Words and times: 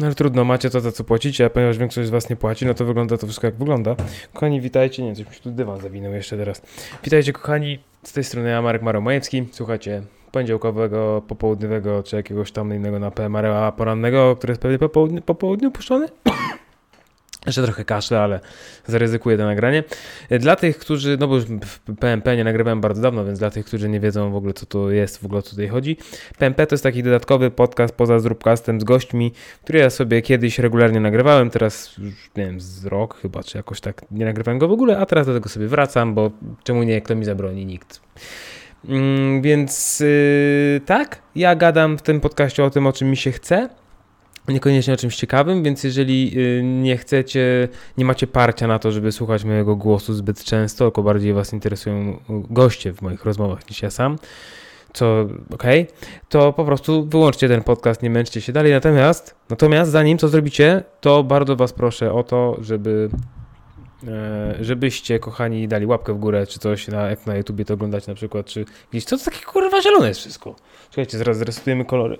No 0.00 0.06
ale 0.06 0.14
trudno, 0.14 0.44
macie 0.44 0.70
to, 0.70 0.80
za 0.80 0.92
co 0.92 1.04
płacicie, 1.04 1.44
a 1.44 1.50
ponieważ 1.50 1.78
większość 1.78 2.08
z 2.08 2.10
was 2.10 2.30
nie 2.30 2.36
płaci, 2.36 2.66
no 2.66 2.74
to 2.74 2.84
wygląda 2.84 3.18
to 3.18 3.26
wszystko 3.26 3.46
jak 3.46 3.56
wygląda. 3.56 3.96
Kochani, 4.32 4.60
witajcie. 4.60 5.02
Nie, 5.02 5.14
coś 5.14 5.26
mi 5.26 5.34
się 5.34 5.40
tu 5.40 5.50
dywan 5.50 5.80
zawinął 5.80 6.12
jeszcze 6.12 6.36
teraz. 6.36 6.62
Witajcie, 7.04 7.32
kochani. 7.32 7.78
Z 8.02 8.12
tej 8.12 8.24
strony 8.24 8.48
ja, 8.48 8.62
Marek 8.62 8.82
Maromajewski. 8.82 9.44
Słuchacie 9.52 10.02
poniedziałkowego, 10.32 11.22
popołudniowego, 11.28 12.02
czy 12.02 12.16
jakiegoś 12.16 12.52
tam 12.52 12.74
innego 12.74 12.98
na 12.98 13.10
PMR 13.10 13.46
porannego, 13.76 14.36
który 14.36 14.50
jest 14.50 14.62
pewnie 14.62 14.78
po 14.78 14.88
południu, 14.88 15.22
po 15.22 15.34
południu 15.34 15.70
puszczony. 15.70 16.06
Jeszcze 17.46 17.62
trochę 17.62 17.84
kaszle, 17.84 18.20
ale 18.20 18.40
zaryzykuję 18.86 19.36
to 19.36 19.44
nagranie. 19.44 19.84
E, 20.30 20.38
Dla 20.38 20.56
tych, 20.56 20.78
którzy, 20.78 21.16
no 21.20 21.28
bo 21.28 21.34
już 21.34 21.44
PMP 22.00 22.36
nie 22.36 22.44
nagrywałem 22.44 22.80
bardzo 22.80 23.02
dawno, 23.02 23.24
więc 23.24 23.38
dla 23.38 23.50
tych, 23.50 23.66
którzy 23.66 23.88
nie 23.88 24.00
wiedzą 24.00 24.30
w 24.32 24.36
ogóle, 24.36 24.52
co 24.52 24.66
to 24.66 24.90
jest, 24.90 25.18
w 25.18 25.24
ogóle 25.24 25.38
o 25.38 25.42
co 25.42 25.50
tutaj 25.50 25.68
chodzi. 25.68 25.96
PMP 26.38 26.66
to 26.66 26.74
jest 26.74 26.82
taki 26.82 27.02
dodatkowy 27.02 27.50
podcast 27.50 27.94
poza 27.94 28.18
Zróbcastem 28.18 28.80
z 28.80 28.84
gośćmi, 28.84 29.32
który 29.62 29.78
ja 29.78 29.90
sobie 29.90 30.22
kiedyś 30.22 30.58
regularnie 30.58 31.00
nagrywałem, 31.00 31.50
teraz 31.50 31.98
już, 31.98 32.14
nie 32.36 32.46
wiem, 32.46 32.60
z 32.60 32.86
rok 32.86 33.20
chyba, 33.22 33.42
czy 33.42 33.58
jakoś 33.58 33.80
tak 33.80 34.04
nie 34.10 34.24
nagrywałem 34.24 34.58
go 34.58 34.68
w 34.68 34.72
ogóle, 34.72 34.98
a 34.98 35.06
teraz 35.06 35.26
do 35.26 35.34
tego 35.34 35.48
sobie 35.48 35.68
wracam, 35.68 36.14
bo 36.14 36.30
czemu 36.64 36.82
nie, 36.82 37.00
kto 37.00 37.14
mi 37.16 37.24
zabroni? 37.24 37.66
Nikt. 37.66 38.00
Mm, 38.88 39.42
więc 39.42 40.00
yy, 40.00 40.80
tak, 40.86 41.22
ja 41.36 41.54
gadam 41.56 41.98
w 41.98 42.02
tym 42.02 42.20
podcaście 42.20 42.64
o 42.64 42.70
tym, 42.70 42.86
o 42.86 42.92
czym 42.92 43.10
mi 43.10 43.16
się 43.16 43.32
chce, 43.32 43.68
niekoniecznie 44.48 44.94
o 44.94 44.96
czymś 44.96 45.16
ciekawym, 45.16 45.62
więc 45.62 45.84
jeżeli 45.84 46.32
y, 46.38 46.62
nie 46.62 46.96
chcecie, 46.96 47.68
nie 47.98 48.04
macie 48.04 48.26
parcia 48.26 48.66
na 48.66 48.78
to, 48.78 48.92
żeby 48.92 49.12
słuchać 49.12 49.44
mojego 49.44 49.76
głosu 49.76 50.14
zbyt 50.14 50.44
często, 50.44 50.84
tylko 50.84 51.02
bardziej 51.02 51.32
Was 51.32 51.52
interesują 51.52 52.12
y, 52.12 52.16
goście 52.28 52.92
w 52.92 53.02
moich 53.02 53.24
rozmowach 53.24 53.68
niż 53.70 53.82
ja 53.82 53.90
sam, 53.90 54.18
co 54.92 55.26
okej, 55.54 55.86
to 56.28 56.52
po 56.52 56.64
prostu 56.64 57.06
wyłączcie 57.06 57.48
ten 57.48 57.62
podcast, 57.62 58.02
nie 58.02 58.10
męczcie 58.10 58.40
się 58.40 58.52
dalej. 58.52 58.72
Natomiast, 58.72 59.34
natomiast 59.50 59.90
zanim 59.90 60.18
co 60.18 60.28
zrobicie, 60.28 60.82
to 61.00 61.24
bardzo 61.24 61.56
Was 61.56 61.72
proszę 61.72 62.12
o 62.12 62.22
to, 62.22 62.56
żeby 62.60 63.08
e, 64.08 64.54
żebyście, 64.60 65.18
kochani, 65.18 65.68
dali 65.68 65.86
łapkę 65.86 66.14
w 66.14 66.18
górę, 66.18 66.46
czy 66.46 66.58
coś, 66.58 66.88
na, 66.88 67.10
jak 67.10 67.26
na 67.26 67.36
YouTubie 67.36 67.64
to 67.64 67.74
oglądacie 67.74 68.10
na 68.10 68.14
przykład, 68.14 68.46
czy 68.46 68.64
gdzieś, 68.90 69.04
co 69.04 69.18
to 69.18 69.24
takie 69.24 69.44
kurwa 69.44 69.82
zielone 69.82 70.08
jest 70.08 70.20
wszystko. 70.20 70.56
Czekajcie, 70.90 71.18
zaraz 71.18 71.38
zresutujemy 71.38 71.84
kolory. 71.84 72.18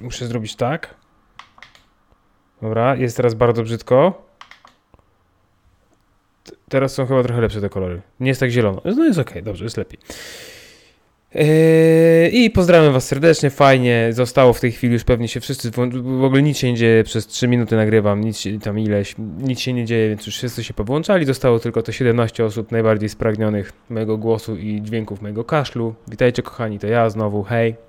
Muszę 0.00 0.26
zrobić 0.26 0.56
tak. 0.56 0.94
Dobra, 2.62 2.96
jest 2.96 3.16
teraz 3.16 3.34
bardzo 3.34 3.62
brzydko. 3.62 4.22
T- 6.44 6.52
Teraz 6.68 6.94
są 6.94 7.06
chyba 7.06 7.22
trochę 7.22 7.40
lepsze 7.40 7.60
te 7.60 7.68
kolory. 7.68 8.00
Nie 8.20 8.28
jest 8.28 8.40
tak 8.40 8.50
zielono. 8.50 8.82
No 8.84 9.04
jest 9.04 9.18
okej, 9.18 9.42
dobrze, 9.42 9.64
jest 9.64 9.76
lepiej. 9.76 9.98
Yy, 11.34 12.28
I 12.32 12.50
pozdrawiam 12.50 12.92
Was 12.92 13.06
serdecznie, 13.06 13.50
fajnie. 13.50 14.08
Zostało 14.12 14.52
w 14.52 14.60
tej 14.60 14.72
chwili 14.72 14.92
już 14.92 15.04
pewnie 15.04 15.28
się 15.28 15.40
wszyscy. 15.40 15.70
W 15.70 16.24
ogóle 16.24 16.42
nic 16.42 16.58
się 16.58 16.72
nie 16.72 16.76
dzieje, 16.78 17.04
przez 17.04 17.26
3 17.26 17.48
minuty 17.48 17.76
nagrywam, 17.76 18.20
nic 18.20 18.38
się, 18.38 18.60
tam 18.60 18.78
ileś, 18.78 19.14
nic 19.38 19.60
się 19.60 19.72
nie 19.72 19.84
dzieje, 19.84 20.08
więc 20.08 20.26
już 20.26 20.36
wszyscy 20.36 20.64
się 20.64 20.74
powłączali. 20.74 21.24
Zostało 21.24 21.58
tylko 21.58 21.82
te 21.82 21.92
17 21.92 22.44
osób 22.44 22.72
najbardziej 22.72 23.08
spragnionych 23.08 23.72
mojego 23.90 24.18
głosu 24.18 24.56
i 24.56 24.82
dźwięków 24.82 25.22
mojego 25.22 25.44
kaszlu. 25.44 25.94
Witajcie, 26.08 26.42
kochani, 26.42 26.78
to 26.78 26.86
ja 26.86 27.10
znowu, 27.10 27.42
hej. 27.42 27.87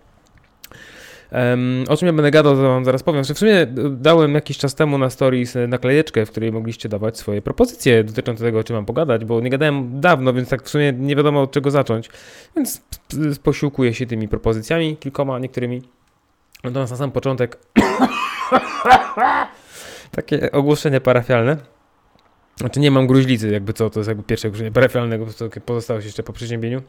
Em, 1.31 1.85
o 1.89 1.97
czym 1.97 2.05
ja 2.05 2.13
będę 2.13 2.31
gadał, 2.31 2.55
to 2.55 2.61
wam 2.61 2.85
zaraz 2.85 3.03
powiem. 3.03 3.23
W 3.23 3.39
sumie 3.39 3.61
y, 3.61 3.67
dałem 3.89 4.35
jakiś 4.35 4.57
czas 4.57 4.75
temu 4.75 4.97
na 4.97 5.09
stories 5.09 5.55
y, 5.55 5.67
naklejeczkę, 5.67 6.25
w 6.25 6.31
której 6.31 6.51
mogliście 6.51 6.89
dawać 6.89 7.17
swoje 7.17 7.41
propozycje 7.41 8.03
dotyczące 8.03 8.43
tego, 8.43 8.59
o 8.59 8.63
czym 8.63 8.75
mam 8.75 8.85
pogadać, 8.85 9.25
bo 9.25 9.41
nie 9.41 9.49
gadałem 9.49 10.01
dawno, 10.01 10.33
więc 10.33 10.49
tak 10.49 10.63
w 10.63 10.69
sumie 10.69 10.93
nie 10.93 11.15
wiadomo 11.15 11.41
od 11.41 11.51
czego 11.51 11.71
zacząć. 11.71 12.09
Więc 12.55 12.81
posiłkuję 13.43 13.93
się 13.93 14.05
tymi 14.05 14.27
propozycjami, 14.27 14.97
kilkoma, 14.97 15.39
niektórymi. 15.39 15.81
Natomiast 16.63 16.91
na 16.91 16.97
sam 16.97 17.11
początek 17.11 17.57
takie 20.11 20.51
ogłoszenie 20.51 21.01
parafialne. 21.01 21.57
Znaczy 22.55 22.79
nie 22.79 22.91
mam 22.91 23.07
gruźlicy, 23.07 23.51
jakby 23.51 23.73
co, 23.73 23.89
to 23.89 23.99
jest 23.99 24.07
jakby 24.07 24.23
pierwsze 24.23 24.47
ogłoszenie 24.47 24.71
parafialne, 24.71 25.19
bo 25.19 25.25
pozostało 25.65 26.01
się 26.01 26.05
jeszcze 26.05 26.23
po 26.23 26.33
przeziębieniu. 26.33 26.81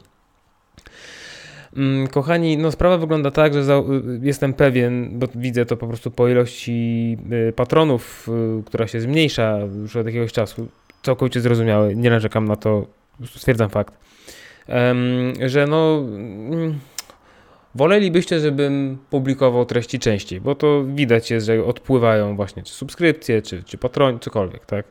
Mm, 1.75 2.07
Kochani, 2.07 2.57
no 2.57 2.71
sprawa 2.71 2.97
wygląda 2.97 3.31
tak, 3.31 3.53
że 3.53 3.63
za, 3.63 3.77
y, 3.77 3.83
jestem 4.21 4.53
pewien, 4.53 5.19
bo 5.19 5.27
widzę 5.35 5.65
to 5.65 5.77
po 5.77 5.87
prostu 5.87 6.11
po 6.11 6.29
ilości 6.29 7.17
y, 7.49 7.53
patronów, 7.53 8.27
y, 8.59 8.63
która 8.63 8.87
się 8.87 9.01
zmniejsza 9.01 9.57
już 9.81 9.95
od 9.95 10.05
jakiegoś 10.05 10.31
czasu. 10.31 10.67
Całkowicie 11.03 11.41
zrozumiałe, 11.41 11.95
nie 11.95 12.09
narzekam 12.09 12.47
na 12.47 12.55
to, 12.55 12.85
stwierdzam 13.35 13.69
fakt. 13.69 13.93
Że 15.45 15.67
no. 15.67 15.97
mm, 15.97 16.79
Wolelibyście, 17.75 18.39
żebym 18.39 18.97
publikował 19.09 19.65
treści 19.65 19.99
częściej, 19.99 20.41
bo 20.41 20.55
to 20.55 20.83
widać 20.83 21.31
jest, 21.31 21.45
że 21.45 21.65
odpływają 21.65 22.35
właśnie 22.35 22.63
czy 22.63 22.73
subskrypcje, 22.73 23.41
czy, 23.41 23.63
czy 23.63 23.77
patroni, 23.77 24.19
cokolwiek, 24.19 24.65
tak? 24.65 24.85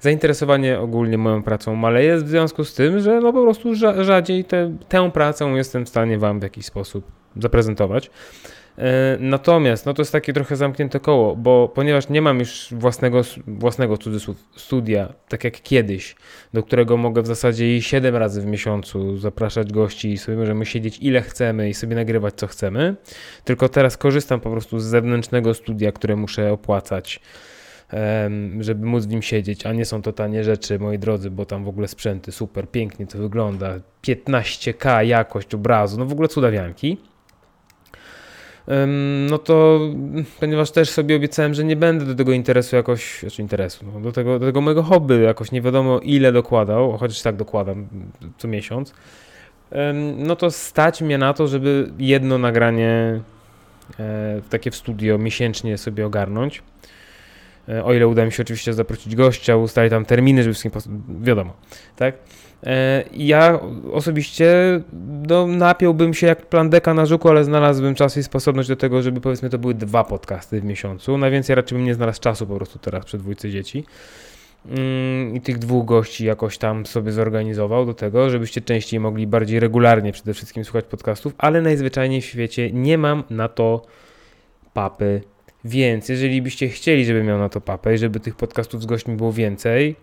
Zainteresowanie 0.00 0.80
ogólnie 0.80 1.18
moją 1.18 1.42
pracą 1.42 1.74
maleje 1.74 2.16
w 2.16 2.28
związku 2.28 2.64
z 2.64 2.74
tym, 2.74 3.00
że 3.00 3.20
no 3.20 3.32
po 3.32 3.42
prostu 3.42 3.72
rza- 3.72 4.04
rzadziej 4.04 4.44
te, 4.44 4.76
tę 4.88 5.10
pracę 5.10 5.44
jestem 5.44 5.86
w 5.86 5.88
stanie 5.88 6.18
Wam 6.18 6.40
w 6.40 6.42
jakiś 6.42 6.66
sposób 6.66 7.04
zaprezentować. 7.36 8.10
E, 8.78 9.16
Natomiast 9.20 9.86
no 9.86 9.94
to 9.94 10.02
jest 10.02 10.12
takie 10.12 10.32
trochę 10.32 10.56
zamknięte 10.56 11.00
koło, 11.00 11.36
bo 11.36 11.68
ponieważ 11.74 12.08
nie 12.08 12.22
mam 12.22 12.38
już 12.38 12.68
własnego, 12.72 13.20
własnego 13.46 13.98
cudzysłów 13.98 14.36
studia, 14.56 15.12
tak 15.28 15.44
jak 15.44 15.62
kiedyś, 15.62 16.16
do 16.54 16.62
którego 16.62 16.96
mogę 16.96 17.22
w 17.22 17.26
zasadzie 17.26 17.76
i 17.76 17.82
7 17.82 18.16
razy 18.16 18.42
w 18.42 18.46
miesiącu 18.46 19.16
zapraszać 19.16 19.72
gości 19.72 20.12
i 20.12 20.18
sobie 20.18 20.38
możemy 20.38 20.66
siedzieć 20.66 20.98
ile 20.98 21.22
chcemy 21.22 21.68
i 21.68 21.74
sobie 21.74 21.96
nagrywać 21.96 22.34
co 22.34 22.46
chcemy, 22.46 22.94
tylko 23.44 23.68
teraz 23.68 23.96
korzystam 23.96 24.40
po 24.40 24.50
prostu 24.50 24.78
z 24.80 24.84
zewnętrznego 24.84 25.54
studia, 25.54 25.92
które 25.92 26.16
muszę 26.16 26.52
opłacać, 26.52 27.20
żeby 28.60 28.86
móc 28.86 29.04
w 29.04 29.08
nim 29.08 29.22
siedzieć, 29.22 29.66
a 29.66 29.72
nie 29.72 29.84
są 29.84 30.02
to 30.02 30.12
tanie 30.12 30.44
rzeczy, 30.44 30.78
moi 30.78 30.98
drodzy, 30.98 31.30
bo 31.30 31.46
tam 31.46 31.64
w 31.64 31.68
ogóle 31.68 31.88
sprzęty 31.88 32.32
super, 32.32 32.70
pięknie 32.70 33.06
to 33.06 33.18
wygląda, 33.18 33.74
15K 34.02 35.00
jakość 35.00 35.54
obrazu, 35.54 35.98
no 35.98 36.06
w 36.06 36.12
ogóle 36.12 36.28
cudawianki. 36.28 36.96
No 39.30 39.38
to, 39.38 39.80
ponieważ 40.40 40.70
też 40.70 40.90
sobie 40.90 41.16
obiecałem, 41.16 41.54
że 41.54 41.64
nie 41.64 41.76
będę 41.76 42.04
do 42.04 42.14
tego 42.14 42.32
interesu 42.32 42.76
jakoś, 42.76 43.20
znaczy 43.20 43.42
interesu, 43.42 43.84
no, 43.94 44.00
do, 44.00 44.12
tego, 44.12 44.38
do 44.38 44.46
tego 44.46 44.60
mojego 44.60 44.82
hobby 44.82 45.22
jakoś 45.22 45.52
nie 45.52 45.62
wiadomo 45.62 45.98
ile 45.98 46.32
dokładał, 46.32 46.98
chociaż 46.98 47.22
tak 47.22 47.36
dokładam 47.36 47.88
co 48.38 48.48
miesiąc, 48.48 48.94
no 50.16 50.36
to 50.36 50.50
stać 50.50 51.02
mnie 51.02 51.18
na 51.18 51.34
to, 51.34 51.48
żeby 51.48 51.90
jedno 51.98 52.38
nagranie 52.38 53.20
e, 53.98 54.40
takie 54.50 54.70
w 54.70 54.76
studio 54.76 55.18
miesięcznie 55.18 55.78
sobie 55.78 56.06
ogarnąć. 56.06 56.62
E, 57.68 57.84
O 57.84 57.94
ile 57.94 58.08
uda 58.08 58.24
mi 58.24 58.32
się 58.32 58.42
oczywiście 58.42 58.72
zaprosić 58.72 59.16
gościa, 59.16 59.56
ustalić 59.56 59.90
tam 59.90 60.04
terminy, 60.04 60.42
żeby 60.42 60.54
wszystkim, 60.54 60.92
wiadomo, 61.20 61.52
tak? 61.96 62.14
E, 62.66 63.04
Ja 63.12 63.60
osobiście 63.92 64.80
no, 65.28 65.46
napiąłbym 65.46 66.14
się 66.14 66.26
jak 66.26 66.46
plandeka 66.46 66.94
na 66.94 67.06
żuku, 67.06 67.28
ale 67.28 67.44
znalazłbym 67.44 67.94
czas 67.94 68.16
i 68.16 68.22
sposobność 68.22 68.68
do 68.68 68.76
tego, 68.76 69.02
żeby 69.02 69.20
powiedzmy 69.20 69.50
to 69.50 69.58
były 69.58 69.74
dwa 69.74 70.04
podcasty 70.04 70.60
w 70.60 70.64
miesiącu. 70.64 71.18
Najwięcej 71.18 71.56
raczej 71.56 71.78
bym 71.78 71.86
nie 71.86 71.94
znalazł 71.94 72.20
czasu 72.20 72.46
po 72.46 72.56
prostu 72.56 72.78
teraz 72.78 73.04
przy 73.04 73.18
dwójce 73.18 73.50
dzieci. 73.50 73.84
Mm, 74.68 75.36
I 75.36 75.40
tych 75.40 75.58
dwóch 75.58 75.84
gości 75.84 76.24
jakoś 76.24 76.58
tam 76.58 76.86
sobie 76.86 77.12
zorganizował 77.12 77.86
do 77.86 77.94
tego, 77.94 78.30
żebyście 78.30 78.60
częściej 78.60 79.00
mogli 79.00 79.26
bardziej 79.26 79.60
regularnie 79.60 80.12
przede 80.12 80.34
wszystkim 80.34 80.64
słuchać 80.64 80.84
podcastów, 80.84 81.34
ale 81.38 81.62
najzwyczajniej 81.62 82.20
w 82.20 82.24
świecie 82.24 82.72
nie 82.72 82.98
mam 82.98 83.24
na 83.30 83.48
to 83.48 83.82
papy. 84.74 85.20
Więc 85.66 86.08
jeżeli 86.08 86.42
byście 86.42 86.68
chcieli, 86.68 87.04
żebym 87.04 87.26
miał 87.26 87.38
na 87.38 87.48
to 87.48 87.60
papę 87.60 87.94
i 87.94 87.98
żeby 87.98 88.20
tych 88.20 88.34
podcastów 88.34 88.82
z 88.82 88.86
gośćmi 88.86 89.16
było 89.16 89.32
więcej, 89.32 89.96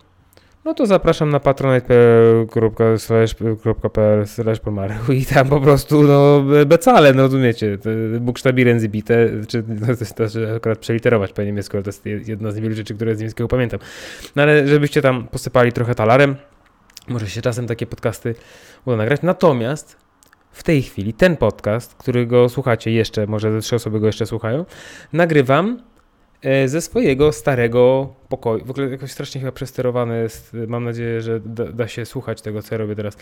no 0.64 0.74
to 0.74 0.86
zapraszam 0.86 1.30
na 1.30 1.40
patronite.pl 1.40 2.46
i 5.12 5.26
tam 5.26 5.48
po 5.48 5.60
prostu 5.60 6.02
no 6.02 6.44
becale, 6.66 7.12
no 7.12 7.22
rozumiecie, 7.22 7.78
buksztabiren 8.20 8.80
zibite, 8.80 9.28
czy 9.48 9.64
no, 9.68 9.86
to 9.86 10.28
to, 10.28 10.56
akurat 10.56 10.78
przeliterować 10.78 11.32
po 11.32 11.42
niemiecku, 11.42 11.82
to 11.82 11.88
jest 11.88 12.06
jedna 12.06 12.50
z 12.50 12.56
niewielu 12.56 12.74
rzeczy, 12.74 12.94
które 12.94 13.14
z 13.14 13.18
niemieckiego 13.18 13.48
pamiętam. 13.48 13.80
No 14.36 14.42
ale 14.42 14.68
żebyście 14.68 15.02
tam 15.02 15.26
posypali 15.28 15.72
trochę 15.72 15.94
talarem, 15.94 16.36
może 17.08 17.28
się 17.28 17.42
czasem 17.42 17.66
takie 17.66 17.86
podcasty 17.86 18.34
uda 18.84 18.96
nagrać. 18.96 19.22
Natomiast 19.22 20.03
w 20.54 20.62
tej 20.62 20.82
chwili 20.82 21.14
ten 21.14 21.36
podcast, 21.36 21.94
którego 21.94 22.48
słuchacie 22.48 22.90
jeszcze, 22.90 23.26
może 23.26 23.52
ze 23.52 23.60
trzy 23.60 23.76
osoby 23.76 24.00
go 24.00 24.06
jeszcze 24.06 24.26
słuchają, 24.26 24.64
nagrywam 25.12 25.82
e, 26.42 26.68
ze 26.68 26.80
swojego 26.80 27.32
starego 27.32 28.14
pokoju. 28.28 28.64
W 28.64 28.70
ogóle 28.70 28.88
jakoś 28.88 29.12
strasznie 29.12 29.40
chyba 29.40 29.52
przesterowane 29.52 30.18
jest. 30.18 30.56
Mam 30.68 30.84
nadzieję, 30.84 31.20
że 31.20 31.40
da, 31.40 31.64
da 31.64 31.88
się 31.88 32.06
słuchać 32.06 32.42
tego, 32.42 32.62
co 32.62 32.74
ja 32.74 32.78
robię 32.78 32.96
teraz. 32.96 33.16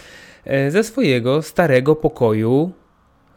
E, 0.45 0.71
ze 0.71 0.85
swojego 0.85 1.43
starego 1.43 1.97
pokoju 1.97 2.73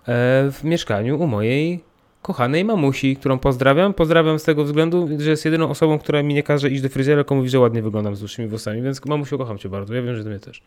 e, 0.07 0.51
w 0.51 0.59
mieszkaniu 0.63 1.19
u 1.19 1.27
mojej 1.27 1.83
kochanej 2.25 2.65
mamusi, 2.65 3.15
którą 3.15 3.39
pozdrawiam. 3.39 3.93
Pozdrawiam 3.93 4.39
z 4.39 4.43
tego 4.43 4.63
względu, 4.63 5.07
że 5.17 5.29
jest 5.29 5.45
jedyną 5.45 5.69
osobą, 5.69 5.99
która 5.99 6.23
mi 6.23 6.33
nie 6.33 6.43
każe 6.43 6.69
iść 6.69 6.81
do 6.81 6.89
fryzjera, 6.89 7.21
tylko 7.21 7.35
mówi, 7.35 7.49
że 7.49 7.59
ładnie 7.59 7.81
wyglądam 7.81 8.15
z 8.15 8.19
dłuższymi 8.19 8.47
włosami, 8.47 8.81
więc 8.81 9.05
mamusiu, 9.05 9.37
kocham 9.37 9.57
cię 9.57 9.69
bardzo. 9.69 9.93
Ja 9.93 10.01
wiem, 10.01 10.15
że 10.15 10.23
ty 10.23 10.29
mnie 10.29 10.39
też. 10.39 10.61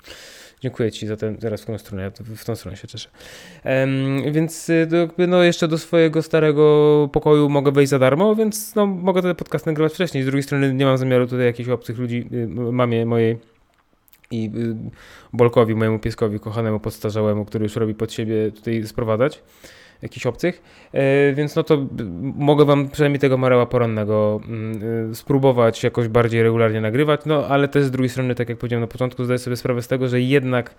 Dziękuję 0.60 0.93
ci 0.93 1.06
za 1.06 1.16
ten, 1.16 1.37
teraz 1.37 1.62
w 1.62 1.66
tą 1.66 1.78
stronę, 1.78 2.02
ja 2.02 2.10
w 2.37 2.44
tą 2.44 2.56
stronę 2.56 2.76
się 2.76 2.88
cieszę. 2.88 3.08
Um, 3.64 4.32
więc 4.32 4.69
y, 4.69 4.88
jakby 4.93 5.26
no 5.26 5.43
jeszcze 5.43 5.69
do 5.69 5.78
swojego 5.78 6.22
starego 6.22 7.08
pokoju 7.12 7.49
mogę 7.49 7.72
wejść 7.72 7.90
za 7.90 7.99
darmo, 7.99 8.34
więc 8.34 8.75
no 8.75 8.87
mogę 8.87 9.22
ten 9.22 9.34
podcast 9.34 9.66
nagrywać 9.66 9.93
wcześniej. 9.93 10.22
Z 10.22 10.26
drugiej 10.26 10.43
strony 10.43 10.75
nie 10.75 10.84
mam 10.84 10.99
zamiaru 10.99 11.26
tutaj 11.26 11.46
jakichś 11.46 11.69
obcych 11.69 11.99
ludzi, 11.99 12.28
y, 12.32 12.46
mamie 12.72 13.06
mojej 13.06 13.38
i 14.31 14.50
y, 14.56 14.76
Bolkowi, 15.32 15.75
mojemu 15.75 15.99
pieskowi 15.99 16.40
kochanemu, 16.40 16.81
podstarzałemu, 16.81 17.44
który 17.44 17.62
już 17.62 17.76
robi 17.76 17.94
pod 17.94 18.12
siebie 18.12 18.52
tutaj 18.52 18.87
sprowadzać 18.87 19.43
jakichś 20.02 20.26
obcych, 20.26 20.62
e, 20.92 21.32
więc 21.32 21.56
no 21.56 21.62
to 21.62 21.86
mogę 22.36 22.64
wam 22.64 22.88
przynajmniej 22.88 23.20
tego 23.20 23.36
Mareła 23.38 23.66
Porannego 23.66 24.40
mm, 24.48 25.10
e, 25.10 25.14
spróbować 25.14 25.84
jakoś 25.84 26.08
bardziej 26.08 26.42
regularnie 26.42 26.80
nagrywać, 26.80 27.20
no 27.26 27.46
ale 27.46 27.68
też 27.68 27.84
z 27.84 27.90
drugiej 27.90 28.08
strony, 28.08 28.34
tak 28.34 28.48
jak 28.48 28.58
powiedziałem 28.58 28.80
na 28.80 28.86
początku, 28.86 29.24
zdaję 29.24 29.38
sobie 29.38 29.56
sprawę 29.56 29.82
z 29.82 29.88
tego, 29.88 30.08
że 30.08 30.20
jednak 30.20 30.74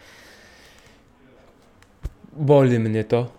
boli 2.33 2.79
mnie 2.79 3.03
to, 3.03 3.31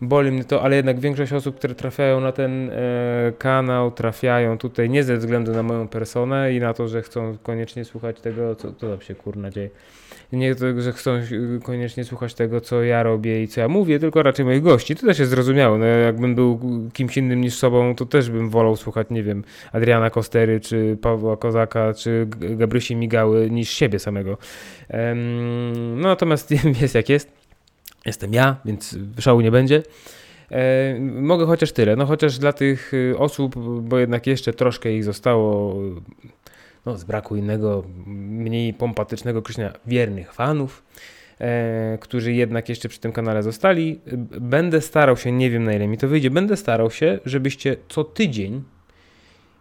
boli 0.00 0.30
mnie 0.32 0.44
to, 0.44 0.62
ale 0.62 0.76
jednak 0.76 1.00
większość 1.00 1.32
osób, 1.32 1.56
które 1.56 1.74
trafiają 1.74 2.20
na 2.20 2.32
ten 2.32 2.70
e, 2.70 3.32
kanał, 3.38 3.90
trafiają 3.90 4.58
tutaj 4.58 4.90
nie 4.90 5.04
ze 5.04 5.16
względu 5.16 5.52
na 5.52 5.62
moją 5.62 5.88
personę 5.88 6.52
i 6.52 6.60
na 6.60 6.74
to, 6.74 6.88
że 6.88 7.02
chcą 7.02 7.38
koniecznie 7.42 7.84
słuchać 7.84 8.20
tego, 8.20 8.54
co, 8.54 8.72
co 8.72 8.90
tam 8.90 9.00
się 9.00 9.14
kurna 9.14 9.50
dzieje. 9.50 9.70
Nie 10.32 10.54
to, 10.54 10.80
że 10.80 10.92
chcą 10.92 11.20
koniecznie 11.62 12.04
słuchać 12.04 12.34
tego, 12.34 12.60
co 12.60 12.82
ja 12.82 13.02
robię 13.02 13.42
i 13.42 13.48
co 13.48 13.60
ja 13.60 13.68
mówię, 13.68 13.98
tylko 13.98 14.22
raczej 14.22 14.44
moich 14.44 14.62
gości. 14.62 14.96
To 14.96 15.06
też 15.06 15.18
jest 15.18 15.30
zrozumiałe. 15.30 15.78
No, 15.78 15.84
jakbym 15.86 16.34
był 16.34 16.60
kimś 16.92 17.16
innym 17.16 17.40
niż 17.40 17.54
sobą, 17.54 17.94
to 17.94 18.06
też 18.06 18.30
bym 18.30 18.50
wolał 18.50 18.76
słuchać, 18.76 19.06
nie 19.10 19.22
wiem, 19.22 19.44
Adriana 19.72 20.10
Kostery, 20.10 20.60
czy 20.60 20.98
Pawła 21.02 21.36
Kozaka, 21.36 21.94
czy 21.94 22.26
Gabrysi 22.38 22.96
Migały, 22.96 23.50
niż 23.50 23.70
siebie 23.70 23.98
samego. 23.98 24.38
Um, 24.90 26.00
no 26.00 26.08
natomiast 26.08 26.50
jest 26.82 26.94
jak 26.94 27.08
jest. 27.08 27.32
Jestem 28.06 28.32
ja, 28.32 28.56
więc 28.64 28.98
szału 29.18 29.40
nie 29.40 29.50
będzie. 29.50 29.82
E, 30.50 30.98
mogę 31.00 31.46
chociaż 31.46 31.72
tyle. 31.72 31.96
No 31.96 32.06
chociaż 32.06 32.38
dla 32.38 32.52
tych 32.52 32.94
y, 32.94 33.18
osób, 33.18 33.54
bo 33.82 33.98
jednak 33.98 34.26
jeszcze 34.26 34.52
troszkę 34.52 34.92
ich 34.92 35.04
zostało 35.04 35.76
no, 36.88 36.98
z 36.98 37.04
braku 37.04 37.36
innego, 37.36 37.84
mniej 38.06 38.74
pompatycznego 38.74 39.38
określenia, 39.38 39.72
wiernych 39.86 40.32
fanów, 40.32 40.82
e, 41.40 41.98
którzy 42.00 42.32
jednak 42.32 42.68
jeszcze 42.68 42.88
przy 42.88 43.00
tym 43.00 43.12
kanale 43.12 43.42
zostali. 43.42 44.00
Będę 44.40 44.80
starał 44.80 45.16
się, 45.16 45.32
nie 45.32 45.50
wiem 45.50 45.64
na 45.64 45.72
ile 45.72 45.86
mi 45.86 45.98
to 45.98 46.08
wyjdzie, 46.08 46.30
będę 46.30 46.56
starał 46.56 46.90
się, 46.90 47.18
żebyście 47.24 47.76
co 47.88 48.04
tydzień 48.04 48.62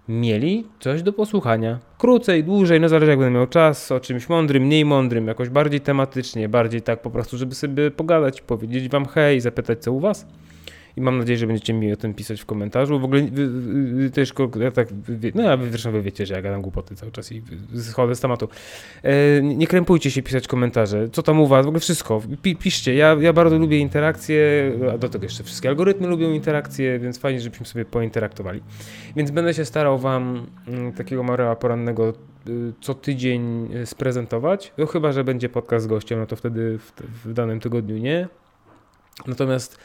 mieli 0.07 0.65
coś 0.79 1.03
do 1.03 1.13
posłuchania. 1.13 1.79
Krócej, 1.97 2.43
dłużej, 2.43 2.79
no 2.79 2.89
zależy 2.89 3.11
jak 3.11 3.19
będę 3.19 3.39
miał 3.39 3.47
czas, 3.47 3.91
o 3.91 3.99
czymś 3.99 4.29
mądrym, 4.29 4.63
mniej 4.63 4.85
mądrym, 4.85 5.27
jakoś 5.27 5.49
bardziej 5.49 5.81
tematycznie, 5.81 6.49
bardziej 6.49 6.81
tak 6.81 7.01
po 7.01 7.11
prostu, 7.11 7.37
żeby 7.37 7.55
sobie 7.55 7.91
pogadać, 7.91 8.41
powiedzieć 8.41 8.89
wam 8.89 9.05
hej, 9.05 9.41
zapytać 9.41 9.79
co 9.83 9.91
u 9.91 9.99
was 9.99 10.25
i 10.97 11.01
mam 11.01 11.17
nadzieję, 11.17 11.37
że 11.37 11.47
będziecie 11.47 11.73
mi 11.73 11.93
o 11.93 11.97
tym 11.97 12.13
pisać 12.13 12.41
w 12.41 12.45
komentarzu. 12.45 12.99
W 12.99 13.03
ogóle 13.03 13.21
wy, 13.21 13.47
wy, 13.47 14.09
też 14.09 14.33
ja 14.59 14.71
tak, 14.71 14.87
no 15.35 15.43
ja 15.43 15.57
zresztą 15.69 15.91
wy 15.91 16.01
wiecie, 16.01 16.25
że 16.25 16.33
ja 16.33 16.41
gadam 16.41 16.61
głupoty 16.61 16.95
cały 16.95 17.11
czas 17.11 17.31
i 17.31 17.43
schodzę 17.91 18.15
z 18.15 18.19
tematu. 18.19 18.47
E, 19.03 19.41
nie 19.41 19.67
krępujcie 19.67 20.11
się 20.11 20.21
pisać 20.21 20.47
komentarze, 20.47 21.09
co 21.09 21.23
tam 21.23 21.39
u 21.39 21.47
was, 21.47 21.65
w 21.65 21.67
ogóle 21.67 21.79
wszystko, 21.79 22.21
Pi, 22.41 22.55
piszcie. 22.55 22.95
Ja, 22.95 23.17
ja 23.19 23.33
bardzo 23.33 23.57
lubię 23.57 23.79
interakcje, 23.79 24.71
a 24.93 24.97
do 24.97 25.09
tego 25.09 25.25
jeszcze 25.25 25.43
wszystkie 25.43 25.69
algorytmy 25.69 26.07
lubią 26.07 26.31
interakcje, 26.31 26.99
więc 26.99 27.17
fajnie, 27.17 27.41
żebyśmy 27.41 27.65
sobie 27.65 27.85
pointeraktowali. 27.85 28.61
Więc 29.15 29.31
będę 29.31 29.53
się 29.53 29.65
starał 29.65 29.99
wam 29.99 30.47
m, 30.67 30.93
takiego 30.93 31.23
Mareła 31.23 31.55
porannego 31.55 32.13
y, 32.49 32.73
co 32.81 32.93
tydzień 32.93 33.73
y, 33.75 33.85
sprezentować. 33.85 34.73
No 34.77 34.85
chyba, 34.85 35.11
że 35.11 35.23
będzie 35.23 35.49
podcast 35.49 35.85
z 35.85 35.87
gościem, 35.87 36.19
no 36.19 36.25
to 36.25 36.35
wtedy 36.35 36.77
w, 36.77 36.91
w 37.25 37.33
danym 37.33 37.59
tygodniu 37.59 37.97
nie. 37.97 38.27
Natomiast 39.27 39.77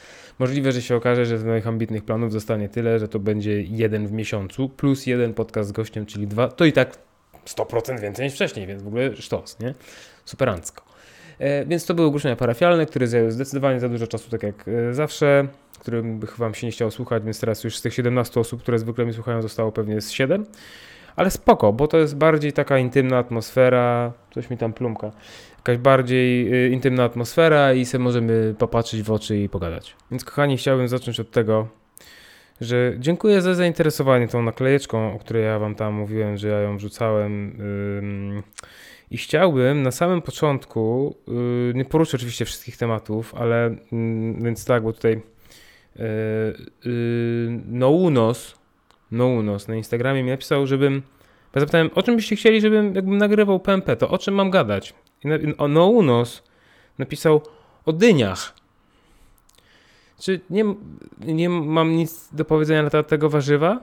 Możliwe, 0.42 0.72
że 0.72 0.82
się 0.82 0.96
okaże, 0.96 1.26
że 1.26 1.38
z 1.38 1.44
moich 1.44 1.66
ambitnych 1.66 2.04
planów 2.04 2.32
zostanie 2.32 2.68
tyle, 2.68 2.98
że 2.98 3.08
to 3.08 3.18
będzie 3.18 3.62
jeden 3.62 4.06
w 4.06 4.12
miesiącu, 4.12 4.68
plus 4.68 5.06
jeden 5.06 5.34
podcast 5.34 5.68
z 5.68 5.72
gościem, 5.72 6.06
czyli 6.06 6.26
dwa. 6.26 6.48
To 6.48 6.64
i 6.64 6.72
tak 6.72 6.98
100% 7.46 8.00
więcej 8.00 8.24
niż 8.24 8.34
wcześniej, 8.34 8.66
więc 8.66 8.82
w 8.82 8.86
ogóle 8.86 9.16
sztos, 9.16 9.60
nie? 9.60 9.74
Superancko. 10.24 10.84
E, 11.38 11.66
więc 11.66 11.86
to 11.86 11.94
były 11.94 12.06
ogłoszenia 12.08 12.36
parafialne, 12.36 12.86
które 12.86 13.06
zajęły 13.06 13.32
zdecydowanie 13.32 13.80
za 13.80 13.88
dużo 13.88 14.06
czasu, 14.06 14.30
tak 14.30 14.42
jak 14.42 14.68
e, 14.68 14.94
zawsze, 14.94 15.48
którym 15.78 16.20
wam 16.38 16.54
się 16.54 16.66
nie 16.66 16.72
chciało 16.72 16.90
słuchać, 16.90 17.24
więc 17.24 17.40
teraz 17.40 17.64
już 17.64 17.76
z 17.76 17.82
tych 17.82 17.94
17 17.94 18.40
osób, 18.40 18.62
które 18.62 18.78
zwykle 18.78 19.06
mi 19.06 19.12
słuchają, 19.12 19.42
zostało 19.42 19.72
pewnie 19.72 20.00
z 20.00 20.10
7. 20.10 20.46
Ale 21.16 21.30
spoko, 21.30 21.72
bo 21.72 21.88
to 21.88 21.98
jest 21.98 22.16
bardziej 22.16 22.52
taka 22.52 22.78
intymna 22.78 23.18
atmosfera, 23.18 24.12
coś 24.34 24.50
mi 24.50 24.58
tam 24.58 24.72
plumka 24.72 25.12
jakaś 25.62 25.78
bardziej 25.78 26.54
y, 26.66 26.68
intymna 26.68 27.04
atmosfera 27.04 27.72
i 27.72 27.84
sobie 27.84 28.04
możemy 28.04 28.54
popatrzeć 28.58 29.02
w 29.02 29.10
oczy 29.10 29.38
i 29.38 29.48
pogadać. 29.48 29.96
Więc 30.10 30.24
kochani, 30.24 30.56
chciałbym 30.56 30.88
zacząć 30.88 31.20
od 31.20 31.30
tego, 31.30 31.68
że 32.60 32.94
dziękuję 32.98 33.42
za 33.42 33.54
zainteresowanie 33.54 34.28
tą 34.28 34.42
naklejeczką, 34.42 35.14
o 35.14 35.18
której 35.18 35.44
ja 35.44 35.58
wam 35.58 35.74
tam 35.74 35.94
mówiłem, 35.94 36.36
że 36.36 36.48
ja 36.48 36.60
ją 36.60 36.76
wrzucałem. 36.76 37.56
I 39.10 39.16
chciałbym 39.16 39.82
na 39.82 39.90
samym 39.90 40.22
początku, 40.22 41.14
y, 41.70 41.74
nie 41.74 41.84
poruszę 41.84 42.16
oczywiście 42.16 42.44
wszystkich 42.44 42.76
tematów, 42.76 43.34
ale 43.34 43.76
mm, 43.92 44.42
więc 44.42 44.64
tak, 44.64 44.82
bo 44.82 44.92
tutaj 44.92 45.12
y, 45.12 46.02
Nounos, 47.66 48.58
Nounos 49.10 49.68
na 49.68 49.74
Instagramie 49.74 50.22
mi 50.22 50.30
napisał, 50.30 50.66
żebym 50.66 51.02
ja 51.54 51.60
zapytałem, 51.60 51.90
o 51.94 52.02
czym 52.02 52.16
byście 52.16 52.36
chcieli, 52.36 52.60
żebym 52.60 52.94
jakbym 52.94 53.18
nagrywał 53.18 53.60
PMP, 53.60 53.96
to 53.96 54.08
o 54.08 54.18
czym 54.18 54.34
mam 54.34 54.50
gadać? 54.50 54.94
Nounos 55.68 56.42
napisał 56.98 57.42
o 57.86 57.92
dyniach. 57.92 58.54
Czy 60.20 60.40
nie, 60.50 60.64
nie 61.20 61.48
mam 61.48 61.96
nic 61.96 62.28
do 62.32 62.44
powiedzenia 62.44 62.82
na 62.82 62.90
temat 62.90 63.08
tego 63.08 63.30
warzywa? 63.30 63.80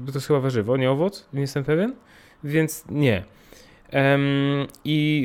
Bo 0.00 0.12
to 0.12 0.18
jest 0.18 0.26
chyba 0.26 0.40
warzywo, 0.40 0.76
nie 0.76 0.90
owoc, 0.90 1.28
nie 1.32 1.40
jestem 1.40 1.64
pewien, 1.64 1.94
więc 2.44 2.84
nie. 2.90 3.24
Um, 3.92 4.66
I 4.84 5.24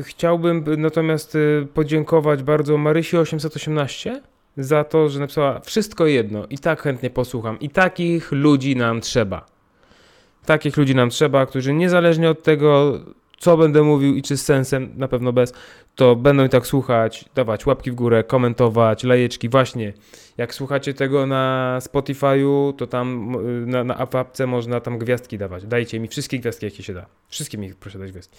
y, 0.00 0.02
chciałbym 0.04 0.64
natomiast 0.78 1.34
y, 1.34 1.68
podziękować 1.74 2.42
bardzo 2.42 2.78
Marysi 2.78 3.16
818 3.16 4.22
za 4.56 4.84
to, 4.84 5.08
że 5.08 5.20
napisała 5.20 5.60
wszystko 5.60 6.06
jedno 6.06 6.46
i 6.50 6.58
tak 6.58 6.82
chętnie 6.82 7.10
posłucham. 7.10 7.60
I 7.60 7.70
takich 7.70 8.32
ludzi 8.32 8.76
nam 8.76 9.00
trzeba. 9.00 9.46
Takich 10.46 10.76
ludzi 10.76 10.94
nam 10.94 11.10
trzeba, 11.10 11.46
którzy 11.46 11.74
niezależnie 11.74 12.30
od 12.30 12.42
tego, 12.42 13.00
co 13.42 13.56
będę 13.56 13.82
mówił 13.82 14.16
i 14.16 14.22
czy 14.22 14.36
z 14.36 14.44
sensem, 14.44 14.92
na 14.96 15.08
pewno 15.08 15.32
bez, 15.32 15.52
to 15.94 16.16
będą 16.16 16.44
i 16.44 16.48
tak 16.48 16.66
słuchać, 16.66 17.24
dawać 17.34 17.66
łapki 17.66 17.90
w 17.90 17.94
górę, 17.94 18.24
komentować, 18.24 19.04
lajeczki. 19.04 19.48
Właśnie, 19.48 19.92
jak 20.36 20.54
słuchacie 20.54 20.94
tego 20.94 21.26
na 21.26 21.78
Spotify'u, 21.82 22.76
to 22.76 22.86
tam 22.86 23.36
na, 23.66 23.84
na 23.84 23.96
apce 23.96 24.46
można 24.46 24.80
tam 24.80 24.98
gwiazdki 24.98 25.38
dawać. 25.38 25.66
Dajcie 25.66 26.00
mi 26.00 26.08
wszystkie 26.08 26.38
gwiazdki, 26.38 26.66
jakie 26.66 26.82
się 26.82 26.94
da. 26.94 27.06
Wszystkie 27.28 27.58
mi 27.58 27.74
proszę 27.74 27.98
dać 27.98 28.12
gwiazdki. 28.12 28.38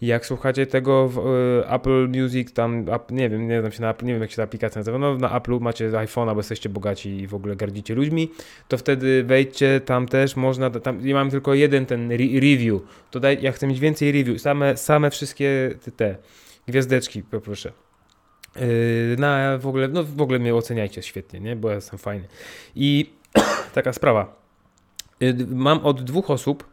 Jak 0.00 0.26
słuchacie 0.26 0.66
tego 0.66 1.08
w 1.08 1.18
y, 1.18 1.68
Apple 1.68 2.08
Music, 2.08 2.52
tam, 2.52 2.86
nie 3.10 3.30
wiem, 3.30 3.48
nie 3.48 3.62
wiem, 3.62 3.72
się 3.72 3.82
na, 3.82 3.94
nie 4.02 4.12
wiem 4.12 4.22
jak 4.22 4.30
się 4.30 4.36
ta 4.36 4.42
aplikacja 4.42 4.78
nazywa, 4.78 4.98
no 4.98 5.16
na 5.16 5.36
Apple 5.36 5.58
macie 5.60 5.90
iPhone'a, 5.90 6.34
bo 6.34 6.40
jesteście 6.40 6.68
bogaci 6.68 7.08
i 7.08 7.26
w 7.26 7.34
ogóle 7.34 7.56
gardzicie 7.56 7.94
ludźmi, 7.94 8.30
to 8.68 8.78
wtedy 8.78 9.24
wejdźcie, 9.24 9.80
tam 9.84 10.08
też 10.08 10.36
można, 10.36 10.70
tam, 10.70 11.08
ja 11.08 11.14
mam 11.14 11.30
tylko 11.30 11.54
jeden 11.54 11.86
ten 11.86 12.12
re 12.12 12.24
review, 12.40 12.82
to 13.10 13.20
daj, 13.20 13.38
ja 13.40 13.52
chcę 13.52 13.66
mieć 13.66 13.80
więcej 13.80 14.12
review, 14.12 14.40
same, 14.40 14.76
same 14.76 15.10
wszystkie 15.10 15.70
te 15.96 16.16
gwiazdeczki, 16.68 17.22
poproszę. 17.22 17.72
Yy, 18.56 19.16
na 19.18 19.58
w 19.58 19.66
ogóle, 19.66 19.88
no 19.88 20.04
w 20.04 20.22
ogóle 20.22 20.38
mnie 20.38 20.54
oceniajcie 20.54 21.02
świetnie, 21.02 21.40
nie? 21.40 21.56
Bo 21.56 21.68
ja 21.68 21.74
jestem 21.74 21.98
fajny. 21.98 22.28
I 22.74 23.10
taka 23.74 23.92
sprawa. 23.92 24.36
Yy, 25.20 25.36
mam 25.48 25.78
od 25.78 26.02
dwóch 26.02 26.30
osób 26.30 26.72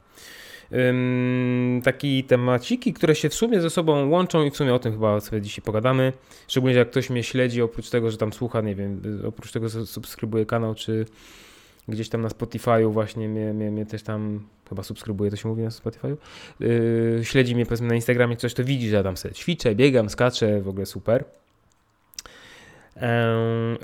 taki 1.83 2.23
temaciki, 2.23 2.93
które 2.93 3.15
się 3.15 3.29
w 3.29 3.33
sumie 3.33 3.61
ze 3.61 3.69
sobą 3.69 4.09
łączą 4.09 4.43
i 4.43 4.51
w 4.51 4.57
sumie 4.57 4.73
o 4.73 4.79
tym 4.79 4.91
chyba 4.91 5.19
sobie 5.19 5.41
dzisiaj 5.41 5.65
pogadamy. 5.65 6.13
Szczególnie 6.47 6.77
jak 6.77 6.89
ktoś 6.89 7.09
mnie 7.09 7.23
śledzi, 7.23 7.61
oprócz 7.61 7.89
tego, 7.89 8.11
że 8.11 8.17
tam 8.17 8.33
słucha, 8.33 8.61
nie 8.61 8.75
wiem, 8.75 9.01
oprócz 9.27 9.51
tego, 9.51 9.69
że 9.69 9.85
subskrybuje 9.85 10.45
kanał, 10.45 10.75
czy 10.75 11.05
gdzieś 11.87 12.09
tam 12.09 12.21
na 12.21 12.29
Spotify'u 12.29 12.91
właśnie 12.91 13.29
mnie, 13.29 13.53
mnie, 13.53 13.71
mnie 13.71 13.85
też 13.85 14.03
tam 14.03 14.47
chyba 14.69 14.83
subskrybuje, 14.83 15.31
to 15.31 15.37
się 15.37 15.49
mówi 15.49 15.63
na 15.63 15.69
Spotify'u, 15.69 16.17
yy, 16.59 17.21
śledzi 17.23 17.55
mnie 17.55 17.65
powiedzmy 17.65 17.87
na 17.87 17.95
Instagramie, 17.95 18.37
coś 18.37 18.53
to 18.53 18.63
widzi, 18.63 18.89
że 18.89 18.95
ja 18.95 19.03
tam 19.03 19.17
sobie 19.17 19.33
ćwiczę, 19.33 19.75
biegam, 19.75 20.09
skaczę, 20.09 20.61
w 20.61 20.67
ogóle 20.67 20.85
super. 20.85 21.25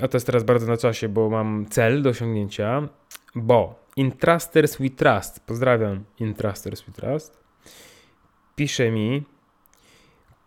A 0.02 0.08
to 0.08 0.16
jest 0.16 0.26
teraz 0.26 0.44
bardzo 0.44 0.66
na 0.66 0.76
czasie, 0.76 1.08
bo 1.08 1.30
mam 1.30 1.66
cel 1.70 2.02
do 2.02 2.10
osiągnięcia, 2.10 2.88
bo 3.34 3.86
Intrusters 3.96 4.76
We 4.76 4.90
Trust. 4.90 5.40
Pozdrawiam 5.40 6.04
Intrusters 6.20 6.82
We 6.82 6.92
Trust. 6.92 7.38
Pisze 8.56 8.90
mi, 8.90 9.22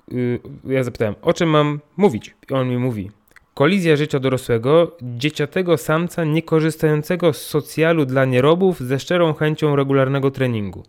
yy, 0.08 0.40
ja 0.64 0.84
zapytałem, 0.84 1.16
o 1.22 1.34
czym 1.34 1.50
mam 1.50 1.80
mówić? 1.98 2.36
I 2.50 2.54
on 2.54 2.70
mi 2.70 2.78
mówi, 2.78 3.12
kolizja 3.60 3.96
życia 3.96 4.20
dorosłego, 4.20 4.98
dzieciatego 5.02 5.78
samca 5.78 6.24
niekorzystającego 6.24 7.34
z 7.34 7.42
socjalu 7.42 8.06
dla 8.06 8.26
nierobów 8.26 8.80
ze 8.80 9.00
szczerą 9.00 9.34
chęcią 9.34 9.76
regularnego 9.76 10.32
treningu. 10.32 10.84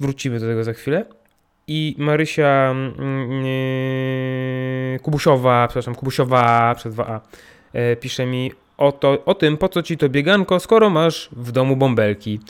Wrócimy 0.00 0.40
do 0.40 0.46
tego 0.46 0.64
za 0.64 0.72
chwilę. 0.72 1.04
I 1.66 1.94
Marysia 1.98 2.74
yy, 4.92 4.98
Kubusiowa, 4.98 5.66
przepraszam, 5.68 5.94
Kubusiowa 5.94 6.74
przez 6.74 6.94
2A 6.94 7.20
e, 7.72 7.96
pisze 7.96 8.26
mi 8.26 8.52
o, 8.78 8.92
to, 8.92 9.24
o 9.24 9.34
tym, 9.34 9.56
po 9.56 9.68
co 9.68 9.82
ci 9.82 9.96
to 9.96 10.08
bieganko, 10.08 10.60
skoro 10.60 10.90
masz 10.90 11.28
w 11.32 11.52
domu 11.52 11.76
bąbelki. 11.76 12.40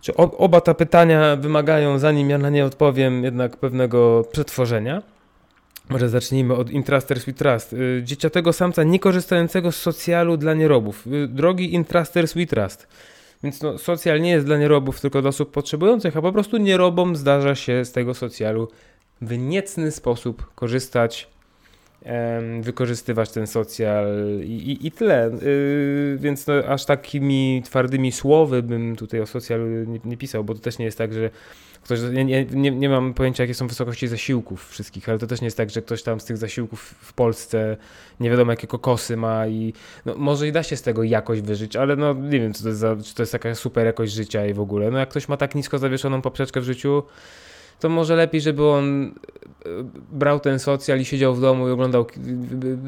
Czy 0.00 0.16
ob, 0.16 0.34
oba 0.38 0.60
te 0.60 0.74
pytania 0.74 1.36
wymagają, 1.36 1.98
zanim 1.98 2.30
ja 2.30 2.38
na 2.38 2.50
nie 2.50 2.64
odpowiem, 2.64 3.24
jednak 3.24 3.56
pewnego 3.56 4.24
przetworzenia? 4.32 5.13
Może 5.88 6.08
zacznijmy 6.08 6.54
od 6.54 6.70
Intraster 6.70 7.20
Sweet 7.20 7.38
Trust. 7.38 7.72
Y, 7.72 8.02
Dzieciatego 8.04 8.52
samca 8.52 8.82
niekorzystającego 8.82 9.72
z 9.72 9.76
socjalu 9.76 10.36
dla 10.36 10.54
nierobów. 10.54 11.06
Y, 11.06 11.28
Drogi 11.28 11.74
Intraster 11.74 12.28
Sweet 12.28 12.50
Trust. 12.50 12.88
Więc 13.42 13.62
no, 13.62 13.78
socjal 13.78 14.20
nie 14.20 14.30
jest 14.30 14.46
dla 14.46 14.58
nierobów, 14.58 15.00
tylko 15.00 15.20
dla 15.20 15.28
osób 15.28 15.50
potrzebujących, 15.50 16.16
a 16.16 16.22
po 16.22 16.32
prostu 16.32 16.56
nierobom 16.56 17.16
zdarza 17.16 17.54
się 17.54 17.84
z 17.84 17.92
tego 17.92 18.14
socjalu 18.14 18.68
w 19.22 19.38
niecny 19.38 19.90
sposób 19.90 20.54
korzystać, 20.54 21.28
wykorzystywać 22.60 23.30
ten 23.30 23.46
socjal 23.46 24.06
i, 24.42 24.52
i, 24.52 24.86
i 24.86 24.90
tyle. 24.90 25.30
Yy, 25.42 26.18
więc 26.18 26.46
no, 26.46 26.54
aż 26.54 26.84
takimi 26.84 27.62
twardymi 27.64 28.12
słowy 28.12 28.62
bym 28.62 28.96
tutaj 28.96 29.20
o 29.20 29.26
socjalu 29.26 29.66
nie, 29.66 30.00
nie 30.04 30.16
pisał, 30.16 30.44
bo 30.44 30.54
to 30.54 30.60
też 30.60 30.78
nie 30.78 30.84
jest 30.84 30.98
tak, 30.98 31.12
że 31.12 31.30
ktoś, 31.82 32.00
nie, 32.12 32.24
nie, 32.44 32.70
nie, 32.70 32.88
mam 32.88 33.14
pojęcia, 33.14 33.42
jakie 33.42 33.54
są 33.54 33.66
wysokości 33.66 34.08
zasiłków 34.08 34.68
wszystkich, 34.68 35.08
ale 35.08 35.18
to 35.18 35.26
też 35.26 35.40
nie 35.40 35.46
jest 35.46 35.56
tak, 35.56 35.70
że 35.70 35.82
ktoś 35.82 36.02
tam 36.02 36.20
z 36.20 36.24
tych 36.24 36.36
zasiłków 36.36 36.80
w 37.00 37.12
Polsce 37.12 37.76
nie 38.20 38.30
wiadomo 38.30 38.52
jakie 38.52 38.66
kokosy 38.66 39.16
ma 39.16 39.46
i 39.46 39.72
no, 40.06 40.14
może 40.16 40.48
i 40.48 40.52
da 40.52 40.62
się 40.62 40.76
z 40.76 40.82
tego 40.82 41.02
jakoś 41.02 41.40
wyżyć, 41.40 41.76
ale 41.76 41.96
no 41.96 42.14
nie 42.14 42.40
wiem, 42.40 42.52
to 42.52 42.68
jest 42.68 42.80
za, 42.80 42.96
czy 42.96 43.14
to 43.14 43.22
jest 43.22 43.32
taka 43.32 43.54
super 43.54 43.86
jakość 43.86 44.12
życia 44.12 44.46
i 44.46 44.54
w 44.54 44.60
ogóle. 44.60 44.90
No 44.90 44.98
jak 44.98 45.08
ktoś 45.08 45.28
ma 45.28 45.36
tak 45.36 45.54
nisko 45.54 45.78
zawieszoną 45.78 46.22
poprzeczkę 46.22 46.60
w 46.60 46.64
życiu, 46.64 47.02
to 47.80 47.88
może 47.88 48.16
lepiej, 48.16 48.40
żeby 48.40 48.66
on 48.66 49.04
e, 49.04 49.68
brał 50.12 50.40
ten 50.40 50.58
socjal 50.58 51.00
i 51.00 51.04
siedział 51.04 51.34
w 51.34 51.40
domu 51.40 51.68
i 51.68 51.70
oglądał 51.70 52.06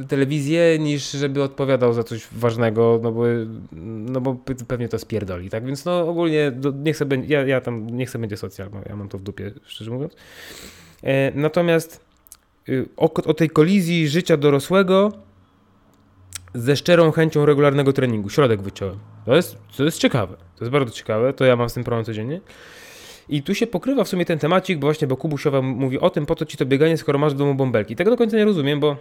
telewizję, 0.08 0.78
niż 0.78 1.10
żeby 1.10 1.42
odpowiadał 1.42 1.92
za 1.92 2.02
coś 2.02 2.28
ważnego, 2.32 3.00
no 3.02 3.12
bo, 3.12 3.22
no 3.82 4.20
bo 4.20 4.32
pe- 4.34 4.64
pewnie 4.64 4.88
to 4.88 4.98
spierdoli, 4.98 5.50
tak? 5.50 5.64
Więc 5.64 5.84
no 5.84 6.08
ogólnie 6.08 6.50
do, 6.50 6.70
niech 6.70 6.96
sobie, 6.96 7.22
ja, 7.26 7.46
ja 7.46 7.60
tam, 7.60 7.86
niech 7.86 8.10
sobie 8.10 8.20
będzie 8.20 8.36
socjal, 8.36 8.68
ja 8.88 8.96
mam 8.96 9.08
to 9.08 9.18
w 9.18 9.22
dupie, 9.22 9.52
szczerze 9.64 9.90
mówiąc. 9.90 10.16
E, 11.02 11.32
natomiast 11.34 12.04
y, 12.68 12.88
o, 12.96 13.12
o 13.12 13.34
tej 13.34 13.50
kolizji 13.50 14.08
życia 14.08 14.36
dorosłego 14.36 15.12
ze 16.54 16.76
szczerą 16.76 17.12
chęcią 17.12 17.46
regularnego 17.46 17.92
treningu. 17.92 18.30
Środek 18.30 18.62
wyciąłem. 18.62 18.98
To 19.24 19.36
jest, 19.36 19.58
to 19.76 19.84
jest 19.84 19.98
ciekawe. 19.98 20.36
To 20.36 20.64
jest 20.64 20.72
bardzo 20.72 20.92
ciekawe. 20.92 21.32
To 21.32 21.44
ja 21.44 21.56
mam 21.56 21.68
z 21.68 21.74
tym 21.74 21.84
problem 21.84 22.04
codziennie. 22.04 22.40
I 23.28 23.42
tu 23.42 23.54
się 23.54 23.66
pokrywa 23.66 24.04
w 24.04 24.08
sumie 24.08 24.24
ten 24.24 24.38
temacik, 24.38 24.78
bo 24.78 24.86
właśnie, 24.86 25.08
bo 25.08 25.16
Kubusiowa 25.16 25.62
mówi 25.62 25.98
o 25.98 26.10
tym, 26.10 26.26
po 26.26 26.34
co 26.34 26.46
ci 26.46 26.56
to 26.56 26.66
bieganie, 26.66 26.96
skoro 26.96 27.18
masz 27.18 27.34
w 27.34 27.36
domu 27.36 27.54
bąbelki. 27.54 27.96
Tego 27.96 28.10
do 28.10 28.16
końca 28.16 28.36
nie 28.36 28.44
rozumiem, 28.44 28.80
bo 28.80 28.96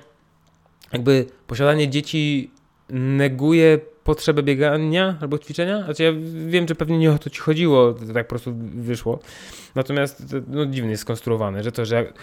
jakby 0.94 1.26
posiadanie 1.48 1.90
dzieci 1.90 2.52
neguje 2.90 3.80
potrzebę 4.04 4.44
biegania 4.44 5.18
albo 5.22 5.38
ćwiczenia. 5.38 5.84
Znaczy 5.84 6.04
ja 6.04 6.12
wiem, 6.48 6.68
że 6.68 6.76
pewnie 6.76 6.98
nie 6.98 7.12
o 7.12 7.18
to 7.18 7.30
ci 7.30 7.40
chodziło, 7.40 7.94
to 7.94 8.14
tak 8.14 8.28
po 8.28 8.30
prostu 8.30 8.54
wyszło. 8.76 9.20
Natomiast 9.76 10.32
to, 10.32 10.38
no, 10.48 10.66
dziwnie 10.66 10.92
jest 10.92 11.02
skonstruowane, 11.02 11.64
że 11.64 11.72
to, 11.72 11.86
że 11.86 12.14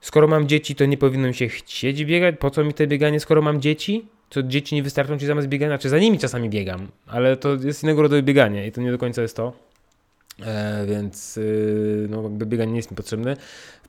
skoro 0.00 0.28
mam 0.28 0.48
dzieci, 0.48 0.74
to 0.74 0.86
nie 0.86 0.96
powinno 0.96 1.28
mi 1.28 1.34
się 1.34 1.48
chcieć 1.48 2.04
biegać. 2.04 2.34
Po 2.38 2.50
co 2.50 2.64
mi 2.64 2.74
te 2.74 2.86
bieganie, 2.86 3.20
skoro 3.20 3.42
mam 3.42 3.60
dzieci? 3.60 4.08
To 4.28 4.42
dzieci 4.42 4.74
nie 4.74 4.82
wystarczą 4.82 5.18
ci 5.18 5.26
zamiast 5.26 5.48
biegania, 5.48 5.78
czy 5.78 5.88
za 5.88 5.98
nimi 5.98 6.18
czasami 6.18 6.50
biegam, 6.50 6.88
ale 7.06 7.36
to 7.36 7.54
jest 7.54 7.82
innego 7.82 8.02
rodzaju 8.02 8.22
bieganie 8.22 8.66
i 8.66 8.72
to 8.72 8.80
nie 8.80 8.90
do 8.90 8.98
końca 8.98 9.22
jest 9.22 9.36
to. 9.36 9.67
E, 10.46 10.86
więc 10.86 11.36
yy, 11.36 12.06
no, 12.10 12.22
jakby 12.22 12.46
bieganie 12.46 12.72
nie 12.72 12.78
jest 12.78 12.90
mi 12.90 12.96
potrzebne. 12.96 13.36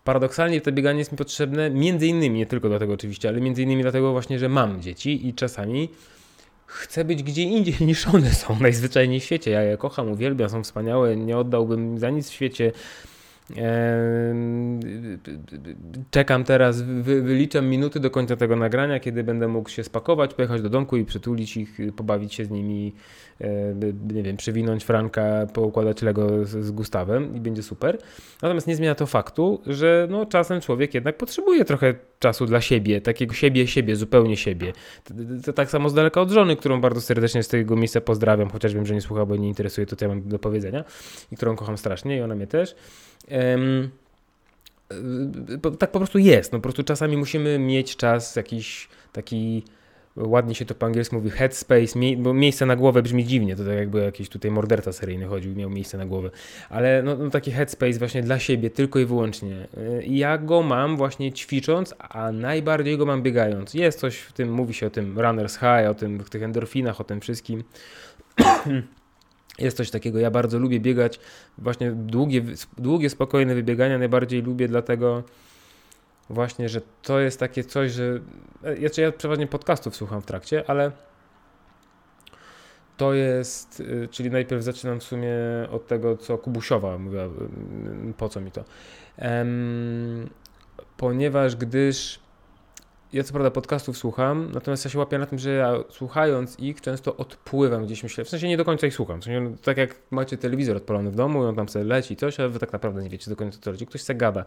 Paradoksalnie 0.04 0.62
to 0.62 0.72
bieganie 0.72 1.00
jest 1.00 1.12
mi 1.12 1.18
potrzebne 1.18 1.70
między 1.70 2.08
innymi, 2.08 2.38
nie 2.38 2.46
tylko 2.46 2.70
dlatego 2.70 2.94
oczywiście, 2.94 3.30
ale 3.30 3.42
między 3.42 3.62
innymi 3.64 3.82
dlatego 3.82 4.12
właśnie, 4.12 4.40
że 4.40 4.50
mam 4.50 4.82
dzieci 4.82 5.28
i 5.28 5.34
czasami 5.34 5.90
chcę 6.66 7.06
być 7.06 7.24
gdzie 7.24 7.44
indziej 7.44 7.76
niż 7.88 8.08
one 8.08 8.32
są 8.32 8.60
najzwyczajniej 8.60 9.20
w 9.20 9.24
świecie. 9.24 9.52
Ja 9.52 9.62
je 9.62 9.78
kocham, 9.78 10.12
uwielbiam, 10.12 10.50
są 10.50 10.64
wspaniałe, 10.64 11.16
nie 11.16 11.38
oddałbym 11.38 12.00
za 12.00 12.10
nic 12.10 12.30
w 12.30 12.34
świecie. 12.34 12.72
Czekam 16.12 16.44
teraz, 16.44 16.82
wy, 16.82 17.22
wyliczam 17.22 17.68
minuty 17.68 18.00
do 18.00 18.12
końca 18.12 18.36
tego 18.36 18.56
nagrania, 18.56 19.00
kiedy 19.00 19.24
będę 19.24 19.48
mógł 19.48 19.70
się 19.70 19.84
spakować, 19.84 20.34
pojechać 20.34 20.62
do 20.62 20.70
domku 20.70 20.98
i 20.98 21.06
przytulić 21.06 21.58
ich, 21.58 21.78
pobawić 21.96 22.34
się 22.34 22.46
z 22.46 22.50
nimi, 22.50 22.94
e, 23.42 23.76
nie 24.14 24.24
wiem, 24.24 24.38
przywinąć 24.38 24.84
Franka, 24.84 25.48
poukładać 25.54 26.02
Lego 26.02 26.46
z, 26.46 26.72
Gustawem 26.72 27.36
i 27.36 27.40
będzie 27.40 27.64
super. 27.64 27.98
Natomiast 28.42 28.68
nie 28.68 28.76
zmienia 28.76 28.96
to 28.96 29.06
faktu, 29.06 29.62
że 29.66 30.08
no, 30.10 30.26
czasem 30.26 30.62
człowiek 30.62 30.94
jednak 30.94 31.18
potrzebuje 31.18 31.66
trochę 31.66 31.94
czasu 32.20 32.46
dla 32.46 32.62
siebie, 32.62 33.02
takiego 33.02 33.34
siebie, 33.34 33.68
siebie, 33.68 33.96
zupełnie 33.96 34.38
siebie. 34.38 34.74
To 35.46 35.54
tak 35.54 35.70
samo 35.70 35.90
z 35.90 35.94
daleka 35.94 36.22
od 36.22 36.32
żony, 36.32 36.56
którą 36.56 36.82
bardzo 36.82 37.02
serdecznie 37.02 37.44
z 37.44 37.48
tego 37.48 37.76
miejsca 37.76 38.02
pozdrawiam, 38.02 38.50
chociaż 38.50 38.74
wiem, 38.74 38.86
że 38.86 38.94
nie 38.94 39.02
słucha, 39.02 39.26
bo 39.26 39.36
nie 39.36 39.48
interesuje 39.48 39.88
to, 39.88 39.96
co 39.96 40.06
ja 40.06 40.10
mam 40.10 40.30
do 40.30 40.40
powiedzenia 40.40 40.84
i 41.32 41.36
którą 41.36 41.56
kocham 41.56 41.78
strasznie 41.78 42.18
i 42.18 42.22
ona 42.22 42.36
mnie 42.36 42.48
też. 42.48 42.76
Tak 45.80 45.92
po 45.92 46.00
prostu 46.00 46.18
jest. 46.18 46.52
No, 46.52 46.60
po 46.60 46.64
prostu 46.64 46.84
czasami 46.84 47.18
musimy 47.18 47.60
mieć 47.60 47.96
czas 47.96 48.36
jakiś 48.36 48.88
taki. 49.14 49.64
Ładnie 50.16 50.56
się 50.56 50.66
to 50.66 50.76
po 50.76 50.86
angielsku 50.86 51.16
mówi 51.16 51.30
headspace, 51.30 52.00
mie- 52.00 52.18
bo 52.18 52.34
miejsce 52.34 52.66
na 52.66 52.76
głowę 52.76 53.02
brzmi 53.02 53.26
dziwnie, 53.26 53.56
to 53.56 53.64
tak 53.64 53.74
jakby 53.74 54.00
jakiś 54.00 54.30
tutaj 54.30 54.52
morderca 54.52 54.94
seryjny 54.94 55.26
chodził, 55.26 55.56
miał 55.56 55.70
miejsce 55.70 55.98
na 55.98 56.06
głowę, 56.06 56.30
ale 56.70 57.04
no, 57.04 57.16
no 57.16 57.30
taki 57.30 57.52
headspace 57.52 58.00
właśnie 58.00 58.24
dla 58.24 58.40
siebie, 58.40 58.70
tylko 58.70 59.00
i 59.00 59.06
wyłącznie. 59.06 59.68
Y, 59.78 60.04
ja 60.08 60.38
go 60.38 60.62
mam 60.62 60.98
właśnie 60.98 61.32
ćwicząc, 61.34 61.96
a 62.00 62.32
najbardziej 62.32 62.98
go 62.98 63.06
mam 63.06 63.24
biegając. 63.24 63.74
Jest 63.74 64.00
coś 64.00 64.18
w 64.18 64.34
tym, 64.34 64.52
mówi 64.52 64.74
się 64.74 64.88
o 64.88 64.90
tym 64.90 65.20
runners 65.20 65.54
high, 65.54 65.90
o 65.90 65.94
tym, 65.94 66.24
tych 66.24 66.44
endorfinach, 66.44 67.02
o 67.02 67.04
tym 67.04 67.22
wszystkim. 67.22 67.64
Jest 69.60 69.78
coś 69.78 69.92
takiego, 69.92 70.20
ja 70.20 70.32
bardzo 70.32 70.60
lubię 70.60 70.80
biegać, 70.80 71.20
właśnie 71.58 71.92
długie, 71.92 72.42
długie 72.78 73.10
spokojne 73.10 73.56
wybiegania 73.56 73.98
najbardziej 73.98 74.42
lubię, 74.42 74.68
dlatego 74.68 75.24
właśnie, 76.30 76.70
że 76.70 76.82
to 77.02 77.20
jest 77.20 77.40
takie 77.40 77.64
coś, 77.64 77.92
że 77.92 78.20
ja, 78.64 79.04
ja 79.04 79.12
przeważnie 79.12 79.48
podcastów 79.48 79.96
słucham 79.96 80.22
w 80.22 80.26
trakcie, 80.26 80.70
ale 80.70 80.92
to 82.98 83.14
jest, 83.14 83.80
y, 83.80 84.08
czyli 84.12 84.32
najpierw 84.32 84.64
zaczynam 84.64 85.00
w 85.00 85.04
sumie 85.04 85.34
od 85.72 85.88
tego, 85.88 86.18
co 86.18 86.38
Kubusiowa 86.38 86.98
mówiła, 86.98 87.24
y, 87.26 87.30
po 88.18 88.30
co 88.30 88.42
mi 88.42 88.52
to. 88.52 88.64
Em, 89.18 90.30
ponieważ 90.98 91.56
gdyż 91.56 92.20
ja 93.14 93.24
co 93.24 93.32
prawda 93.34 93.52
podcastów 93.52 93.98
słucham, 93.98 94.52
natomiast 94.54 94.86
ja 94.86 94.92
się 94.92 95.00
łapię 95.00 95.18
na 95.18 95.26
tym, 95.26 95.40
że 95.40 95.50
ja 95.50 95.74
słuchając 95.90 96.60
ich 96.60 96.82
często 96.82 97.18
odpływam 97.18 97.86
gdzieś 97.86 98.04
myślę, 98.04 98.26
w 98.26 98.30
sensie 98.30 98.48
nie 98.48 98.58
do 98.58 98.66
końca 98.66 98.88
ich 98.88 98.94
słucham, 98.94 99.22
w 99.22 99.24
sensie, 99.24 99.42
no, 99.42 99.58
tak 99.64 99.78
jak 99.78 99.96
macie 100.12 100.38
telewizor 100.38 100.78
odpalony 100.78 101.12
w 101.12 101.16
domu 101.16 101.44
i 101.44 101.46
on 101.46 101.56
tam 101.56 101.70
sobie 101.70 101.86
leci 101.86 102.16
coś, 102.16 102.40
ale 102.40 102.50
wy 102.50 102.60
tak 102.60 102.74
naprawdę 102.74 103.04
nie 103.04 103.10
wiecie 103.10 103.30
do 103.30 103.36
końca 103.36 103.60
co 103.62 103.72
leci, 103.72 103.86
ktoś 103.88 104.02
se 104.02 104.16
gada. 104.16 104.46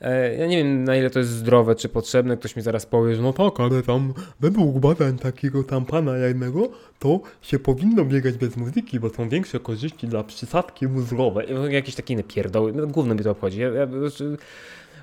E, 0.00 0.36
Ja 0.36 0.46
nie 0.46 0.56
wiem 0.56 0.84
na 0.84 0.96
ile 0.96 1.10
to 1.10 1.18
jest 1.18 1.30
zdrowe 1.30 1.74
czy 1.74 1.88
potrzebne, 1.88 2.36
ktoś 2.36 2.56
mi 2.56 2.62
zaraz 2.62 2.86
powie, 2.86 3.14
że 3.14 3.22
no 3.22 3.32
Tak, 3.32 3.60
ale 3.60 3.82
tam 3.82 4.14
według 4.40 4.78
badań 4.78 5.18
takiego 5.18 5.64
tam 5.64 5.84
pana 5.84 6.16
jednego, 6.16 6.68
to 6.98 7.20
się 7.42 7.58
powinno 7.58 8.04
biegać 8.04 8.34
bez 8.34 8.56
muzyki, 8.56 9.00
bo 9.00 9.10
są 9.10 9.28
większe 9.28 9.60
korzyści 9.60 10.06
dla 10.06 10.24
przysadki 10.24 10.86
mózgowej. 10.86 11.48
Jakieś 11.70 11.94
takie 11.94 12.14
inne 12.14 12.22
pierdoły, 12.22 12.72
no, 12.72 12.86
gówno 12.86 13.14
mnie 13.14 13.24
to 13.24 13.30
obchodzi. 13.30 13.60
Ja, 13.60 13.68
ja, 13.68 13.86
znaczy, 13.86 14.36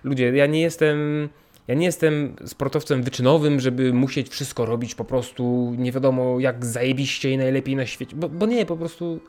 ludzie, 0.04 0.36
ja 0.36 0.46
nie 0.46 0.62
jestem... 0.62 1.30
Ja 1.68 1.76
nie 1.76 1.86
jestem 1.86 2.36
sportowcem 2.46 3.04
wyczynowym, 3.04 3.60
żeby 3.60 3.94
musieć 3.94 4.30
wszystko 4.30 4.66
robić 4.66 4.96
po 4.96 5.06
prostu 5.06 5.74
nie 5.78 5.92
wiadomo 5.92 6.40
jak 6.40 6.66
zajebiście 6.66 7.32
i 7.32 7.38
najlepiej 7.38 7.76
na 7.76 7.86
świecie. 7.86 8.16
Bo, 8.16 8.30
bo 8.30 8.46
nie, 8.46 8.66
po 8.66 8.78
prostu. 8.78 9.20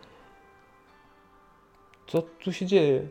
Co 2.07 2.23
tu 2.23 2.53
się 2.53 2.67
dzieje? 2.67 3.09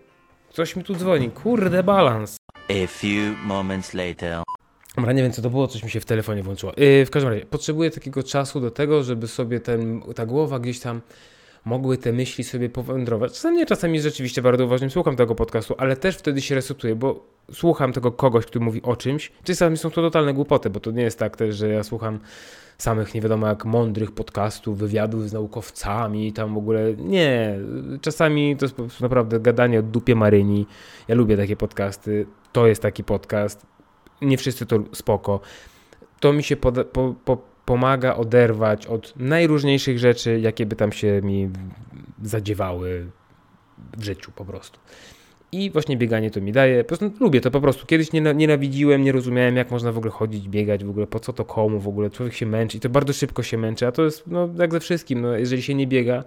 Coś 0.49 0.75
mi 0.75 0.83
tu 0.83 0.95
dzwoni. 0.95 1.31
Kurde, 1.31 1.83
balans. 1.83 2.37
A 2.69 2.87
few 2.87 3.45
moments 3.45 3.93
later. 3.93 4.43
Dobra, 4.95 5.13
nie 5.13 5.23
wiem 5.23 5.31
co 5.31 5.41
to 5.41 5.49
było, 5.49 5.67
coś 5.67 5.83
mi 5.83 5.89
się 5.89 5.99
w 5.99 6.05
telefonie 6.05 6.43
włączyło. 6.43 6.73
Yy, 6.77 7.05
w 7.05 7.09
każdym 7.09 7.31
razie, 7.31 7.45
potrzebuję 7.45 7.91
takiego 7.91 8.23
czasu 8.23 8.59
do 8.59 8.71
tego, 8.71 9.03
żeby 9.03 9.27
sobie 9.27 9.59
ten, 9.59 10.01
ta 10.15 10.25
głowa 10.25 10.59
gdzieś 10.59 10.79
tam 10.79 11.01
mogły 11.65 11.97
te 11.97 12.13
myśli 12.13 12.43
sobie 12.43 12.69
powędrować. 12.69 13.33
Czasami 13.33 13.57
nie, 13.57 13.65
czasami 13.65 14.01
rzeczywiście 14.01 14.41
bardzo 14.41 14.65
uważnie 14.65 14.89
słucham 14.89 15.15
tego 15.15 15.35
podcastu, 15.35 15.75
ale 15.77 15.95
też 15.95 16.17
wtedy 16.17 16.41
się 16.41 16.55
resetuję, 16.55 16.95
bo 16.95 17.25
słucham 17.53 17.93
tego 17.93 18.11
kogoś, 18.11 18.45
który 18.45 18.65
mówi 18.65 18.81
o 18.81 18.95
czymś. 18.95 19.31
Czasami 19.43 19.77
są 19.77 19.89
to 19.89 20.01
totalne 20.01 20.33
głupoty, 20.33 20.69
bo 20.69 20.79
to 20.79 20.91
nie 20.91 21.03
jest 21.03 21.19
tak 21.19 21.37
też, 21.37 21.55
że 21.55 21.69
ja 21.69 21.83
słucham 21.83 22.19
samych 22.77 23.13
nie 23.13 23.21
wiadomo 23.21 23.47
jak 23.47 23.65
mądrych 23.65 24.11
podcastów, 24.11 24.77
wywiadów 24.77 25.29
z 25.29 25.33
naukowcami, 25.33 26.33
tam 26.33 26.53
w 26.53 26.57
ogóle 26.57 26.93
nie. 26.93 27.59
Czasami 28.01 28.57
to 28.57 28.65
jest 28.65 29.01
naprawdę 29.01 29.39
gadanie 29.39 29.79
o 29.79 29.83
dupie 29.83 30.15
Maryni. 30.15 30.65
Ja 31.07 31.15
lubię 31.15 31.37
takie 31.37 31.55
podcasty. 31.55 32.25
To 32.51 32.67
jest 32.67 32.81
taki 32.81 33.03
podcast. 33.03 33.65
Nie 34.21 34.37
wszyscy 34.37 34.65
to 34.65 34.79
spoko. 34.93 35.39
To 36.19 36.33
mi 36.33 36.43
się 36.43 36.55
poda- 36.55 36.83
po, 36.83 37.15
po, 37.25 37.37
pomaga 37.65 38.15
oderwać 38.15 38.87
od 38.87 39.13
najróżniejszych 39.17 39.99
rzeczy, 39.99 40.39
jakie 40.39 40.65
by 40.65 40.75
tam 40.75 40.91
się 40.91 41.21
mi 41.23 41.49
zadziewały 42.23 43.05
w 43.97 44.03
życiu 44.03 44.31
po 44.35 44.45
prostu. 44.45 44.79
I 45.51 45.71
właśnie 45.71 45.97
bieganie 45.97 46.31
to 46.31 46.41
mi 46.41 46.51
daje. 46.51 46.83
Po 46.83 46.87
prostu 46.87 47.11
lubię 47.19 47.41
to 47.41 47.51
po 47.51 47.61
prostu. 47.61 47.85
Kiedyś 47.85 48.11
niena- 48.11 48.33
nienawidziłem, 48.33 49.03
nie 49.03 49.11
rozumiałem, 49.11 49.55
jak 49.55 49.71
można 49.71 49.91
w 49.91 49.97
ogóle 49.97 50.11
chodzić, 50.11 50.49
biegać, 50.49 50.83
w 50.83 50.89
ogóle 50.89 51.07
po 51.07 51.19
co 51.19 51.33
to 51.33 51.45
komu, 51.45 51.79
w 51.79 51.87
ogóle 51.87 52.09
człowiek 52.09 52.33
się 52.33 52.45
męczy 52.45 52.77
i 52.77 52.79
to 52.79 52.89
bardzo 52.89 53.13
szybko 53.13 53.43
się 53.43 53.57
męczy, 53.57 53.87
a 53.87 53.91
to 53.91 54.03
jest 54.03 54.27
no, 54.27 54.49
jak 54.59 54.71
ze 54.71 54.79
wszystkim. 54.79 55.21
No, 55.21 55.37
jeżeli 55.37 55.61
się 55.61 55.73
nie 55.73 55.87
biega, 55.87 56.23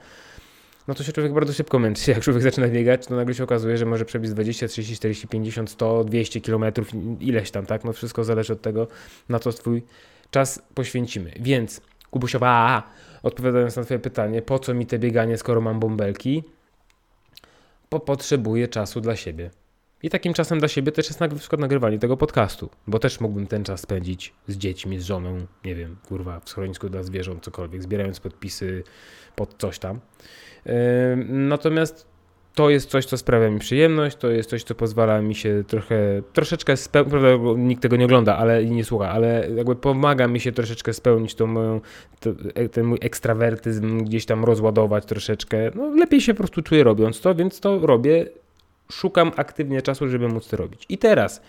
no 0.88 0.94
to 0.94 1.04
się 1.04 1.12
człowiek 1.12 1.32
bardzo 1.32 1.52
szybko 1.52 1.78
męczy. 1.78 2.10
Jak 2.10 2.20
człowiek 2.20 2.42
zaczyna 2.42 2.68
biegać, 2.68 3.06
to 3.06 3.16
nagle 3.16 3.34
się 3.34 3.44
okazuje, 3.44 3.78
że 3.78 3.86
może 3.86 4.04
przebiec 4.04 4.32
20, 4.32 4.68
30, 4.68 4.96
40, 4.96 5.28
50, 5.28 5.70
100, 5.70 6.04
200 6.04 6.40
kilometrów, 6.40 6.88
ileś 7.20 7.50
tam, 7.50 7.66
tak? 7.66 7.84
No 7.84 7.92
wszystko 7.92 8.24
zależy 8.24 8.52
od 8.52 8.62
tego, 8.62 8.86
na 9.28 9.38
co 9.38 9.52
twój 9.52 9.82
czas 10.30 10.62
poświęcimy. 10.74 11.32
Więc, 11.40 11.80
Kubusiowa, 12.10 12.82
odpowiadając 13.22 13.76
na 13.76 13.84
twoje 13.84 14.00
pytanie, 14.00 14.42
po 14.42 14.58
co 14.58 14.74
mi 14.74 14.86
te 14.86 14.98
bieganie, 14.98 15.36
skoro 15.38 15.60
mam 15.60 15.80
bąbelki? 15.80 16.44
Bo 17.90 18.00
potrzebuję 18.00 18.68
czasu 18.68 19.00
dla 19.00 19.16
siebie. 19.16 19.50
I 20.02 20.10
takim 20.10 20.34
czasem 20.34 20.58
dla 20.58 20.68
siebie 20.68 20.92
też 20.92 21.06
jest 21.06 21.20
na 21.20 21.28
przykład 21.28 21.60
nagrywanie 21.60 21.98
tego 21.98 22.16
podcastu, 22.16 22.70
bo 22.86 22.98
też 22.98 23.20
mógłbym 23.20 23.46
ten 23.46 23.64
czas 23.64 23.80
spędzić 23.80 24.34
z 24.48 24.56
dziećmi, 24.56 24.98
z 24.98 25.04
żoną, 25.04 25.46
nie 25.64 25.74
wiem, 25.74 25.96
kurwa, 26.08 26.40
w 26.40 26.48
schronisku 26.48 26.88
dla 26.88 27.02
zwierząt, 27.02 27.44
cokolwiek, 27.44 27.82
zbierając 27.82 28.20
podpisy 28.20 28.84
pod 29.36 29.54
coś 29.58 29.78
tam. 29.78 30.00
Natomiast 31.28 32.06
to 32.58 32.70
jest 32.70 32.90
coś, 32.90 33.04
co 33.04 33.18
sprawia 33.18 33.50
mi 33.50 33.58
przyjemność, 33.58 34.16
to 34.16 34.30
jest 34.30 34.50
coś, 34.50 34.62
co 34.62 34.74
pozwala 34.74 35.22
mi 35.22 35.34
się 35.34 35.64
trochę, 35.66 36.22
troszeczkę 36.32 36.76
spełnić, 36.76 37.10
prawda, 37.10 37.28
nikt 37.56 37.82
tego 37.82 37.96
nie 37.96 38.04
ogląda, 38.04 38.36
ale 38.36 38.62
i 38.62 38.70
nie 38.70 38.84
słucha, 38.84 39.10
ale 39.10 39.48
jakby 39.54 39.76
pomaga 39.76 40.28
mi 40.28 40.40
się 40.40 40.52
troszeczkę 40.52 40.92
spełnić 40.92 41.34
tą 41.34 41.46
moją, 41.46 41.80
to, 42.20 42.30
e, 42.54 42.68
ten 42.68 42.84
mój 42.84 42.98
ekstrawertyzm 43.00 44.04
gdzieś 44.04 44.26
tam 44.26 44.44
rozładować 44.44 45.06
troszeczkę. 45.06 45.58
No 45.74 45.88
lepiej 45.88 46.20
się 46.20 46.34
po 46.34 46.38
prostu 46.38 46.62
czuję 46.62 46.84
robiąc 46.84 47.20
to, 47.20 47.34
więc 47.34 47.60
to 47.60 47.78
robię. 47.78 48.26
Szukam 48.92 49.32
aktywnie 49.36 49.82
czasu, 49.82 50.08
żeby 50.08 50.28
móc 50.28 50.48
to 50.48 50.56
robić. 50.56 50.86
I 50.88 50.98
teraz. 50.98 51.42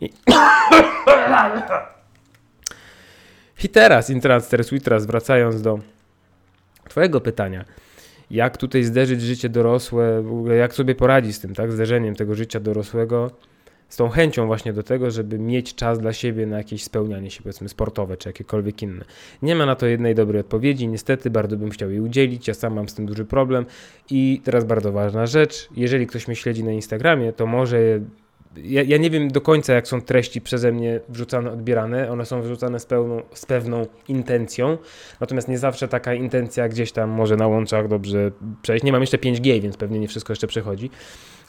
I, 0.00 0.10
I 3.64 3.68
teraz, 3.68 4.10
Intrans 4.10 4.48
teraz 4.84 5.06
wracając 5.06 5.62
do 5.62 5.78
Twojego 6.88 7.20
pytania 7.20 7.64
jak 8.30 8.56
tutaj 8.56 8.84
zderzyć 8.84 9.22
życie 9.22 9.48
dorosłe, 9.48 10.24
jak 10.58 10.74
sobie 10.74 10.94
poradzić 10.94 11.36
z 11.36 11.40
tym, 11.40 11.54
tak, 11.54 11.72
zderzeniem 11.72 12.14
tego 12.14 12.34
życia 12.34 12.60
dorosłego, 12.60 13.30
z 13.88 13.96
tą 13.96 14.08
chęcią 14.08 14.46
właśnie 14.46 14.72
do 14.72 14.82
tego, 14.82 15.10
żeby 15.10 15.38
mieć 15.38 15.74
czas 15.74 15.98
dla 15.98 16.12
siebie 16.12 16.46
na 16.46 16.58
jakieś 16.58 16.84
spełnianie 16.84 17.30
się, 17.30 17.42
powiedzmy, 17.42 17.68
sportowe 17.68 18.16
czy 18.16 18.28
jakiekolwiek 18.28 18.82
inne. 18.82 19.04
Nie 19.42 19.54
ma 19.54 19.66
na 19.66 19.74
to 19.74 19.86
jednej 19.86 20.14
dobrej 20.14 20.40
odpowiedzi, 20.40 20.88
niestety 20.88 21.30
bardzo 21.30 21.56
bym 21.56 21.70
chciał 21.70 21.90
jej 21.90 22.00
udzielić, 22.00 22.48
ja 22.48 22.54
sam 22.54 22.74
mam 22.74 22.88
z 22.88 22.94
tym 22.94 23.06
duży 23.06 23.24
problem. 23.24 23.66
I 24.10 24.40
teraz 24.44 24.64
bardzo 24.64 24.92
ważna 24.92 25.26
rzecz, 25.26 25.68
jeżeli 25.76 26.06
ktoś 26.06 26.28
mnie 26.28 26.36
śledzi 26.36 26.64
na 26.64 26.72
Instagramie, 26.72 27.32
to 27.32 27.46
może 27.46 28.00
ja, 28.56 28.82
ja 28.82 28.96
nie 28.96 29.10
wiem 29.10 29.28
do 29.28 29.40
końca, 29.40 29.72
jak 29.72 29.88
są 29.88 30.00
treści 30.00 30.40
przeze 30.40 30.72
mnie 30.72 31.00
wrzucane, 31.08 31.50
odbierane. 31.50 32.10
One 32.10 32.26
są 32.26 32.42
wrzucane 32.42 32.80
z, 32.80 32.86
pełną, 32.86 33.22
z 33.34 33.46
pewną 33.46 33.86
intencją, 34.08 34.78
natomiast 35.20 35.48
nie 35.48 35.58
zawsze 35.58 35.88
taka 35.88 36.14
intencja 36.14 36.68
gdzieś 36.68 36.92
tam 36.92 37.10
może 37.10 37.36
na 37.36 37.46
łączach 37.46 37.88
dobrze 37.88 38.30
przejść. 38.62 38.84
Nie 38.84 38.92
mam 38.92 39.00
jeszcze 39.00 39.18
5G, 39.18 39.60
więc 39.60 39.76
pewnie 39.76 39.98
nie 39.98 40.08
wszystko 40.08 40.32
jeszcze 40.32 40.46
przechodzi. 40.46 40.90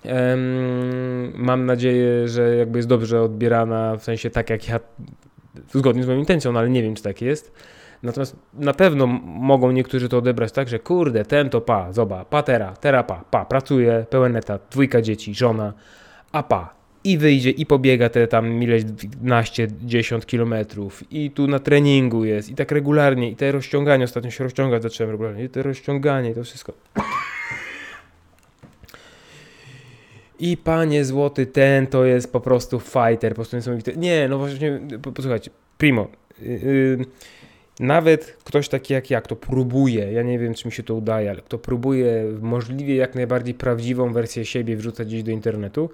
Em, 0.04 1.34
mam 1.36 1.66
nadzieję, 1.66 2.28
że 2.28 2.56
jakby 2.56 2.80
jest 2.80 2.90
dobrze 2.90 3.22
odbierana, 3.22 3.96
w 3.98 4.04
sensie 4.04 4.30
tak 4.30 4.50
jak 4.50 4.68
ja, 4.68 4.80
zgodnie 5.74 6.04
z 6.04 6.08
moją 6.08 6.20
intencją, 6.20 6.52
no 6.52 6.60
ale 6.60 6.70
nie 6.70 6.84
wiem, 6.84 6.96
czy 6.96 7.04
tak 7.04 7.22
jest. 7.22 7.52
Natomiast 8.04 8.36
na 8.54 8.74
pewno 8.74 9.08
mogą 9.26 9.72
niektórzy 9.72 10.10
to 10.10 10.18
odebrać 10.18 10.52
tak, 10.52 10.70
że 10.70 10.80
kurde, 10.80 11.26
ten 11.26 11.50
to 11.50 11.62
pa, 11.62 11.94
zoba, 11.94 12.26
patera, 12.26 12.76
terapa, 12.76 13.24
pa, 13.32 13.46
pracuje, 13.46 14.06
pełen 14.10 14.36
etat, 14.36 14.68
dwójka 14.72 15.02
dzieci, 15.02 15.36
żona, 15.36 15.74
a 16.32 16.44
pa, 16.44 16.76
i 17.06 17.18
wyjdzie 17.18 17.50
i 17.50 17.66
pobiega 17.66 18.10
te 18.10 18.28
tam 18.28 18.64
ileś 18.64 18.84
naście, 19.22 19.68
dziesiąt 19.82 20.26
kilometrów. 20.26 21.04
I 21.12 21.32
tu 21.32 21.48
na 21.48 21.60
treningu 21.60 22.26
jest. 22.26 22.50
I 22.50 22.56
tak 22.56 22.72
regularnie. 22.72 23.30
I 23.30 23.36
te 23.36 23.52
rozciąganie, 23.52 24.04
ostatnio 24.04 24.32
się 24.32 24.44
rozciągać 24.44 24.84
zacząłem 24.84 25.12
regularnie. 25.12 25.44
I 25.44 25.50
te 25.50 25.64
rozciąganie 25.64 26.32
i 26.32 26.34
to 26.34 26.44
wszystko. 26.44 26.74
I 30.40 30.58
panie 30.58 31.06
złoty, 31.06 31.46
ten 31.46 31.88
to 31.88 32.06
jest 32.06 32.32
po 32.32 32.42
prostu 32.42 32.80
fighter, 32.80 33.32
po 33.32 33.36
prostu 33.36 33.56
niesamowity. 33.56 33.98
Nie, 33.98 34.28
no 34.30 34.38
właśnie, 34.38 34.80
po- 35.02 35.12
posłuchajcie, 35.12 35.52
primo, 35.78 36.08
yy, 36.42 36.98
nawet 37.80 38.38
ktoś 38.44 38.70
taki 38.70 38.94
jak 38.94 39.10
ja, 39.10 39.22
kto 39.22 39.36
próbuje, 39.36 40.12
ja 40.12 40.24
nie 40.24 40.40
wiem, 40.40 40.54
czy 40.54 40.68
mi 40.68 40.72
się 40.72 40.84
to 40.84 40.96
udaje, 40.96 41.30
ale 41.30 41.42
kto 41.42 41.58
próbuje 41.58 42.24
możliwie 42.42 42.96
jak 42.96 43.16
najbardziej 43.16 43.54
prawdziwą 43.54 44.14
wersję 44.14 44.46
siebie 44.46 44.78
wrzucać 44.78 45.08
gdzieś 45.08 45.24
do 45.24 45.32
internetu, 45.32 45.90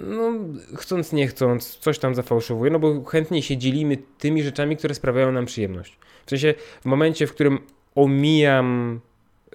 no, 0.00 0.32
chcąc 0.76 1.12
nie 1.12 1.28
chcąc, 1.28 1.76
coś 1.76 1.98
tam 1.98 2.14
zafałszowuje, 2.14 2.70
no 2.70 2.78
bo 2.78 3.04
chętnie 3.04 3.42
się 3.42 3.56
dzielimy 3.56 3.98
tymi 4.18 4.42
rzeczami, 4.42 4.76
które 4.76 4.94
sprawiają 4.94 5.32
nam 5.32 5.46
przyjemność. 5.46 5.98
W 6.26 6.30
sensie, 6.30 6.54
w 6.80 6.84
momencie, 6.84 7.26
w 7.26 7.34
którym 7.34 7.58
omijam, 7.94 9.00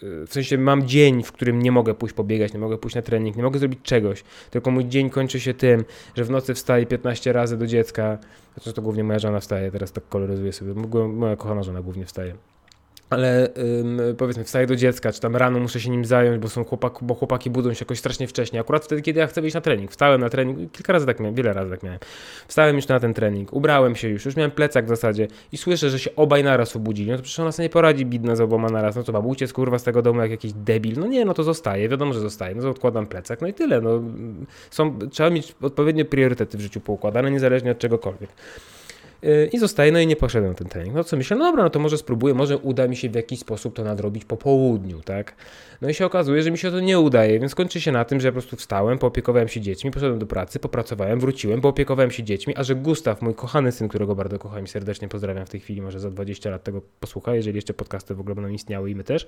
y, 0.03 0.27
w 0.27 0.33
sensie 0.33 0.57
mam 0.57 0.87
dzień, 0.87 1.23
w 1.23 1.31
którym 1.31 1.61
nie 1.61 1.71
mogę 1.71 1.93
pójść 1.93 2.15
pobiegać, 2.15 2.53
nie 2.53 2.59
mogę 2.59 2.77
pójść 2.77 2.95
na 2.95 3.01
trening, 3.01 3.35
nie 3.35 3.43
mogę 3.43 3.59
zrobić 3.59 3.79
czegoś, 3.83 4.23
tylko 4.51 4.71
mój 4.71 4.85
dzień 4.85 5.09
kończy 5.09 5.39
się 5.39 5.53
tym, 5.53 5.85
że 6.15 6.23
w 6.23 6.29
nocy 6.29 6.53
wstaję 6.53 6.85
15 6.85 7.33
razy 7.33 7.57
do 7.57 7.67
dziecka, 7.67 8.17
chociaż 8.55 8.73
to 8.73 8.81
głównie 8.81 9.03
moja 9.03 9.19
żona 9.19 9.39
wstaje, 9.39 9.71
teraz 9.71 9.91
tak 9.91 10.09
koloryzuję 10.09 10.53
sobie, 10.53 10.73
moja 11.07 11.35
kochana 11.35 11.63
żona 11.63 11.81
głównie 11.81 12.05
wstaje. 12.05 12.48
Ale 13.09 13.49
ym, 13.57 14.01
powiedzmy, 14.17 14.43
wstaję 14.43 14.67
do 14.67 14.75
dziecka, 14.75 15.11
czy 15.11 15.21
tam 15.21 15.35
rano 15.35 15.59
muszę 15.59 15.79
się 15.79 15.89
nim 15.89 16.05
zająć, 16.05 16.41
bo 16.41 16.49
są 16.49 16.63
chłopak, 16.63 16.93
bo 17.01 17.15
chłopaki 17.15 17.49
budzą 17.49 17.73
się 17.73 17.83
jakoś 17.85 17.99
strasznie 17.99 18.27
wcześnie. 18.27 18.59
Akurat 18.59 18.85
wtedy, 18.85 19.01
kiedy 19.01 19.19
ja 19.19 19.27
chcę 19.27 19.41
wyjść 19.41 19.55
na 19.55 19.61
trening. 19.61 19.91
Wstałem 19.91 20.21
na 20.21 20.29
trening, 20.29 20.71
kilka 20.71 20.93
razy 20.93 21.05
tak 21.05 21.19
miałem, 21.19 21.35
wiele 21.35 21.53
razy 21.53 21.71
tak 21.71 21.83
miałem. 21.83 21.99
Wstałem 22.47 22.75
już 22.75 22.87
na 22.87 22.99
ten 22.99 23.13
trening, 23.13 23.53
ubrałem 23.53 23.95
się 23.95 24.09
już, 24.09 24.25
już 24.25 24.35
miałem 24.35 24.51
plecak 24.51 24.85
w 24.85 24.87
zasadzie 24.87 25.27
i 25.51 25.57
słyszę, 25.57 25.89
że 25.89 25.99
się 25.99 26.15
obaj 26.15 26.43
naraz 26.43 26.75
obudzili. 26.75 27.11
No 27.11 27.17
to 27.17 27.23
przecież 27.23 27.39
ona 27.39 27.51
sobie 27.51 27.65
nie 27.65 27.69
poradzi 27.69 28.05
bidna 28.05 28.35
z 28.35 28.41
oboma 28.41 28.69
naraz. 28.69 28.95
No 28.95 29.03
to 29.03 29.11
mam 29.11 29.27
uciec 29.27 29.53
kurwa 29.53 29.79
z 29.79 29.83
tego 29.83 30.01
domu 30.01 30.21
jak 30.21 30.31
jakiś 30.31 30.53
debil. 30.53 30.99
No 30.99 31.07
nie, 31.07 31.25
no 31.25 31.33
to 31.33 31.43
zostaje, 31.43 31.89
wiadomo, 31.89 32.13
że 32.13 32.19
zostaje. 32.19 32.55
No 32.55 32.61
to 32.61 32.69
odkładam 32.69 33.07
plecak, 33.07 33.41
no 33.41 33.47
i 33.47 33.53
tyle. 33.53 33.81
No, 33.81 34.01
są, 34.71 34.99
trzeba 35.09 35.29
mieć 35.29 35.55
odpowiednie 35.61 36.05
priorytety 36.05 36.57
w 36.57 36.61
życiu 36.61 36.81
poukładane, 36.81 37.31
niezależnie 37.31 37.71
od 37.71 37.79
czegokolwiek. 37.79 38.29
Yy, 39.21 39.49
I 39.53 39.59
zostaję, 39.59 39.91
no 39.91 39.99
i 39.99 40.07
nie 40.07 40.15
poszedłem 40.15 40.51
na 40.51 40.57
ten 40.57 40.67
trening. 40.67 40.95
No 40.95 41.03
co 41.03 41.17
myślę, 41.17 41.37
no 41.37 41.45
dobra, 41.45 41.63
no 41.63 41.69
to 41.69 41.79
może 41.79 41.97
spróbuję, 41.97 42.33
może 42.33 42.57
uda 42.57 42.87
mi 42.87 42.95
się 42.95 43.09
w 43.09 43.15
jakiś 43.15 43.39
sposób 43.39 43.75
to 43.75 43.83
nadrobić 43.83 44.25
po 44.25 44.37
południu, 44.37 45.01
tak? 45.01 45.35
No 45.81 45.89
i 45.89 45.93
się 45.93 46.05
okazuje, 46.05 46.43
że 46.43 46.51
mi 46.51 46.57
się 46.57 46.71
to 46.71 46.79
nie 46.79 46.99
udaje, 46.99 47.39
więc 47.39 47.55
kończy 47.55 47.81
się 47.81 47.91
na 47.91 48.05
tym, 48.05 48.19
że 48.19 48.27
ja 48.27 48.31
po 48.31 48.33
prostu 48.33 48.55
wstałem, 48.55 48.97
poopiekowałem 48.97 49.47
się 49.47 49.61
dziećmi, 49.61 49.91
poszedłem 49.91 50.19
do 50.19 50.25
pracy, 50.25 50.59
popracowałem, 50.59 51.19
wróciłem, 51.19 51.61
poopiekowałem 51.61 52.11
się 52.11 52.23
dziećmi, 52.23 52.55
a 52.57 52.63
że 52.63 52.75
Gustaw, 52.75 53.21
mój 53.21 53.35
kochany 53.35 53.71
syn, 53.71 53.87
którego 53.87 54.15
bardzo 54.15 54.39
kocham 54.39 54.63
i 54.63 54.67
serdecznie 54.67 55.07
pozdrawiam 55.07 55.45
w 55.45 55.49
tej 55.49 55.59
chwili, 55.59 55.81
może 55.81 55.99
za 55.99 56.11
20 56.11 56.49
lat 56.49 56.63
tego 56.63 56.81
posłucha, 56.99 57.35
jeżeli 57.35 57.55
jeszcze 57.55 57.73
podcasty 57.73 58.15
w 58.15 58.19
ogóle 58.19 58.35
będą 58.35 58.49
istniały 58.49 58.91
i 58.91 58.95
my 58.95 59.03
też, 59.03 59.27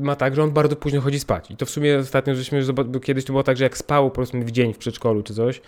ma 0.00 0.16
tak, 0.16 0.34
że 0.34 0.42
on 0.42 0.50
bardzo 0.50 0.76
późno 0.76 1.00
chodzi 1.00 1.20
spać. 1.20 1.50
I 1.50 1.56
to 1.56 1.66
w 1.66 1.70
sumie 1.70 1.98
ostatnio, 1.98 2.34
żeśmy, 2.34 2.62
kiedyś 3.02 3.24
to 3.24 3.32
było 3.32 3.42
tak, 3.42 3.56
że 3.56 3.64
jak 3.64 3.76
spał 3.76 4.10
powiedzmy 4.10 4.44
w 4.44 4.50
dzień 4.50 4.74
w 4.74 4.78
przedszkolu 4.78 5.22
czy 5.22 5.34
coś, 5.34 5.60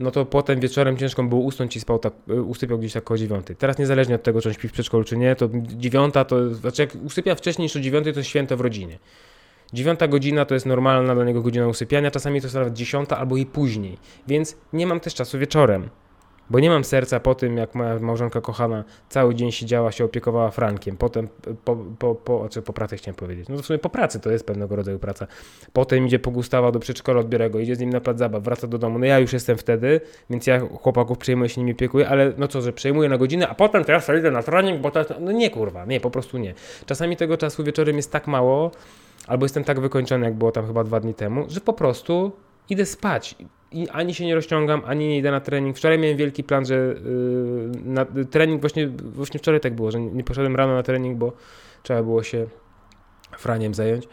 no 0.00 0.10
to 0.10 0.24
potem 0.24 0.60
wieczorem 0.60 0.96
ciężko 0.96 1.22
było 1.22 1.40
usnąć 1.40 1.76
i 1.76 1.80
spał 1.80 1.98
tak, 1.98 2.12
y, 2.30 2.42
usypiał 2.42 2.78
gdzieś 2.78 2.92
tak 2.92 3.04
koło 3.04 3.18
dziewiątej. 3.18 3.56
Teraz 3.56 3.78
niezależnie 3.78 4.14
od 4.14 4.22
tego, 4.22 4.40
czy 4.40 4.48
on 4.48 4.54
śpi 4.54 4.68
w 4.68 4.72
przedszkolu 4.72 5.04
czy 5.04 5.16
nie, 5.16 5.36
to 5.36 5.48
dziewiąta 5.62 6.24
to, 6.24 6.54
znaczy 6.54 6.82
jak 6.82 6.90
usypia 7.04 7.34
wcześniej 7.34 7.64
niż 7.64 7.76
o 7.76 7.80
dziewiątej, 7.80 8.12
to 8.12 8.22
święto 8.22 8.56
w 8.56 8.60
rodzinie. 8.60 8.98
Dziewiąta 9.72 10.08
godzina 10.08 10.44
to 10.44 10.54
jest 10.54 10.66
normalna 10.66 11.14
dla 11.14 11.24
niego 11.24 11.42
godzina 11.42 11.68
usypiania, 11.68 12.10
czasami 12.10 12.40
to 12.40 12.46
jest 12.46 12.54
nawet 12.54 12.74
dziesiąta 12.74 13.18
albo 13.18 13.36
i 13.36 13.46
później, 13.46 13.98
więc 14.28 14.56
nie 14.72 14.86
mam 14.86 15.00
też 15.00 15.14
czasu 15.14 15.38
wieczorem. 15.38 15.88
Bo 16.50 16.60
nie 16.60 16.70
mam 16.70 16.84
serca 16.84 17.20
po 17.20 17.34
tym, 17.34 17.56
jak 17.56 17.74
moja 17.74 17.98
małżonka 17.98 18.40
kochana 18.40 18.84
cały 19.08 19.34
dzień 19.34 19.52
siedziała, 19.52 19.92
się 19.92 20.04
opiekowała 20.04 20.50
Frankiem, 20.50 20.96
potem 20.96 21.28
po, 21.64 21.76
po, 21.98 22.14
po, 22.14 22.48
czy 22.48 22.62
po 22.62 22.72
pracy 22.72 22.96
chciałem 22.96 23.16
powiedzieć, 23.16 23.48
no 23.48 23.56
to 23.56 23.62
w 23.62 23.66
sumie 23.66 23.78
po 23.78 23.90
pracy 23.90 24.20
to 24.20 24.30
jest 24.30 24.46
pewnego 24.46 24.76
rodzaju 24.76 24.98
praca. 24.98 25.26
Potem 25.72 26.06
idzie 26.06 26.18
po 26.18 26.30
Gustawa 26.30 26.72
do 26.72 26.78
przedszkola, 26.78 27.20
odbiera 27.20 27.48
go, 27.48 27.58
idzie 27.58 27.76
z 27.76 27.78
nim 27.80 27.90
na 27.90 28.00
plac 28.00 28.18
zabaw, 28.18 28.42
wraca 28.42 28.66
do 28.66 28.78
domu. 28.78 28.98
No 28.98 29.06
ja 29.06 29.18
już 29.18 29.32
jestem 29.32 29.58
wtedy, 29.58 30.00
więc 30.30 30.46
ja 30.46 30.60
chłopaków 30.60 31.18
przejmuję 31.18 31.48
się 31.48 31.60
nimi 31.60 31.72
opiekuję, 31.72 32.08
ale 32.08 32.32
no 32.38 32.48
co, 32.48 32.62
że 32.62 32.72
przejmuję 32.72 33.08
na 33.08 33.18
godzinę, 33.18 33.48
a 33.48 33.54
potem 33.54 33.84
to 33.84 33.92
ja 33.92 34.00
idę 34.18 34.30
na 34.30 34.42
trening, 34.42 34.80
bo 34.80 34.90
to 34.90 35.04
no 35.20 35.32
nie 35.32 35.50
kurwa, 35.50 35.84
nie, 35.84 36.00
po 36.00 36.10
prostu 36.10 36.38
nie. 36.38 36.54
Czasami 36.86 37.16
tego 37.16 37.36
czasu 37.36 37.64
wieczorem 37.64 37.96
jest 37.96 38.12
tak 38.12 38.26
mało, 38.26 38.70
albo 39.26 39.44
jestem 39.44 39.64
tak 39.64 39.80
wykończony, 39.80 40.24
jak 40.26 40.34
było 40.34 40.52
tam 40.52 40.66
chyba 40.66 40.84
dwa 40.84 41.00
dni 41.00 41.14
temu, 41.14 41.44
że 41.48 41.60
po 41.60 41.72
prostu 41.72 42.32
idę 42.68 42.86
spać. 42.86 43.36
I 43.72 43.88
ani 43.88 44.14
się 44.14 44.26
nie 44.26 44.34
rozciągam, 44.34 44.82
ani 44.86 45.08
nie 45.08 45.18
idę 45.18 45.30
na 45.30 45.40
trening. 45.40 45.76
Wczoraj 45.76 45.98
miałem 45.98 46.16
wielki 46.16 46.44
plan, 46.44 46.66
że 46.66 46.74
yy, 46.74 47.70
na 47.84 48.06
trening 48.30 48.60
właśnie, 48.60 48.88
właśnie 48.88 49.38
wczoraj 49.40 49.60
tak 49.60 49.74
było, 49.74 49.90
że 49.90 50.00
nie 50.00 50.24
poszedłem 50.24 50.56
rano 50.56 50.74
na 50.74 50.82
trening, 50.82 51.18
bo 51.18 51.32
trzeba 51.82 52.02
było 52.02 52.22
się 52.22 52.46
franiem 53.38 53.74
zająć, 53.74 54.08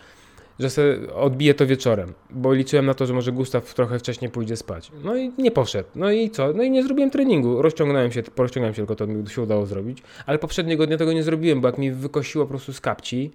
że 0.60 0.70
sobie 0.70 1.14
odbiję 1.14 1.54
to 1.54 1.66
wieczorem, 1.66 2.14
bo 2.30 2.54
liczyłem 2.54 2.86
na 2.86 2.94
to, 2.94 3.06
że 3.06 3.14
może 3.14 3.32
Gustaw 3.32 3.74
trochę 3.74 4.00
wcześniej 4.00 4.32
pójdzie 4.32 4.56
spać. 4.58 4.92
No 5.04 5.18
i 5.18 5.32
nie 5.38 5.52
poszedł. 5.52 5.90
No 5.96 6.12
i 6.12 6.30
co? 6.30 6.54
No 6.54 6.64
i 6.64 6.72
nie 6.72 6.84
zrobiłem 6.84 7.12
treningu. 7.12 7.62
Rozciągnąłem 7.62 8.12
się, 8.12 8.24
porozciągnąłem 8.24 8.74
się, 8.74 8.82
tylko 8.82 8.96
to 8.96 9.08
mi 9.08 9.30
się 9.30 9.42
udało 9.42 9.66
zrobić. 9.66 10.04
Ale 10.26 10.40
poprzedniego 10.40 10.88
dnia 10.88 10.98
tego 10.98 11.14
nie 11.14 11.24
zrobiłem, 11.24 11.62
bo 11.62 11.68
jak 11.68 11.78
mi 11.78 11.92
wykosiło 11.92 12.46
po 12.46 12.50
prostu 12.50 12.74
z 12.74 12.82
kapci, 12.82 13.32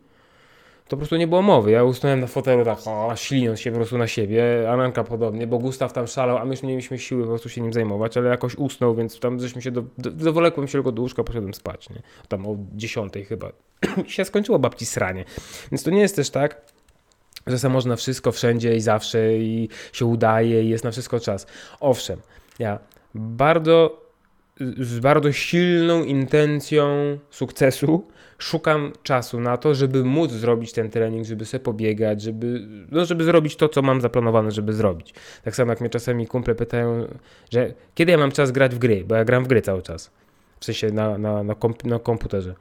to 0.92 0.96
po 0.96 0.98
prostu 0.98 1.16
nie 1.16 1.26
było 1.26 1.42
mowy. 1.42 1.70
Ja 1.70 1.84
usnąłem 1.84 2.20
na 2.20 2.26
fotelu 2.26 2.64
tak, 2.64 2.78
o, 2.86 3.16
śliniąc 3.16 3.60
się 3.60 3.70
po 3.70 3.76
prostu 3.76 3.98
na 3.98 4.06
siebie, 4.06 4.70
Ananka 4.70 5.04
podobnie, 5.04 5.46
bo 5.46 5.58
Gustaw 5.58 5.92
tam 5.92 6.06
szalał, 6.06 6.38
a 6.38 6.44
my 6.44 6.50
już 6.50 6.62
nie 6.62 6.68
mieliśmy 6.68 6.98
siły 6.98 7.22
po 7.22 7.28
prostu 7.28 7.48
się 7.48 7.60
nim 7.60 7.72
zajmować, 7.72 8.16
ale 8.16 8.28
jakoś 8.28 8.54
usnął, 8.54 8.94
więc 8.94 9.20
tam 9.20 9.40
żeśmy 9.40 9.62
się, 9.62 9.70
do, 9.70 9.82
do, 9.98 10.66
się 10.66 10.72
tylko 10.72 10.92
do 10.92 11.02
łóżka, 11.02 11.24
poszedłem 11.24 11.54
spać, 11.54 11.90
nie? 11.90 12.02
Tam 12.28 12.46
o 12.46 12.56
10 12.74 13.12
chyba. 13.28 13.52
I 14.06 14.10
się 14.10 14.24
skończyło 14.24 14.58
babci 14.58 14.86
sranie. 14.86 15.24
Więc 15.72 15.82
to 15.82 15.90
nie 15.90 16.00
jest 16.00 16.16
też 16.16 16.30
tak, 16.30 16.60
że 17.46 17.58
sobie 17.58 17.74
można 17.74 17.96
wszystko 17.96 18.32
wszędzie 18.32 18.76
i 18.76 18.80
zawsze 18.80 19.36
i 19.36 19.68
się 19.92 20.06
udaje 20.06 20.62
i 20.62 20.68
jest 20.68 20.84
na 20.84 20.90
wszystko 20.90 21.20
czas. 21.20 21.46
Owszem, 21.80 22.20
ja 22.58 22.78
bardzo 23.14 24.01
z 24.78 24.98
bardzo 24.98 25.32
silną 25.32 26.04
intencją 26.04 27.18
sukcesu 27.30 28.06
szukam 28.38 28.92
czasu 29.02 29.40
na 29.40 29.56
to, 29.56 29.74
żeby 29.74 30.04
móc 30.04 30.30
zrobić 30.30 30.72
ten 30.72 30.90
trening, 30.90 31.26
żeby 31.26 31.44
sobie 31.44 31.64
pobiegać, 31.64 32.22
żeby, 32.22 32.68
no, 32.90 33.04
żeby 33.04 33.24
zrobić 33.24 33.56
to, 33.56 33.68
co 33.68 33.82
mam 33.82 34.00
zaplanowane, 34.00 34.50
żeby 34.50 34.72
zrobić. 34.72 35.14
Tak 35.44 35.56
samo 35.56 35.72
jak 35.72 35.80
mnie 35.80 35.90
czasami 35.90 36.26
kumple 36.26 36.54
pytają, 36.54 37.06
że 37.50 37.74
kiedy 37.94 38.12
ja 38.12 38.18
mam 38.18 38.32
czas 38.32 38.52
grać 38.52 38.74
w 38.74 38.78
gry, 38.78 39.04
bo 39.08 39.14
ja 39.14 39.24
gram 39.24 39.44
w 39.44 39.48
gry 39.48 39.62
cały 39.62 39.82
czas, 39.82 40.10
w 40.60 40.64
sensie 40.64 40.90
na, 40.90 41.18
na, 41.18 41.42
na, 41.42 41.54
komp 41.54 41.84
na 41.84 41.98
komputerze. 41.98 42.54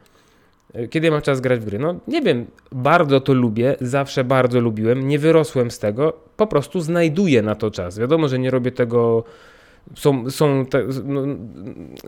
Kiedy 0.90 1.08
ja 1.08 1.12
mam 1.12 1.22
czas 1.22 1.42
grać 1.42 1.60
w 1.60 1.66
gry? 1.66 1.80
No 1.80 1.96
nie 2.08 2.22
wiem, 2.22 2.46
bardzo 2.72 3.22
to 3.22 3.34
lubię, 3.34 3.76
zawsze 3.82 4.24
bardzo 4.24 4.60
lubiłem, 4.60 5.08
nie 5.08 5.20
wyrosłem 5.20 5.72
z 5.72 5.80
tego, 5.80 6.14
po 6.38 6.48
prostu 6.48 6.82
znajduję 6.82 7.42
na 7.42 7.56
to 7.56 7.72
czas. 7.72 8.00
Wiadomo, 8.00 8.28
że 8.28 8.40
nie 8.40 8.52
robię 8.52 8.72
tego 8.72 9.24
są, 9.96 10.30
są 10.30 10.66
te, 10.66 10.84
no, 11.04 11.22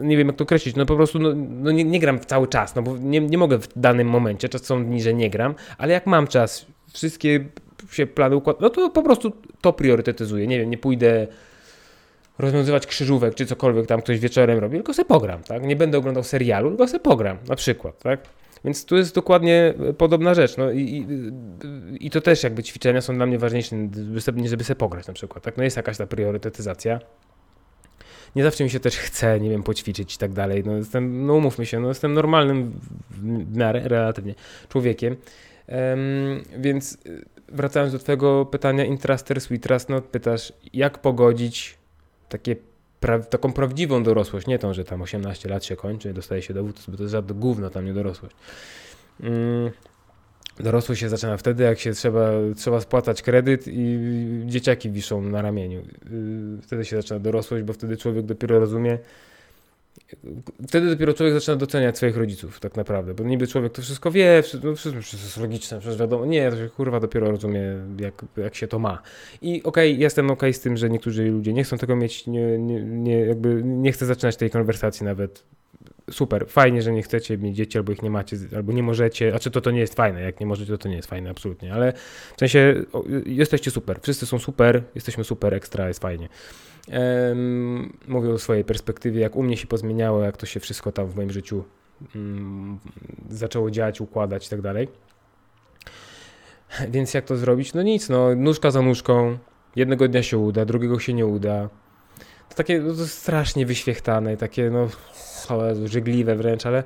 nie 0.01 0.17
wiem 0.17 0.27
jak 0.27 0.35
to 0.35 0.43
określić, 0.43 0.75
no 0.75 0.85
po 0.85 0.95
prostu 0.95 1.19
no, 1.19 1.29
no 1.35 1.71
nie, 1.71 1.83
nie, 1.83 1.99
gram 1.99 2.19
cały 2.19 2.47
czas, 2.47 2.75
no 2.75 2.81
bo 2.81 2.97
nie, 2.97 3.19
nie 3.19 3.37
mogę 3.37 3.59
w 3.59 3.67
danym 3.75 4.07
momencie, 4.07 4.49
czas 4.49 4.65
są 4.65 4.85
dni, 4.85 5.01
że 5.01 5.13
nie 5.13 5.29
gram, 5.29 5.55
ale 5.77 5.93
jak 5.93 6.07
mam 6.07 6.27
czas, 6.27 6.65
wszystkie 6.93 7.45
się 7.91 8.07
plany 8.07 8.35
układam, 8.35 8.61
no 8.61 8.69
to 8.69 8.89
po 8.89 9.03
prostu 9.03 9.31
to 9.61 9.73
priorytetyzuję, 9.73 10.47
nie 10.47 10.59
wiem, 10.59 10.69
nie 10.69 10.77
pójdę 10.77 11.27
rozwiązywać 12.39 12.87
krzyżówek, 12.87 13.35
czy 13.35 13.45
cokolwiek 13.45 13.87
tam 13.87 14.01
ktoś 14.01 14.19
wieczorem 14.19 14.59
robi, 14.59 14.75
tylko 14.75 14.93
sobie 14.93 15.05
pogram, 15.05 15.43
tak, 15.43 15.63
nie 15.63 15.75
będę 15.75 15.97
oglądał 15.97 16.23
serialu, 16.23 16.69
tylko 16.69 16.87
sobie 16.87 16.99
pogram, 16.99 17.37
na 17.47 17.55
przykład, 17.55 17.99
tak. 17.99 18.19
Więc 18.65 18.85
tu 18.85 18.97
jest 18.97 19.15
dokładnie 19.15 19.73
podobna 19.97 20.33
rzecz. 20.33 20.57
No 20.57 20.71
i, 20.71 20.79
i, 20.79 21.07
i, 22.05 22.09
to 22.09 22.21
też 22.21 22.43
jakby 22.43 22.63
ćwiczenia 22.63 23.01
są 23.01 23.15
dla 23.15 23.25
mnie 23.25 23.37
ważniejsze, 23.39 23.75
żeby 24.15 24.47
żeby 24.47 24.63
sobie 24.63 24.75
pograć 24.75 25.07
na 25.07 25.13
przykład. 25.13 25.43
Tak? 25.43 25.57
No 25.57 25.63
jest 25.63 25.77
jakaś 25.77 25.97
ta 25.97 26.07
priorytetyzacja 26.07 26.99
nie 28.35 28.43
zawsze 28.43 28.63
mi 28.63 28.69
się 28.69 28.79
też 28.79 28.97
chce, 28.97 29.39
nie 29.39 29.49
wiem, 29.49 29.63
poćwiczyć 29.63 30.15
i 30.15 30.17
tak 30.17 30.33
dalej. 30.33 30.63
No 30.65 30.77
jestem, 30.77 31.25
no 31.25 31.33
umówmy 31.33 31.65
się, 31.65 31.79
no 31.79 31.87
jestem 31.87 32.13
normalnym 32.13 32.79
w 33.09 33.57
miarę, 33.57 33.81
relatywnie 33.85 34.35
człowiekiem. 34.69 35.15
Um, 35.67 36.43
więc 36.57 36.97
y, 37.05 37.25
wracając 37.47 37.93
do 37.93 37.99
twojego 37.99 38.45
pytania 38.45 38.85
Intraster 38.85 39.41
Sweet 39.41 39.63
Trust, 39.63 39.89
no 39.89 40.01
pytasz, 40.01 40.53
jak 40.73 40.99
pogodzić 40.99 41.77
takie 42.29 42.55
pra 42.99 43.19
taką 43.19 43.53
prawdziwą 43.53 44.03
dorosłość, 44.03 44.47
nie 44.47 44.59
tą, 44.59 44.73
że 44.73 44.83
tam 44.83 45.01
18 45.01 45.49
lat 45.49 45.65
się 45.65 45.75
kończy, 45.75 46.13
dostaje 46.13 46.41
się 46.41 46.53
dowód, 46.53 46.83
bo 46.87 46.97
to 46.97 47.03
jest 47.03 47.11
żadne 47.11 47.35
gówno 47.35 47.69
tam 47.69 47.85
nie 47.85 47.93
dorosłość. 47.93 48.35
Um, 49.23 49.71
Dorosłość 50.59 51.01
się 51.01 51.09
zaczyna 51.09 51.37
wtedy, 51.37 51.63
jak 51.63 51.79
się 51.79 51.93
trzeba, 51.93 52.29
trzeba 52.55 52.81
spłacać 52.81 53.21
kredyt 53.21 53.67
i 53.67 53.99
dzieciaki 54.45 54.91
wiszą 54.91 55.21
na 55.21 55.41
ramieniu. 55.41 55.79
Y, 55.79 56.61
wtedy 56.61 56.85
się 56.85 56.95
zaczyna 56.95 57.19
dorosłość, 57.19 57.63
bo 57.63 57.73
wtedy 57.73 57.97
człowiek 57.97 58.25
dopiero 58.25 58.59
rozumie. 58.59 58.97
Wtedy 60.67 60.89
dopiero 60.89 61.13
człowiek 61.13 61.33
zaczyna 61.33 61.57
doceniać 61.57 61.97
swoich 61.97 62.17
rodziców, 62.17 62.59
tak 62.59 62.75
naprawdę. 62.75 63.13
Bo 63.13 63.23
niby 63.23 63.47
człowiek 63.47 63.73
to 63.73 63.81
wszystko 63.81 64.11
wie, 64.11 64.43
no, 64.63 64.75
wszystko 64.75 64.99
jest 64.99 65.37
logiczne, 65.37 65.79
przecież 65.79 65.99
wiadomo. 65.99 66.25
Nie, 66.25 66.51
to 66.51 66.57
się 66.57 66.69
kurwa 66.69 66.99
dopiero 66.99 67.31
rozumie, 67.31 67.61
jak, 67.99 68.25
jak 68.37 68.55
się 68.55 68.67
to 68.67 68.79
ma. 68.79 69.01
I 69.41 69.63
okej, 69.63 69.91
okay, 69.91 70.01
jestem 70.01 70.25
okej 70.25 70.49
okay 70.49 70.53
z 70.53 70.59
tym, 70.59 70.77
że 70.77 70.89
niektórzy 70.89 71.23
ludzie 71.23 71.53
nie 71.53 71.63
chcą 71.63 71.77
tego 71.77 71.95
mieć, 71.95 72.27
nie, 72.27 72.57
nie, 72.57 72.81
nie, 72.83 73.19
jakby 73.19 73.61
nie 73.63 73.91
chcę 73.91 74.05
zaczynać 74.05 74.37
tej 74.37 74.49
konwersacji 74.49 75.05
nawet 75.05 75.43
super, 76.11 76.45
fajnie, 76.47 76.81
że 76.81 76.91
nie 76.91 77.01
chcecie 77.01 77.37
mieć 77.37 77.55
dzieci, 77.55 77.77
albo 77.77 77.91
ich 77.91 78.01
nie 78.01 78.09
macie, 78.09 78.37
albo 78.55 78.73
nie 78.73 78.83
możecie, 78.83 79.35
a 79.35 79.39
czy 79.39 79.51
to 79.51 79.61
to 79.61 79.71
nie 79.71 79.79
jest 79.79 79.93
fajne, 79.93 80.21
jak 80.21 80.39
nie 80.39 80.45
możecie, 80.45 80.71
to 80.71 80.77
to 80.77 80.89
nie 80.89 80.95
jest 80.95 81.09
fajne, 81.09 81.29
absolutnie, 81.29 81.73
ale 81.73 81.93
w 82.35 82.39
sensie 82.39 82.83
o, 82.93 83.03
jesteście 83.25 83.71
super, 83.71 83.99
wszyscy 84.01 84.25
są 84.25 84.39
super, 84.39 84.83
jesteśmy 84.95 85.23
super, 85.23 85.53
ekstra, 85.53 85.87
jest 85.87 85.99
fajnie. 85.99 86.29
Um, 86.87 87.97
mówię 88.07 88.29
o 88.29 88.39
swojej 88.39 88.63
perspektywie, 88.63 89.21
jak 89.21 89.35
u 89.35 89.43
mnie 89.43 89.57
się 89.57 89.67
pozmieniało, 89.67 90.23
jak 90.23 90.37
to 90.37 90.45
się 90.45 90.59
wszystko 90.59 90.91
tam 90.91 91.07
w 91.07 91.15
moim 91.15 91.31
życiu 91.31 91.63
um, 92.15 92.79
zaczęło 93.29 93.71
działać, 93.71 94.01
układać 94.01 94.47
i 94.47 94.49
tak 94.49 94.61
dalej. 94.61 94.87
Więc 96.89 97.13
jak 97.13 97.25
to 97.25 97.37
zrobić? 97.37 97.73
No 97.73 97.81
nic, 97.81 98.09
no 98.09 98.35
nóżka 98.35 98.71
za 98.71 98.81
nóżką, 98.81 99.37
jednego 99.75 100.07
dnia 100.07 100.23
się 100.23 100.37
uda, 100.37 100.65
drugiego 100.65 100.99
się 100.99 101.13
nie 101.13 101.25
uda. 101.25 101.69
To 102.53 102.57
takie 102.57 102.79
no, 102.79 103.05
strasznie 103.05 103.65
wyświechtane, 103.65 104.37
takie 104.37 104.69
no 104.69 104.87
żegliwe 105.85 106.35
wręcz, 106.35 106.65
ale 106.65 106.83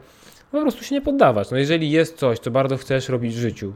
po 0.51 0.61
prostu 0.61 0.83
się 0.83 0.95
nie 0.95 1.01
poddawać. 1.01 1.51
No 1.51 1.57
jeżeli 1.57 1.91
jest 1.91 2.17
coś, 2.17 2.39
co 2.39 2.51
bardzo 2.51 2.77
chcesz 2.77 3.09
robić 3.09 3.35
w 3.35 3.37
życiu, 3.37 3.73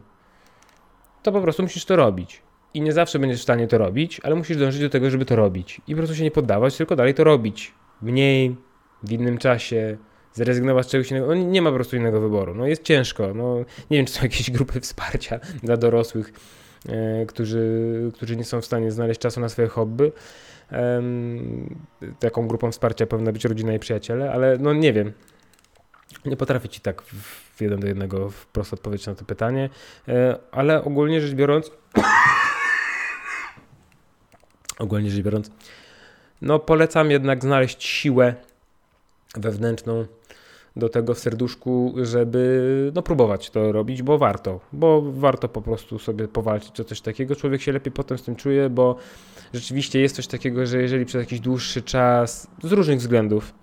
to 1.23 1.31
po 1.31 1.41
prostu 1.41 1.63
musisz 1.63 1.85
to 1.85 1.95
robić. 1.95 2.41
I 2.73 2.81
nie 2.81 2.93
zawsze 2.93 3.19
będziesz 3.19 3.39
w 3.39 3.43
stanie 3.43 3.67
to 3.67 3.77
robić, 3.77 4.21
ale 4.23 4.35
musisz 4.35 4.57
dążyć 4.57 4.81
do 4.81 4.89
tego, 4.89 5.09
żeby 5.09 5.25
to 5.25 5.35
robić. 5.35 5.81
I 5.87 5.91
po 5.91 5.97
prostu 5.97 6.15
się 6.15 6.23
nie 6.23 6.31
poddawać, 6.31 6.77
tylko 6.77 6.95
dalej 6.95 7.13
to 7.13 7.23
robić. 7.23 7.73
Mniej, 8.01 8.55
w 9.03 9.11
innym 9.11 9.37
czasie, 9.37 9.97
zrezygnować 10.33 10.87
z 10.87 10.89
czegoś 10.89 11.11
innego. 11.11 11.27
No 11.27 11.33
nie 11.33 11.61
ma 11.61 11.69
po 11.69 11.75
prostu 11.75 11.95
innego 11.95 12.21
wyboru. 12.21 12.55
No 12.55 12.67
jest 12.67 12.83
ciężko. 12.83 13.33
No, 13.33 13.57
nie 13.89 13.97
wiem, 13.97 14.05
czy 14.05 14.13
są 14.13 14.23
jakieś 14.23 14.51
grupy 14.51 14.79
wsparcia 14.79 15.39
dla 15.63 15.77
dorosłych, 15.77 16.33
e, 16.89 17.25
którzy, 17.25 18.11
którzy 18.13 18.35
nie 18.35 18.45
są 18.45 18.61
w 18.61 18.65
stanie 18.65 18.91
znaleźć 18.91 19.19
czasu 19.19 19.39
na 19.39 19.49
swoje 19.49 19.67
hobby. 19.67 20.11
Taką 22.19 22.47
grupą 22.47 22.71
wsparcia 22.71 23.07
powinna 23.07 23.31
być 23.31 23.45
rodzina 23.45 23.73
i 23.73 23.79
przyjaciele, 23.79 24.31
ale 24.31 24.57
no 24.57 24.73
nie 24.73 24.93
wiem. 24.93 25.13
Nie 26.25 26.37
potrafię 26.37 26.69
ci 26.69 26.81
tak 26.81 27.01
w 27.01 27.61
jeden 27.61 27.79
do 27.79 27.87
jednego 27.87 28.29
wprost 28.29 28.73
odpowiedzieć 28.73 29.07
na 29.07 29.15
to 29.15 29.25
pytanie, 29.25 29.69
e, 30.07 30.37
ale 30.51 30.83
ogólnie 30.83 31.21
rzecz 31.21 31.35
biorąc, 31.35 31.71
ogólnie 34.79 35.11
rzecz 35.11 35.23
biorąc, 35.23 35.51
no 36.41 36.59
polecam 36.59 37.11
jednak 37.11 37.43
znaleźć 37.43 37.83
siłę 37.83 38.35
wewnętrzną 39.35 40.05
do 40.75 40.89
tego 40.89 41.13
w 41.13 41.19
serduszku, 41.19 41.93
żeby 42.01 42.91
no, 42.95 43.01
próbować 43.01 43.49
to 43.49 43.71
robić, 43.71 44.03
bo 44.03 44.17
warto, 44.17 44.59
bo 44.73 45.01
warto 45.01 45.49
po 45.49 45.61
prostu 45.61 45.99
sobie 45.99 46.27
powalczyć 46.27 46.79
o 46.79 46.83
coś 46.83 47.01
takiego. 47.01 47.35
Człowiek 47.35 47.61
się 47.61 47.71
lepiej 47.71 47.91
potem 47.91 48.17
z 48.17 48.23
tym 48.23 48.35
czuje, 48.35 48.69
bo 48.69 48.95
rzeczywiście 49.53 49.99
jest 49.99 50.15
coś 50.15 50.27
takiego, 50.27 50.65
że 50.65 50.81
jeżeli 50.81 51.05
przez 51.05 51.19
jakiś 51.19 51.39
dłuższy 51.39 51.81
czas, 51.81 52.47
z 52.63 52.71
różnych 52.71 52.99
względów, 52.99 53.53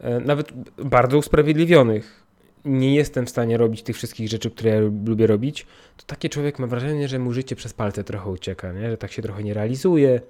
e, 0.00 0.20
nawet 0.20 0.52
bardzo 0.76 1.18
usprawiedliwionych, 1.18 2.22
nie 2.64 2.94
jestem 2.94 3.26
w 3.26 3.30
stanie 3.30 3.56
robić 3.56 3.82
tych 3.82 3.96
wszystkich 3.96 4.28
rzeczy, 4.28 4.50
które 4.50 4.70
ja 4.70 4.80
lubię 5.06 5.26
robić, 5.26 5.66
to 5.96 6.04
taki 6.06 6.28
człowiek 6.28 6.58
ma 6.58 6.66
wrażenie, 6.66 7.08
że 7.08 7.18
mu 7.18 7.32
życie 7.32 7.56
przez 7.56 7.72
palce 7.72 8.04
trochę 8.04 8.30
ucieka, 8.30 8.72
nie? 8.72 8.90
że 8.90 8.96
tak 8.96 9.12
się 9.12 9.22
trochę 9.22 9.42
nie 9.42 9.54
realizuje, 9.54 10.20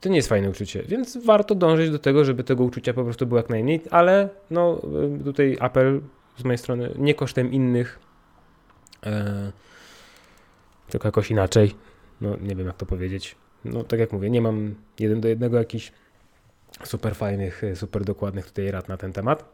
to 0.00 0.08
nie 0.08 0.16
jest 0.16 0.28
fajne 0.28 0.50
uczucie, 0.50 0.82
więc 0.82 1.24
warto 1.24 1.54
dążyć 1.54 1.90
do 1.90 1.98
tego, 1.98 2.24
żeby 2.24 2.44
tego 2.44 2.64
uczucia 2.64 2.94
po 2.94 3.04
prostu 3.04 3.26
było 3.26 3.38
jak 3.38 3.50
najmniej, 3.50 3.80
ale 3.90 4.28
no 4.50 4.82
tutaj 5.24 5.56
apel 5.60 6.00
z 6.36 6.44
mojej 6.44 6.58
strony, 6.58 6.94
nie 6.98 7.14
kosztem 7.14 7.52
innych, 7.52 7.98
e, 9.06 9.52
tylko 10.90 11.08
jakoś 11.08 11.30
inaczej. 11.30 11.74
No 12.20 12.36
nie 12.36 12.56
wiem 12.56 12.66
jak 12.66 12.76
to 12.76 12.86
powiedzieć. 12.86 13.36
No 13.64 13.84
tak 13.84 14.00
jak 14.00 14.12
mówię, 14.12 14.30
nie 14.30 14.40
mam 14.40 14.74
jeden 14.98 15.20
do 15.20 15.28
jednego 15.28 15.58
jakichś 15.58 15.92
super 16.84 17.14
fajnych, 17.14 17.64
y, 17.64 17.76
super 17.76 18.04
dokładnych 18.04 18.46
tutaj 18.46 18.70
rad 18.70 18.88
na 18.88 18.96
ten 18.96 19.12
temat. 19.12 19.44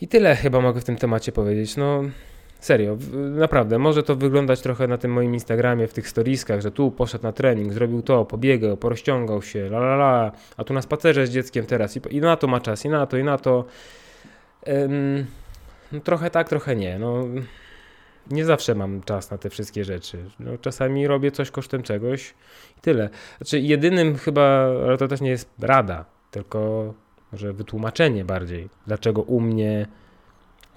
I 0.00 0.08
tyle 0.08 0.36
chyba 0.36 0.60
mogę 0.60 0.80
w 0.80 0.84
tym 0.84 0.96
temacie 0.96 1.32
powiedzieć. 1.32 1.76
No, 1.76 2.02
serio, 2.60 2.96
naprawdę, 3.30 3.78
może 3.78 4.02
to 4.02 4.16
wyglądać 4.16 4.60
trochę 4.60 4.86
na 4.86 4.98
tym 4.98 5.12
moim 5.12 5.34
Instagramie, 5.34 5.86
w 5.86 5.92
tych 5.92 6.08
storiskach, 6.08 6.60
że 6.60 6.70
tu 6.70 6.90
poszedł 6.90 7.24
na 7.24 7.32
trening, 7.32 7.72
zrobił 7.72 8.02
to, 8.02 8.24
pobiegał, 8.24 8.76
porozciągał 8.76 9.42
się, 9.42 9.66
la 9.66 9.78
la 9.78 9.94
la, 9.94 10.32
a 10.56 10.64
tu 10.64 10.74
na 10.74 10.82
spacerze 10.82 11.26
z 11.26 11.30
dzieckiem 11.30 11.66
teraz 11.66 11.96
i, 11.96 12.00
i 12.10 12.20
na 12.20 12.36
to 12.36 12.46
ma 12.46 12.60
czas, 12.60 12.84
i 12.84 12.88
na 12.88 13.06
to, 13.06 13.16
i 13.16 13.24
na 13.24 13.38
to. 13.38 13.64
Ym, 14.68 15.26
no, 15.92 16.00
trochę 16.00 16.30
tak, 16.30 16.48
trochę 16.48 16.76
nie. 16.76 16.98
No, 16.98 17.24
nie 18.30 18.44
zawsze 18.44 18.74
mam 18.74 19.02
czas 19.02 19.30
na 19.30 19.38
te 19.38 19.50
wszystkie 19.50 19.84
rzeczy. 19.84 20.24
No, 20.40 20.58
czasami 20.58 21.06
robię 21.06 21.30
coś 21.30 21.50
kosztem 21.50 21.82
czegoś 21.82 22.34
i 22.78 22.80
tyle. 22.80 23.10
Znaczy, 23.38 23.60
jedynym 23.60 24.16
chyba, 24.16 24.64
ale 24.86 24.98
to 24.98 25.08
też 25.08 25.20
nie 25.20 25.30
jest 25.30 25.50
rada, 25.60 26.04
tylko 26.30 26.94
może 27.32 27.52
wytłumaczenie 27.52 28.24
bardziej, 28.24 28.68
dlaczego 28.86 29.22
u 29.22 29.40
mnie 29.40 29.86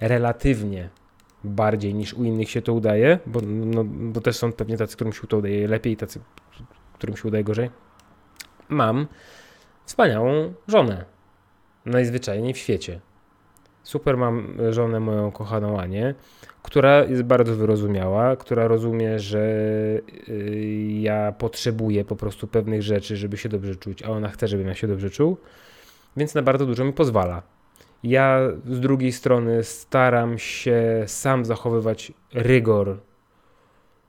relatywnie 0.00 0.88
bardziej 1.44 1.94
niż 1.94 2.14
u 2.14 2.24
innych 2.24 2.50
się 2.50 2.62
to 2.62 2.74
udaje, 2.74 3.18
bo, 3.26 3.40
no, 3.44 3.84
bo 3.84 4.20
też 4.20 4.36
są 4.36 4.52
pewnie 4.52 4.76
tacy, 4.76 4.96
którym 4.96 5.12
się 5.12 5.26
to 5.26 5.38
udaje 5.38 5.68
lepiej, 5.68 5.96
tacy, 5.96 6.20
którym 6.94 7.16
się 7.16 7.28
udaje 7.28 7.44
gorzej. 7.44 7.70
Mam 8.68 9.06
wspaniałą 9.84 10.54
żonę. 10.68 11.04
Najzwyczajniej 11.86 12.54
w 12.54 12.58
świecie. 12.58 13.00
Super 13.82 14.16
mam 14.16 14.58
żonę 14.70 15.00
moją 15.00 15.32
kochaną 15.32 15.80
Anię, 15.80 16.14
która 16.62 17.04
jest 17.04 17.22
bardzo 17.22 17.56
wyrozumiała, 17.56 18.36
która 18.36 18.68
rozumie, 18.68 19.18
że 19.18 19.40
y, 20.28 20.86
ja 21.00 21.32
potrzebuję 21.32 22.04
po 22.04 22.16
prostu 22.16 22.46
pewnych 22.46 22.82
rzeczy, 22.82 23.16
żeby 23.16 23.36
się 23.36 23.48
dobrze 23.48 23.76
czuć, 23.76 24.02
a 24.02 24.08
ona 24.08 24.28
chce, 24.28 24.48
żebym 24.48 24.66
ja 24.66 24.74
się 24.74 24.88
dobrze 24.88 25.10
czuł, 25.10 25.36
więc 26.16 26.34
na 26.34 26.42
bardzo 26.42 26.66
dużo 26.66 26.84
mi 26.84 26.92
pozwala. 26.92 27.42
Ja 28.02 28.40
z 28.66 28.80
drugiej 28.80 29.12
strony 29.12 29.64
staram 29.64 30.38
się 30.38 31.04
sam 31.06 31.44
zachowywać 31.44 32.12
rygor 32.34 32.98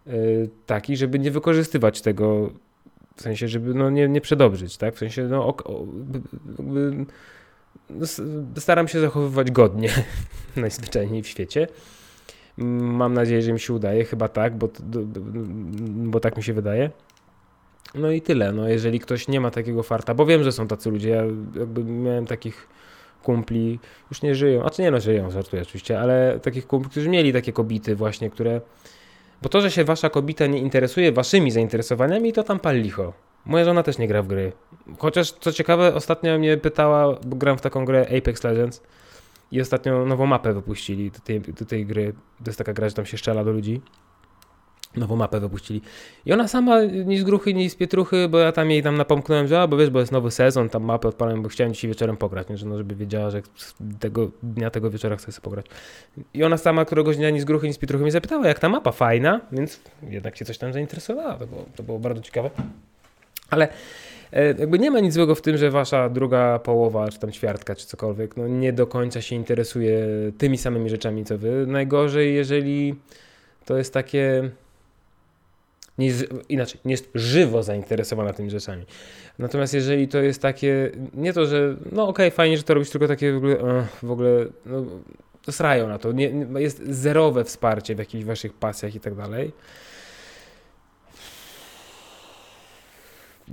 y, 0.08 0.50
taki, 0.66 0.98
żeby 0.98 1.20
nie 1.20 1.32
wykorzystywać 1.32 2.02
tego, 2.02 2.50
w 3.16 3.22
sensie, 3.22 3.48
żeby 3.48 3.74
no, 3.74 3.90
nie, 3.90 4.08
nie 4.08 4.22
przedobrzyć, 4.22 4.78
tak? 4.78 4.96
W 4.96 4.98
sensie, 4.98 5.24
no, 5.24 5.48
ok, 5.48 5.70
o, 5.70 5.86
b- 5.86 6.20
b- 6.60 7.06
no, 7.90 8.06
staram 8.58 8.88
się 8.88 9.00
zachowywać 9.00 9.52
godnie, 9.52 9.90
najzwyczajniej 10.56 11.24
w 11.24 11.28
świecie. 11.28 11.68
Mam 12.58 13.14
nadzieję, 13.14 13.42
że 13.42 13.54
mi 13.54 13.60
się 13.60 13.74
udaje, 13.74 14.06
chyba 14.06 14.28
tak, 14.28 14.58
bo, 14.58 14.70
bo 15.86 16.20
tak 16.20 16.38
mi 16.38 16.44
się 16.44 16.54
wydaje. 16.54 16.90
No 17.96 18.12
i 18.12 18.22
tyle. 18.22 18.52
No, 18.52 18.70
jeżeli 18.70 19.00
ktoś 19.00 19.28
nie 19.28 19.42
ma 19.42 19.52
takiego 19.52 19.84
farta, 19.84 20.14
bo 20.14 20.26
wiem, 20.26 20.44
że 20.44 20.52
są 20.52 20.68
tacy 20.68 20.90
ludzie, 20.92 21.10
ja 21.10 21.24
jakby 21.60 21.84
miałem 21.84 22.26
takich 22.26 22.68
kumpli, 23.24 23.80
już 24.12 24.22
nie 24.22 24.36
żyją, 24.36 24.64
a 24.64 24.70
czy 24.70 24.82
nie 24.82 24.92
no 24.92 25.00
żyją, 25.00 25.32
żartuję 25.32 25.62
oczywiście, 25.62 26.00
ale 26.00 26.40
takich 26.40 26.68
kumpli, 26.68 26.92
którzy 26.92 27.10
mieli 27.10 27.34
takie 27.34 27.54
kobity 27.54 27.96
właśnie, 27.96 28.30
które, 28.30 28.62
bo 29.42 29.50
to, 29.50 29.62
że 29.62 29.72
się 29.72 29.84
wasza 29.84 30.10
kobita 30.10 30.48
nie 30.48 30.60
interesuje 30.60 31.12
waszymi 31.12 31.52
zainteresowaniami, 31.52 32.34
to 32.34 32.44
tam 32.44 32.60
pal 32.60 32.82
licho. 32.82 33.14
Moja 33.46 33.66
żona 33.66 33.84
też 33.84 33.98
nie 33.98 34.08
gra 34.08 34.22
w 34.22 34.28
gry. 34.28 34.52
Chociaż, 34.98 35.32
co 35.32 35.52
ciekawe, 35.52 35.94
ostatnio 35.94 36.40
mnie 36.40 36.58
pytała, 36.58 37.20
bo 37.26 37.36
gram 37.36 37.58
w 37.58 37.62
taką 37.62 37.86
grę 37.86 38.08
Apex 38.18 38.44
Legends 38.44 38.82
i 39.52 39.62
ostatnio 39.62 40.06
nową 40.06 40.26
mapę 40.26 40.54
wypuścili 40.54 41.12
do 41.12 41.20
tej, 41.20 41.42
do 41.42 41.66
tej 41.66 41.86
gry. 41.86 42.14
To 42.44 42.50
jest 42.50 42.58
taka 42.58 42.74
gra, 42.74 42.90
że 42.90 42.96
tam 42.96 43.06
się 43.06 43.18
strzela 43.18 43.44
do 43.44 43.52
ludzi. 43.52 43.82
Nową 44.96 45.16
mapę 45.16 45.40
wypuścili. 45.40 45.82
I 46.26 46.34
ona 46.34 46.48
sama 46.48 46.84
ni 46.84 47.18
z 47.18 47.24
gruchy, 47.24 47.54
ni 47.54 47.70
z 47.70 47.76
pietruchy, 47.76 48.28
bo 48.30 48.40
ja 48.40 48.52
tam 48.52 48.72
jej 48.72 48.84
tam 48.84 48.98
napomknąłem, 48.98 49.48
że 49.48 49.62
a, 49.62 49.68
bo 49.68 49.78
wiesz, 49.78 49.90
bo 49.90 50.00
jest 50.00 50.12
nowy 50.12 50.32
sezon, 50.32 50.70
tam 50.70 50.84
mapę 50.84 51.08
odpalałem, 51.08 51.42
bo 51.42 51.50
chciałem 51.50 51.74
dzisiaj 51.74 51.90
wieczorem 51.90 52.18
pograć, 52.18 52.50
nie? 52.50 52.58
że 52.58 52.66
no, 52.66 52.78
żeby 52.78 52.96
wiedziała, 52.96 53.30
że 53.30 53.42
tego 54.00 54.32
dnia, 54.44 54.70
tego 54.70 54.90
wieczora 54.90 55.16
chcę 55.16 55.32
sobie 55.32 55.44
pograć. 55.44 55.66
I 56.34 56.44
ona 56.44 56.58
sama 56.58 56.86
któregoś 56.86 57.18
dnia 57.18 57.30
ni 57.30 57.40
z 57.40 57.46
gruchy, 57.46 57.68
ni 57.68 57.74
z 57.74 57.78
pietruchy 57.78 58.04
mnie 58.04 58.12
zapytała, 58.12 58.48
jak 58.48 58.60
ta 58.60 58.70
mapa 58.70 58.92
fajna, 58.92 59.42
więc 59.52 59.80
jednak 60.10 60.38
się 60.38 60.46
coś 60.46 60.58
tam 60.58 60.74
zainteresowała, 60.74 61.34
to 61.34 61.48
było, 61.48 61.66
to 61.76 61.84
było 61.84 62.00
bardzo 62.00 62.22
ciekawe. 62.22 62.50
Ale 63.50 63.68
e, 64.32 64.46
jakby 64.46 64.80
nie 64.80 64.92
ma 64.92 65.00
nic 65.00 65.14
złego 65.14 65.36
w 65.36 65.42
tym, 65.42 65.58
że 65.58 65.72
wasza 65.72 66.10
druga 66.10 66.60
połowa, 66.60 67.10
czy 67.10 67.20
tam 67.20 67.32
ćwiartka, 67.32 67.76
czy 67.76 67.88
cokolwiek, 67.88 68.38
no 68.38 68.48
nie 68.48 68.74
do 68.74 68.88
końca 68.88 69.22
się 69.22 69.36
interesuje 69.36 70.08
tymi 70.38 70.58
samymi 70.58 70.90
rzeczami, 70.90 71.26
co 71.26 71.38
wy. 71.38 71.66
Najgorzej, 71.68 72.36
jeżeli 72.36 72.96
to 73.66 73.78
jest 73.78 73.94
takie 73.94 74.50
nie 75.98 76.06
jest, 76.06 76.26
inaczej, 76.50 76.82
nie 76.86 76.92
jest 76.92 77.10
żywo 77.16 77.64
zainteresowana 77.64 78.34
tymi 78.34 78.50
rzeczami. 78.50 78.86
Natomiast 79.40 79.74
jeżeli 79.74 80.08
to 80.08 80.18
jest 80.18 80.42
takie, 80.42 80.92
nie 81.14 81.34
to, 81.34 81.46
że 81.46 81.76
no 81.92 82.08
okej, 82.08 82.32
fajnie, 82.32 82.58
że 82.58 82.64
to 82.64 82.74
robisz, 82.74 82.90
tylko 82.90 83.08
takie 83.08 83.34
w 83.34 83.38
ogóle, 83.38 83.60
eh, 83.60 83.88
w 84.04 84.12
ogóle 84.12 84.46
no, 84.66 84.86
srają 85.52 85.88
na 85.88 85.98
to, 85.98 86.12
nie, 86.12 86.48
jest 86.58 86.84
zerowe 86.88 87.44
wsparcie 87.44 87.96
w 87.96 88.00
jakichś 88.00 88.24
waszych 88.24 88.54
pasjach 88.54 88.96
i 88.96 89.00
tak 89.00 89.16
dalej. 89.16 89.52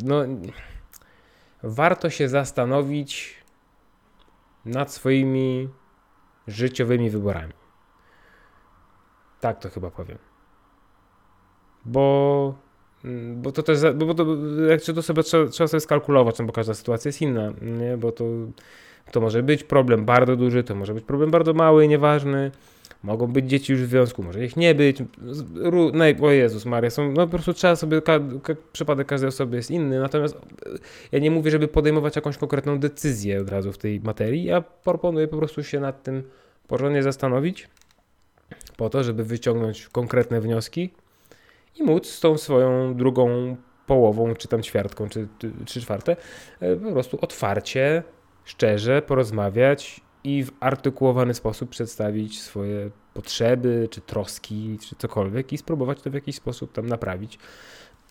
No, 0.02 0.24
warto 1.62 2.10
się 2.10 2.28
zastanowić 2.28 3.34
nad 4.64 4.92
swoimi 4.92 5.68
życiowymi 6.48 7.10
wyborami. 7.10 7.52
Tak 9.40 9.58
to 9.60 9.70
chyba 9.70 9.90
powiem 9.90 10.29
bo, 11.84 12.54
mm, 13.04 13.42
bo 13.42 13.52
to 13.52 13.62
też, 13.62 13.78
bo 13.94 14.14
to, 14.14 14.26
jak 14.70 14.82
to 14.82 15.02
sobie 15.02 15.22
trzeba, 15.22 15.50
trzeba 15.50 15.68
sobie 15.68 15.80
skalkulować, 15.80 16.38
no 16.38 16.44
bo 16.44 16.52
każda 16.52 16.74
sytuacja 16.74 17.08
jest 17.08 17.22
inna, 17.22 17.52
nie? 17.62 17.96
bo 17.96 18.12
to, 18.12 18.24
to 19.12 19.20
może 19.20 19.42
być 19.42 19.64
problem 19.64 20.04
bardzo 20.04 20.36
duży, 20.36 20.64
to 20.64 20.74
może 20.74 20.94
być 20.94 21.04
problem 21.04 21.30
bardzo 21.30 21.54
mały, 21.54 21.88
nieważny, 21.88 22.50
mogą 23.02 23.26
być 23.26 23.46
dzieci 23.46 23.72
już 23.72 23.82
w 23.82 23.88
związku, 23.88 24.22
może 24.22 24.44
ich 24.44 24.56
nie 24.56 24.74
być, 24.74 25.02
no, 25.92 26.04
o 26.26 26.30
Jezus 26.30 26.66
Maria, 26.66 26.90
są, 26.90 27.12
no 27.12 27.26
po 27.26 27.30
prostu 27.30 27.54
trzeba 27.54 27.76
sobie, 27.76 28.02
ka, 28.02 28.20
ka, 28.42 28.54
przypadek 28.72 29.06
każdej 29.06 29.28
osoby 29.28 29.56
jest 29.56 29.70
inny, 29.70 30.00
natomiast 30.00 30.34
e, 30.36 30.38
ja 31.12 31.18
nie 31.18 31.30
mówię, 31.30 31.50
żeby 31.50 31.68
podejmować 31.68 32.16
jakąś 32.16 32.36
konkretną 32.36 32.78
decyzję 32.78 33.40
od 33.40 33.48
razu 33.48 33.72
w 33.72 33.78
tej 33.78 34.00
materii, 34.00 34.44
ja 34.44 34.60
proponuję 34.60 35.28
po 35.28 35.36
prostu 35.36 35.62
się 35.62 35.80
nad 35.80 36.02
tym 36.02 36.22
porządnie 36.68 37.02
zastanowić, 37.02 37.68
po 38.76 38.90
to, 38.90 39.04
żeby 39.04 39.24
wyciągnąć 39.24 39.88
konkretne 39.88 40.40
wnioski, 40.40 40.90
i 41.74 41.82
móc 41.82 42.06
z 42.06 42.20
tą 42.20 42.38
swoją 42.38 42.94
drugą 42.94 43.56
połową, 43.86 44.34
czy 44.34 44.48
tam 44.48 44.62
ćwiartką, 44.62 45.08
czy 45.08 45.28
czy 45.66 45.80
czwarte, 45.80 46.16
e, 46.60 46.76
po 46.76 46.92
prostu 46.92 47.18
otwarcie, 47.20 48.02
szczerze 48.44 49.02
porozmawiać 49.02 50.00
i 50.24 50.44
w 50.44 50.50
artykułowany 50.60 51.34
sposób 51.34 51.70
przedstawić 51.70 52.42
swoje 52.42 52.90
potrzeby, 53.14 53.88
czy 53.90 54.00
troski, 54.00 54.78
czy 54.88 54.96
cokolwiek 54.96 55.52
i 55.52 55.58
spróbować 55.58 56.02
to 56.02 56.10
w 56.10 56.14
jakiś 56.14 56.36
sposób 56.36 56.72
tam 56.72 56.86
naprawić. 56.86 57.38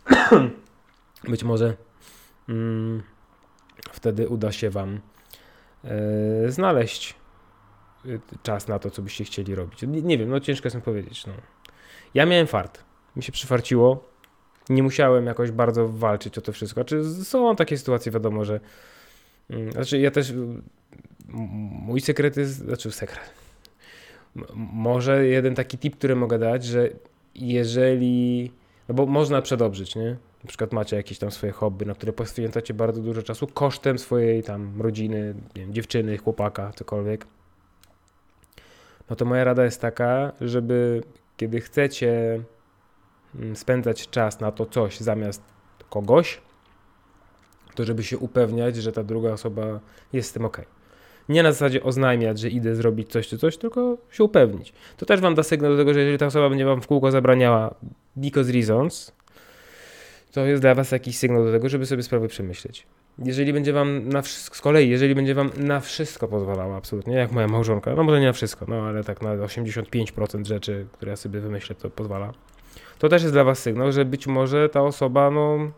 Być 1.29 1.43
może 1.43 1.75
mm, 2.49 3.03
wtedy 3.91 4.29
uda 4.29 4.51
się 4.51 4.69
Wam 4.69 4.99
e, 5.83 6.51
znaleźć 6.51 7.15
e, 8.05 8.09
czas 8.43 8.67
na 8.67 8.79
to, 8.79 8.89
co 8.89 9.01
byście 9.01 9.23
chcieli 9.23 9.55
robić. 9.55 9.81
Nie, 9.81 10.01
nie 10.01 10.17
wiem, 10.17 10.29
no 10.29 10.39
ciężko 10.39 10.65
jest 10.65 10.75
mi 10.75 10.81
powiedzieć. 10.81 11.27
No. 11.27 11.33
Ja 12.13 12.25
miałem 12.25 12.47
fart 12.47 12.88
mi 13.15 13.23
się 13.23 13.31
przyfarciło. 13.31 14.09
Nie 14.69 14.83
musiałem 14.83 15.25
jakoś 15.25 15.51
bardzo 15.51 15.87
walczyć 15.87 16.37
o 16.37 16.41
to 16.41 16.51
wszystko. 16.51 16.83
Czy 16.83 17.03
są 17.03 17.55
takie 17.55 17.77
sytuacje, 17.77 18.11
wiadomo, 18.11 18.45
że. 18.45 18.59
mm, 19.49 19.71
Znaczy, 19.71 19.99
ja 19.99 20.11
też. 20.11 20.33
Mój 21.81 22.01
sekret 22.01 22.37
jest. 22.37 22.55
Znaczy, 22.55 22.91
sekret. 22.91 23.33
Może 24.73 25.27
jeden 25.27 25.55
taki 25.55 25.77
tip, 25.77 25.95
który 25.97 26.15
mogę 26.15 26.39
dać, 26.39 26.63
że 26.65 26.89
jeżeli. 27.35 28.51
No 28.89 28.95
bo 28.95 29.05
można 29.05 29.41
przedobrzyć, 29.41 29.95
nie? 29.95 30.17
Na 30.43 30.47
przykład 30.47 30.73
macie 30.73 30.95
jakieś 30.95 31.17
tam 31.19 31.31
swoje 31.31 31.51
hobby, 31.51 31.85
na 31.85 31.93
które 31.93 32.13
poświęcacie 32.13 32.73
bardzo 32.73 33.01
dużo 33.01 33.23
czasu 33.23 33.47
kosztem 33.47 33.99
swojej 33.99 34.43
tam 34.43 34.81
rodziny, 34.81 35.35
wiem, 35.55 35.73
dziewczyny, 35.73 36.17
chłopaka, 36.17 36.71
cokolwiek. 36.75 37.25
No 39.09 39.15
to 39.15 39.25
moja 39.25 39.43
rada 39.43 39.65
jest 39.65 39.81
taka, 39.81 40.31
żeby 40.41 41.03
kiedy 41.37 41.61
chcecie 41.61 42.41
spędzać 43.53 44.09
czas 44.09 44.39
na 44.39 44.51
to 44.51 44.65
coś 44.65 44.99
zamiast 44.99 45.41
kogoś, 45.89 46.41
to 47.75 47.85
żeby 47.85 48.03
się 48.03 48.17
upewniać, 48.17 48.75
że 48.75 48.91
ta 48.91 49.03
druga 49.03 49.31
osoba 49.31 49.79
jest 50.13 50.29
z 50.29 50.33
tym 50.33 50.45
ok. 50.45 50.61
Nie 51.29 51.43
na 51.43 51.51
zasadzie 51.51 51.83
oznajmiać, 51.83 52.39
że 52.39 52.49
idę 52.49 52.75
zrobić 52.75 53.11
coś 53.11 53.27
czy 53.27 53.37
coś, 53.37 53.57
tylko 53.57 53.97
się 54.11 54.23
upewnić. 54.23 54.73
To 54.97 55.05
też 55.05 55.19
wam 55.19 55.35
da 55.35 55.43
sygnał 55.43 55.71
do 55.71 55.77
tego, 55.77 55.93
że 55.93 55.99
jeżeli 55.99 56.17
ta 56.17 56.25
osoba 56.25 56.49
będzie 56.49 56.65
wam 56.65 56.81
w 56.81 56.87
kółko 56.87 57.11
zabraniała 57.11 57.75
because 58.15 58.51
reasons, 58.51 59.11
to 60.31 60.45
jest 60.45 60.61
dla 60.61 60.75
was 60.75 60.91
jakiś 60.91 61.17
sygnał 61.17 61.45
do 61.45 61.51
tego, 61.51 61.69
żeby 61.69 61.85
sobie 61.85 62.03
sprawy 62.03 62.27
przemyśleć. 62.27 62.87
Jeżeli 63.25 63.53
będzie 63.53 63.73
wam 63.73 64.09
na 64.09 64.21
wszystko, 64.21 64.55
z 64.55 64.61
kolei, 64.61 64.89
jeżeli 64.89 65.15
będzie 65.15 65.35
wam 65.35 65.51
na 65.57 65.79
wszystko 65.79 66.27
pozwalała, 66.27 66.77
absolutnie, 66.77 67.15
jak 67.15 67.31
moja 67.31 67.47
małżonka, 67.47 67.95
no 67.95 68.03
może 68.03 68.19
nie 68.19 68.25
na 68.25 68.33
wszystko, 68.33 68.65
no 68.67 68.81
ale 68.81 69.03
tak 69.03 69.21
na 69.21 69.35
85% 69.35 70.45
rzeczy, 70.45 70.85
które 70.91 71.09
ja 71.09 71.15
sobie 71.15 71.39
wymyślę, 71.39 71.75
to 71.75 71.89
pozwala, 71.89 72.33
to 72.99 73.09
też 73.09 73.21
jest 73.21 73.33
dla 73.33 73.43
was 73.43 73.59
sygnał, 73.59 73.91
że 73.91 74.05
być 74.05 74.27
może 74.27 74.69
ta 74.69 74.81
osoba, 74.81 75.31
no, 75.31 75.71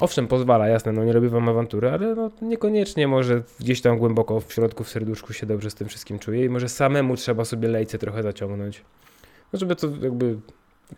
Owszem, 0.00 0.28
pozwala, 0.28 0.68
jasne, 0.68 0.92
no 0.92 1.04
nie 1.04 1.12
robię 1.12 1.28
wam 1.28 1.48
awantury, 1.48 1.90
ale 1.90 2.14
no 2.14 2.30
niekoniecznie 2.42 3.08
może 3.08 3.42
gdzieś 3.60 3.80
tam 3.80 3.98
głęboko 3.98 4.40
w 4.40 4.52
środku, 4.52 4.84
w 4.84 4.88
serduszku 4.88 5.32
się 5.32 5.46
dobrze 5.46 5.70
z 5.70 5.74
tym 5.74 5.88
wszystkim 5.88 6.18
czuję 6.18 6.44
i 6.44 6.48
może 6.48 6.68
samemu 6.68 7.16
trzeba 7.16 7.44
sobie 7.44 7.68
lejce 7.68 7.98
trochę 7.98 8.22
zaciągnąć. 8.22 8.84
No 9.52 9.58
żeby 9.58 9.76
to 9.76 9.88
jakby, 10.02 10.38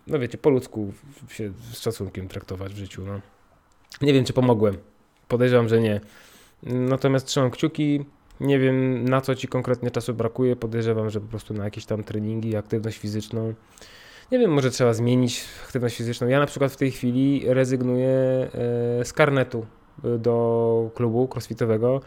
no 0.07 0.18
wiecie, 0.18 0.38
po 0.38 0.50
ludzku 0.50 0.92
się 1.29 1.52
z 1.72 1.79
szacunkiem 1.79 2.29
traktować 2.29 2.74
w 2.74 2.76
życiu, 2.76 3.02
no. 3.07 3.20
Nie 4.02 4.12
wiem, 4.12 4.24
czy 4.24 4.33
pomogłem. 4.33 4.76
Podejrzewam, 5.29 5.68
że 5.68 5.81
nie. 5.81 6.00
Natomiast 6.62 7.26
trzymam 7.26 7.50
kciuki. 7.50 8.05
Nie 8.40 8.59
wiem, 8.59 9.09
na 9.09 9.20
co 9.20 9.35
ci 9.35 9.48
konkretnie 9.48 9.90
czasu 9.90 10.14
brakuje. 10.14 10.57
Podejrzewam, 10.57 11.11
że 11.11 11.20
po 11.20 11.26
prostu 11.26 11.55
na 11.55 11.64
jakieś 11.64 11.87
tam 11.87 12.05
treningi, 12.05 12.57
aktywność 12.57 12.98
fizyczną. 12.98 13.55
Nie 14.32 14.38
wiem, 14.38 14.50
może 14.50 14.70
trzeba 14.70 14.94
zmienić 14.94 15.44
aktywność 15.64 15.96
fizyczną. 15.96 16.28
Ja 16.28 16.40
na 16.40 16.46
przykład 16.46 16.72
w 16.72 16.76
tej 16.76 16.90
chwili 16.90 17.42
rezygnuję 17.46 18.08
e, 18.08 18.48
z 19.04 19.12
karnetu 19.12 19.66
e, 20.04 20.18
do 20.18 20.90
klubu 20.94 21.28
crossfitowego, 21.34 22.00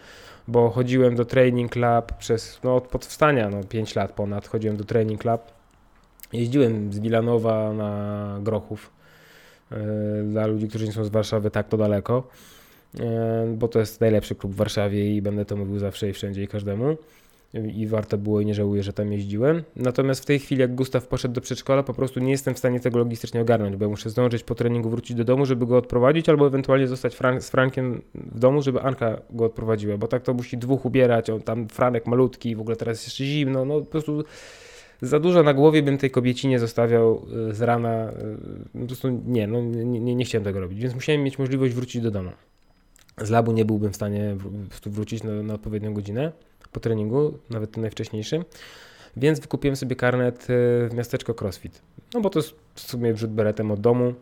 bo 0.47 0.69
chodziłem 0.69 1.15
do 1.15 1.25
training 1.25 1.75
lab 1.75 2.17
przez, 2.17 2.59
no 2.63 2.75
od 2.75 2.87
powstania, 2.87 3.49
no 3.49 3.63
5 3.63 3.95
lat 3.95 4.11
ponad 4.11 4.47
chodziłem 4.47 4.77
do 4.77 4.83
training 4.83 5.25
lab. 5.25 5.51
Jeździłem 6.33 6.93
z 6.93 6.99
Wilanowa 6.99 7.73
na 7.73 8.37
Grochów 8.41 8.91
e, 9.71 9.77
dla 10.23 10.47
ludzi, 10.47 10.67
którzy 10.67 10.85
nie 10.85 10.91
są 10.91 11.03
z 11.03 11.09
Warszawy 11.09 11.51
tak 11.51 11.67
to 11.67 11.77
daleko, 11.77 12.27
bo 13.47 13.67
to 13.67 13.79
jest 13.79 14.01
najlepszy 14.01 14.35
klub 14.35 14.53
w 14.53 14.55
Warszawie 14.55 15.15
i 15.15 15.21
będę 15.21 15.45
to 15.45 15.55
mówił 15.55 15.79
zawsze 15.79 16.09
i 16.09 16.13
wszędzie 16.13 16.43
i 16.43 16.47
każdemu 16.47 16.97
i 17.53 17.87
warto 17.87 18.17
było 18.17 18.41
i 18.41 18.45
nie 18.45 18.53
żałuję, 18.53 18.83
że 18.83 18.93
tam 18.93 19.11
jeździłem. 19.11 19.63
Natomiast 19.75 20.21
w 20.21 20.25
tej 20.25 20.39
chwili, 20.39 20.61
jak 20.61 20.75
Gustaw 20.75 21.07
poszedł 21.07 21.33
do 21.33 21.41
przedszkola, 21.41 21.83
po 21.83 21.93
prostu 21.93 22.19
nie 22.19 22.31
jestem 22.31 22.53
w 22.53 22.57
stanie 22.57 22.79
tego 22.79 22.99
logistycznie 22.99 23.41
ogarnąć, 23.41 23.75
bo 23.75 23.85
ja 23.85 23.89
muszę 23.89 24.09
zdążyć 24.09 24.43
po 24.43 24.55
treningu 24.55 24.89
wrócić 24.89 25.17
do 25.17 25.23
domu, 25.23 25.45
żeby 25.45 25.65
go 25.65 25.77
odprowadzić, 25.77 26.29
albo 26.29 26.47
ewentualnie 26.47 26.87
zostać 26.87 27.15
Fran 27.15 27.41
z 27.41 27.49
Frankiem 27.49 28.01
w 28.15 28.39
domu, 28.39 28.61
żeby 28.61 28.81
Anka 28.81 29.21
go 29.29 29.45
odprowadziła, 29.45 29.97
bo 29.97 30.07
tak 30.07 30.23
to 30.23 30.33
musi 30.33 30.57
dwóch 30.57 30.85
ubierać, 30.85 31.29
on 31.29 31.41
tam 31.41 31.67
Franek 31.67 32.07
malutki, 32.07 32.55
w 32.55 32.61
ogóle 32.61 32.75
teraz 32.75 33.05
jeszcze 33.05 33.23
zimno, 33.23 33.65
no 33.65 33.79
po 33.79 33.85
prostu 33.85 34.23
za 35.01 35.19
dużo 35.19 35.43
na 35.43 35.53
głowie 35.53 35.83
bym 35.83 35.97
tej 35.97 36.11
kobiecinie 36.11 36.59
zostawiał 36.59 37.25
y, 37.49 37.55
z 37.55 37.61
rana, 37.61 38.11
y, 38.75 38.79
po 38.79 38.85
prostu 38.85 39.21
nie, 39.25 39.47
no 39.47 39.61
nie, 39.61 39.99
nie, 39.99 40.15
nie 40.15 40.25
chciałem 40.25 40.45
tego 40.45 40.59
robić, 40.59 40.79
więc 40.79 40.95
musiałem 40.95 41.23
mieć 41.23 41.39
możliwość 41.39 41.73
wrócić 41.73 42.01
do 42.01 42.11
domu. 42.11 42.31
Z 43.17 43.29
labu 43.29 43.51
nie 43.51 43.65
byłbym 43.65 43.91
w 43.91 43.95
stanie 43.95 44.35
wrócić 44.85 45.23
na, 45.23 45.43
na 45.43 45.53
odpowiednią 45.53 45.93
godzinę 45.93 46.31
po 46.71 46.79
treningu, 46.79 47.37
nawet 47.49 47.71
tym 47.71 47.81
najwcześniejszym. 47.81 48.45
Więc 49.17 49.39
wykupiłem 49.39 49.75
sobie 49.75 49.95
karnet 49.95 50.43
e, 50.43 50.45
w 50.89 50.93
miasteczko 50.93 51.33
CrossFit. 51.33 51.81
No 52.13 52.21
bo 52.21 52.29
to 52.29 52.39
jest 52.39 52.55
w 52.75 52.79
sumie 52.81 53.13
wrzut 53.13 53.31
beretem 53.31 53.71
od 53.71 53.79
domu. 53.79 54.13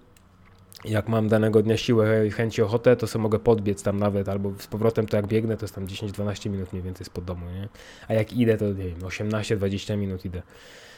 Jak 0.85 1.07
mam 1.07 1.27
danego 1.27 1.63
dnia 1.63 1.77
siłę 1.77 2.27
i 2.27 2.31
chęć 2.31 2.57
i 2.57 2.61
ochotę, 2.61 2.95
to 2.95 3.07
sobie 3.07 3.23
mogę 3.23 3.39
podbiec 3.39 3.83
tam 3.83 3.99
nawet, 3.99 4.29
albo 4.29 4.53
z 4.59 4.67
powrotem 4.67 5.07
to 5.07 5.17
jak 5.17 5.27
biegnę, 5.27 5.57
to 5.57 5.63
jest 5.63 5.75
tam 5.75 5.87
10-12 5.87 6.49
minut 6.49 6.73
mniej 6.73 6.83
więcej 6.83 7.05
spod 7.05 7.25
domu, 7.25 7.45
nie? 7.45 7.69
A 8.07 8.13
jak 8.13 8.33
idę, 8.33 8.57
to 8.57 8.65
nie 8.65 8.73
wiem, 8.73 8.99
18-20 8.99 9.97
minut 9.97 10.25
idę. 10.25 10.41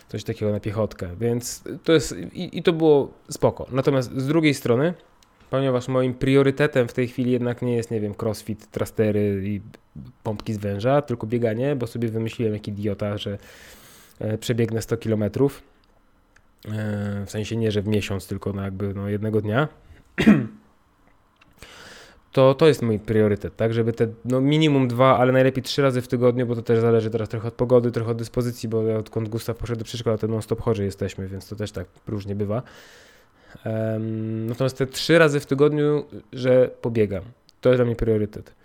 Coś 0.07 0.23
takiego 0.23 0.51
na 0.51 0.59
piechotkę, 0.59 1.09
więc 1.19 1.63
to 1.83 1.93
jest, 1.93 2.15
i, 2.33 2.57
i 2.57 2.63
to 2.63 2.73
było 2.73 3.11
spoko. 3.29 3.67
Natomiast 3.71 4.11
z 4.17 4.27
drugiej 4.27 4.53
strony, 4.53 4.93
ponieważ 5.49 5.87
moim 5.87 6.13
priorytetem 6.13 6.87
w 6.87 6.93
tej 6.93 7.07
chwili 7.07 7.31
jednak 7.31 7.61
nie 7.61 7.75
jest, 7.75 7.91
nie 7.91 7.99
wiem, 7.99 8.13
crossfit, 8.21 8.71
trastery 8.71 9.41
i 9.45 9.61
pompki 10.23 10.53
z 10.53 10.57
węża, 10.57 11.01
tylko 11.01 11.27
bieganie, 11.27 11.75
bo 11.75 11.87
sobie 11.87 12.09
wymyśliłem 12.09 12.53
jak 12.53 12.67
idiota, 12.67 13.17
że 13.17 13.37
e, 14.19 14.37
przebiegnę 14.37 14.81
100 14.81 14.97
km. 14.97 15.23
E, 15.23 15.29
w 17.25 17.31
sensie 17.31 17.55
nie, 17.55 17.71
że 17.71 17.81
w 17.81 17.87
miesiąc, 17.87 18.27
tylko 18.27 18.53
na 18.53 18.63
jakby 18.63 18.93
no, 18.93 19.09
jednego 19.09 19.41
dnia. 19.41 19.67
To, 22.31 22.53
to 22.53 22.67
jest 22.67 22.81
mój 22.81 22.99
priorytet, 22.99 23.55
tak, 23.55 23.73
żeby 23.73 23.93
te 23.93 24.07
no 24.25 24.41
minimum 24.41 24.87
dwa, 24.87 25.17
ale 25.17 25.31
najlepiej 25.31 25.63
trzy 25.63 25.81
razy 25.81 26.01
w 26.01 26.07
tygodniu, 26.07 26.45
bo 26.47 26.55
to 26.55 26.61
też 26.61 26.79
zależy 26.79 27.09
teraz 27.09 27.29
trochę 27.29 27.47
od 27.47 27.53
pogody, 27.53 27.91
trochę 27.91 28.11
od 28.11 28.17
dyspozycji, 28.17 28.69
bo 28.69 28.97
odkąd 28.97 29.29
Gustaw 29.29 29.57
poszedł 29.57 29.79
do 29.79 29.85
przedszkola, 29.85 30.17
to 30.17 30.27
non-stop 30.27 30.61
chorzy 30.61 30.85
jesteśmy, 30.85 31.27
więc 31.27 31.47
to 31.47 31.55
też 31.55 31.71
tak 31.71 31.87
różnie 32.07 32.35
bywa. 32.35 32.61
Um, 33.65 34.45
natomiast 34.45 34.77
te 34.77 34.87
trzy 34.87 35.19
razy 35.19 35.39
w 35.39 35.45
tygodniu, 35.45 36.05
że 36.33 36.69
pobiegam, 36.81 37.23
to 37.61 37.69
jest 37.69 37.77
dla 37.77 37.85
mnie 37.85 37.95
priorytet. 37.95 38.55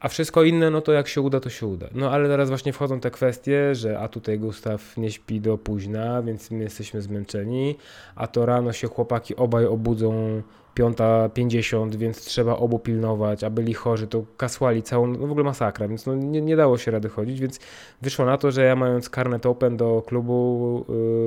A 0.00 0.08
wszystko 0.08 0.42
inne, 0.42 0.70
no 0.70 0.80
to 0.80 0.92
jak 0.92 1.08
się 1.08 1.20
uda, 1.20 1.40
to 1.40 1.50
się 1.50 1.66
uda. 1.66 1.86
No 1.94 2.10
ale 2.10 2.28
teraz 2.28 2.48
właśnie 2.48 2.72
wchodzą 2.72 3.00
te 3.00 3.10
kwestie, 3.10 3.74
że 3.74 3.98
a 3.98 4.08
tutaj 4.08 4.38
Gustaw 4.38 4.96
nie 4.96 5.10
śpi 5.10 5.40
do 5.40 5.58
późna, 5.58 6.22
więc 6.22 6.50
my 6.50 6.64
jesteśmy 6.64 7.02
zmęczeni, 7.02 7.76
a 8.14 8.26
to 8.26 8.46
rano 8.46 8.72
się 8.72 8.88
chłopaki 8.88 9.36
obaj 9.36 9.66
obudzą 9.66 10.42
5.50, 10.76 11.94
więc 11.94 12.24
trzeba 12.24 12.56
obu 12.56 12.78
pilnować, 12.78 13.44
a 13.44 13.50
byli 13.50 13.74
chorzy, 13.74 14.06
to 14.06 14.24
kasłali 14.36 14.82
całą, 14.82 15.06
no 15.06 15.26
w 15.26 15.30
ogóle 15.30 15.44
masakra, 15.44 15.88
więc 15.88 16.06
no 16.06 16.14
nie, 16.14 16.40
nie 16.40 16.56
dało 16.56 16.78
się 16.78 16.90
rady 16.90 17.08
chodzić, 17.08 17.40
więc 17.40 17.60
wyszło 18.02 18.24
na 18.24 18.38
to, 18.38 18.50
że 18.50 18.64
ja 18.64 18.76
mając 18.76 19.10
karnet 19.10 19.46
open 19.46 19.76
do 19.76 20.02
klubu 20.06 20.84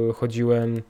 yy, 0.07 0.13
chodziłem 0.13 0.81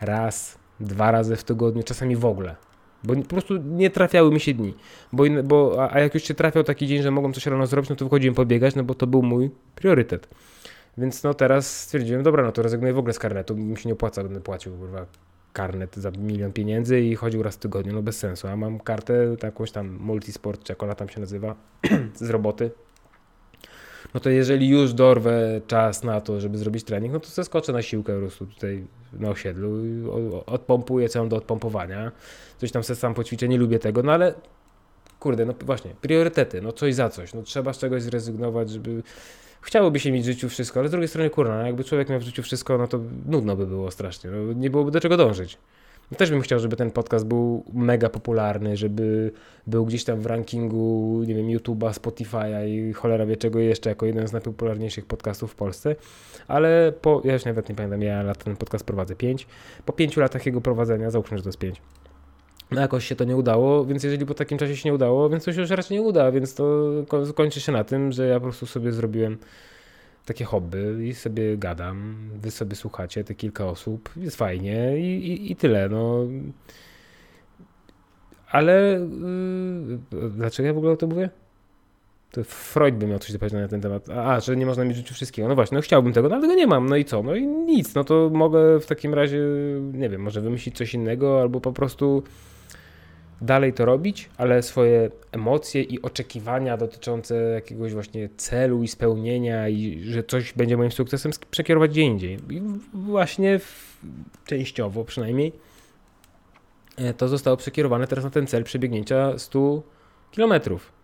raz, 0.00 0.58
dwa 0.80 1.10
razy 1.10 1.36
w 1.36 1.44
tygodniu, 1.44 1.82
czasami 1.82 2.16
w 2.16 2.24
ogóle. 2.24 2.56
Bo 3.04 3.14
po 3.14 3.22
prostu 3.22 3.56
nie 3.56 3.90
trafiały 3.90 4.30
mi 4.30 4.40
się 4.40 4.54
dni. 4.54 4.74
Bo, 5.12 5.24
bo, 5.44 5.88
a 5.92 6.00
jak 6.00 6.14
już 6.14 6.22
się 6.22 6.34
trafiał 6.34 6.64
taki 6.64 6.86
dzień, 6.86 7.02
że 7.02 7.10
mogłem 7.10 7.32
coś 7.32 7.46
rano 7.46 7.66
zrobić, 7.66 7.90
no 7.90 7.96
to 7.96 8.04
wychodziłem 8.04 8.34
pobiegać, 8.34 8.74
no 8.74 8.84
bo 8.84 8.94
to 8.94 9.06
był 9.06 9.22
mój 9.22 9.50
priorytet. 9.74 10.28
Więc 10.98 11.22
no 11.22 11.34
teraz 11.34 11.80
stwierdziłem, 11.80 12.22
dobra, 12.22 12.44
no 12.44 12.52
to 12.52 12.62
rezygnuję 12.62 12.92
w 12.92 12.98
ogóle 12.98 13.14
z 13.14 13.18
karnetu, 13.18 13.56
mi 13.56 13.76
się 13.76 13.88
nie 13.88 13.92
opłaca, 13.92 14.22
będę 14.22 14.40
płacił 14.40 14.76
kurwa, 14.76 15.06
karnet 15.52 15.96
za 15.96 16.10
milion 16.10 16.52
pieniędzy 16.52 17.00
i 17.00 17.14
chodził 17.14 17.42
raz 17.42 17.54
w 17.54 17.58
tygodniu, 17.58 17.92
no 17.92 18.02
bez 18.02 18.18
sensu. 18.18 18.48
A 18.48 18.56
mam 18.56 18.80
kartę 18.80 19.36
jakąś 19.42 19.70
tam 19.70 19.98
multisport, 20.00 20.62
czy 20.62 20.72
jak 20.72 20.82
ona 20.82 20.94
tam 20.94 21.08
się 21.08 21.20
nazywa, 21.20 21.54
z 22.14 22.30
roboty, 22.30 22.70
no 24.14 24.20
to 24.20 24.30
jeżeli 24.30 24.68
już 24.68 24.92
dorwę 24.92 25.60
czas 25.66 26.04
na 26.04 26.20
to, 26.20 26.40
żeby 26.40 26.58
zrobić 26.58 26.84
trening, 26.84 27.12
no 27.12 27.20
to 27.20 27.28
zeskoczę 27.28 27.72
na 27.72 27.82
siłkę 27.82 28.14
po 28.14 28.20
prostu 28.20 28.46
tutaj 28.46 28.84
na 29.12 29.28
osiedlu 29.28 29.82
odpompuję 30.46 31.08
co 31.08 31.18
mam 31.18 31.28
do 31.28 31.36
odpompowania. 31.36 32.12
Coś 32.58 32.72
tam 32.72 32.84
se 32.84 32.96
sam 32.96 33.14
poćwiczę, 33.14 33.48
nie 33.48 33.58
lubię 33.58 33.78
tego, 33.78 34.02
no 34.02 34.12
ale 34.12 34.34
kurde, 35.20 35.46
no 35.46 35.54
właśnie, 35.60 35.94
priorytety, 36.00 36.62
no 36.62 36.72
coś 36.72 36.94
za 36.94 37.08
coś, 37.08 37.34
no 37.34 37.42
trzeba 37.42 37.72
z 37.72 37.78
czegoś 37.78 38.02
zrezygnować, 38.02 38.70
żeby... 38.70 39.02
Chciałoby 39.60 40.00
się 40.00 40.12
mieć 40.12 40.22
w 40.22 40.26
życiu 40.26 40.48
wszystko, 40.48 40.80
ale 40.80 40.88
z 40.88 40.90
drugiej 40.90 41.08
strony, 41.08 41.30
kurna, 41.30 41.66
jakby 41.66 41.84
człowiek 41.84 42.08
miał 42.08 42.20
w 42.20 42.22
życiu 42.22 42.42
wszystko, 42.42 42.78
no 42.78 42.86
to 42.86 43.00
nudno 43.26 43.56
by 43.56 43.66
było 43.66 43.90
strasznie, 43.90 44.30
no 44.30 44.52
nie 44.52 44.70
byłoby 44.70 44.90
do 44.90 45.00
czego 45.00 45.16
dążyć. 45.16 45.58
Też 46.16 46.30
bym 46.30 46.40
chciał, 46.40 46.58
żeby 46.58 46.76
ten 46.76 46.90
podcast 46.90 47.26
był 47.26 47.64
mega 47.72 48.08
popularny, 48.08 48.76
żeby 48.76 49.32
był 49.66 49.86
gdzieś 49.86 50.04
tam 50.04 50.20
w 50.20 50.26
rankingu, 50.26 51.22
nie 51.26 51.34
wiem, 51.34 51.46
YouTube'a, 51.46 51.92
Spotify'a 51.92 52.68
i 52.68 52.92
cholera 52.92 53.26
wie 53.26 53.36
czego 53.36 53.58
jeszcze, 53.58 53.90
jako 53.90 54.06
jeden 54.06 54.28
z 54.28 54.32
najpopularniejszych 54.32 55.06
podcastów 55.06 55.52
w 55.52 55.54
Polsce. 55.54 55.96
Ale 56.48 56.92
po, 57.00 57.22
ja 57.24 57.32
już 57.32 57.44
nawet 57.44 57.68
nie 57.68 57.74
pamiętam, 57.74 58.02
ja 58.02 58.22
lat 58.22 58.44
ten 58.44 58.56
podcast 58.56 58.84
prowadzę 58.84 59.16
5. 59.16 59.46
Po 59.84 59.92
pięciu 59.92 60.20
latach 60.20 60.46
jego 60.46 60.60
prowadzenia, 60.60 61.10
załóżmy, 61.10 61.36
że 61.36 61.42
to 61.42 61.48
jest 61.48 61.58
5. 61.58 61.82
No 62.70 62.80
jakoś 62.80 63.06
się 63.06 63.16
to 63.16 63.24
nie 63.24 63.36
udało, 63.36 63.84
więc 63.84 64.04
jeżeli 64.04 64.26
po 64.26 64.34
takim 64.34 64.58
czasie 64.58 64.76
się 64.76 64.88
nie 64.88 64.94
udało, 64.94 65.28
więc 65.28 65.44
to 65.44 65.52
się 65.52 65.60
już 65.60 65.70
raczej 65.70 65.96
nie 65.96 66.02
uda, 66.02 66.32
więc 66.32 66.54
to 66.54 66.90
kończy 67.34 67.60
się 67.60 67.72
na 67.72 67.84
tym, 67.84 68.12
że 68.12 68.26
ja 68.26 68.34
po 68.34 68.40
prostu 68.40 68.66
sobie 68.66 68.92
zrobiłem 68.92 69.38
takie 70.26 70.44
hobby 70.44 71.08
i 71.08 71.14
sobie 71.14 71.56
gadam, 71.56 72.28
wy 72.34 72.50
sobie 72.50 72.76
słuchacie, 72.76 73.24
te 73.24 73.34
kilka 73.34 73.66
osób, 73.66 74.10
jest 74.16 74.36
fajnie 74.36 74.98
i, 74.98 75.28
i, 75.28 75.52
i 75.52 75.56
tyle, 75.56 75.88
no. 75.88 76.26
Ale 78.50 79.00
yy, 80.12 80.30
dlaczego 80.30 80.66
ja 80.66 80.74
w 80.74 80.78
ogóle 80.78 80.92
o 80.92 80.96
tym 80.96 81.08
mówię? 81.08 81.30
To 82.30 82.44
Freud 82.44 82.94
by 82.94 83.06
miał 83.06 83.18
coś 83.18 83.32
do 83.32 83.38
powiedzenia 83.38 83.62
na 83.62 83.68
ten 83.68 83.80
temat. 83.80 84.10
A, 84.10 84.40
że 84.40 84.56
nie 84.56 84.66
można 84.66 84.84
mieć 84.84 84.94
w 84.94 84.96
życiu 84.96 85.14
wszystkiego. 85.14 85.48
No 85.48 85.54
właśnie, 85.54 85.76
no 85.76 85.82
chciałbym 85.82 86.12
tego, 86.12 86.28
no 86.28 86.34
ale 86.34 86.42
tego 86.42 86.54
nie 86.54 86.66
mam. 86.66 86.88
No 86.88 86.96
i 86.96 87.04
co? 87.04 87.22
No 87.22 87.34
i 87.34 87.46
nic. 87.46 87.94
No 87.94 88.04
to 88.04 88.30
mogę 88.32 88.80
w 88.80 88.86
takim 88.86 89.14
razie, 89.14 89.40
nie 89.92 90.08
wiem, 90.08 90.20
może 90.20 90.40
wymyślić 90.40 90.76
coś 90.76 90.94
innego 90.94 91.40
albo 91.40 91.60
po 91.60 91.72
prostu 91.72 92.22
dalej 93.42 93.72
to 93.72 93.84
robić, 93.84 94.30
ale 94.36 94.62
swoje 94.62 95.10
emocje 95.32 95.82
i 95.82 96.02
oczekiwania 96.02 96.76
dotyczące 96.76 97.34
jakiegoś 97.34 97.92
właśnie 97.94 98.28
celu 98.36 98.82
i 98.82 98.88
spełnienia 98.88 99.68
i 99.68 100.00
że 100.04 100.24
coś 100.24 100.52
będzie 100.52 100.76
moim 100.76 100.92
sukcesem 100.92 101.32
przekierować 101.50 101.90
gdzie 101.90 102.02
indziej. 102.02 102.38
I 102.50 102.62
właśnie 102.94 103.58
w, 103.58 103.98
częściowo 104.46 105.04
przynajmniej 105.04 105.52
e, 106.96 107.14
to 107.14 107.28
zostało 107.28 107.56
przekierowane 107.56 108.06
teraz 108.06 108.24
na 108.24 108.30
ten 108.30 108.46
cel 108.46 108.64
przebiegnięcia 108.64 109.38
100 109.38 109.82
kilometrów. 110.30 111.01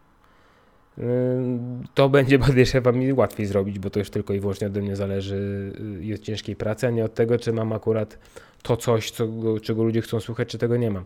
To 1.94 2.08
będzie 2.08 2.38
podejrzewam 2.46 2.96
mi 2.96 3.12
łatwiej 3.12 3.46
zrobić, 3.46 3.78
bo 3.78 3.90
to 3.90 3.98
już 3.98 4.10
tylko 4.10 4.34
i 4.34 4.40
wyłącznie 4.40 4.66
ode 4.66 4.80
mnie 4.80 4.96
zależy 4.96 5.72
i 6.00 6.14
od 6.14 6.20
ciężkiej 6.20 6.56
pracy, 6.56 6.86
a 6.86 6.90
nie 6.90 7.04
od 7.04 7.14
tego, 7.14 7.38
czy 7.38 7.52
mam 7.52 7.72
akurat 7.72 8.18
to 8.62 8.76
coś, 8.76 9.10
co, 9.10 9.28
czego 9.62 9.84
ludzie 9.84 10.02
chcą 10.02 10.20
słuchać, 10.20 10.48
czy 10.48 10.58
tego 10.58 10.76
nie 10.76 10.90
mam. 10.90 11.04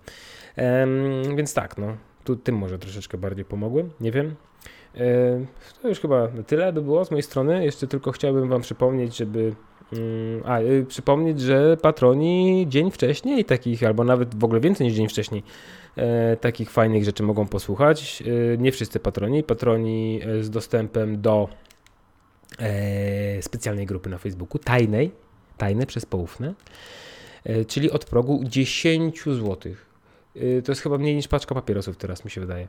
Więc 1.37 1.55
tak, 1.55 1.79
no, 1.79 1.97
tu 2.25 2.37
tym 2.37 2.57
może 2.57 2.79
troszeczkę 2.79 3.19
bardziej 3.19 3.45
pomogłem, 3.45 3.91
nie 4.01 4.13
wiem. 4.13 4.35
E, 4.95 5.01
to 5.83 5.89
już 5.89 6.01
chyba 6.01 6.29
tyle 6.47 6.73
by 6.73 6.83
było 6.83 7.05
z 7.05 7.11
mojej 7.11 7.23
strony. 7.23 7.65
Jeszcze 7.65 7.87
tylko 7.87 8.13
chciałbym 8.13 8.49
Wam 8.49 8.63
przypomnieć, 8.63 9.17
żeby 9.17 9.55
Mm, 9.93 10.43
A, 10.45 10.61
y, 10.61 10.87
przypomnieć, 10.89 11.41
że 11.41 11.77
patroni 11.77 12.67
dzień 12.69 12.91
wcześniej 12.91 13.45
takich, 13.45 13.83
albo 13.85 14.05
nawet 14.05 14.35
w 14.35 14.45
ogóle 14.45 14.61
więcej 14.61 14.87
niż 14.87 14.97
dzień 14.97 15.09
wcześniej, 15.09 15.43
takich 16.41 16.71
fajnych 16.71 17.05
rzeczy 17.05 17.23
mogą 17.23 17.47
posłuchać. 17.47 18.23
E, 18.55 18.59
nie 18.59 18.73
wszyscy 18.73 19.01
patroni. 19.01 19.43
Patroni 19.43 20.21
e, 20.23 20.43
z 20.43 20.51
dostępem 20.51 21.21
do 21.21 21.49
e, 22.59 23.43
specjalnej 23.43 23.87
grupy 23.87 24.11
na 24.11 24.19
Facebooku, 24.19 24.59
tajnej, 24.59 25.13
tajne 25.57 25.87
przez 25.87 26.07
poufne, 26.07 26.55
e, 27.45 27.65
czyli 27.65 27.91
od 27.91 28.05
progu 28.05 28.45
10 28.45 29.23
zł. 29.25 29.73
E, 30.37 30.63
to 30.63 30.73
jest 30.73 30.83
chyba 30.83 30.99
mniej 30.99 31.17
niż 31.17 31.29
paczka 31.29 31.55
papierosów 31.55 31.97
teraz, 31.97 32.25
mi 32.25 32.31
się 32.31 32.41
wydaje. 32.41 32.69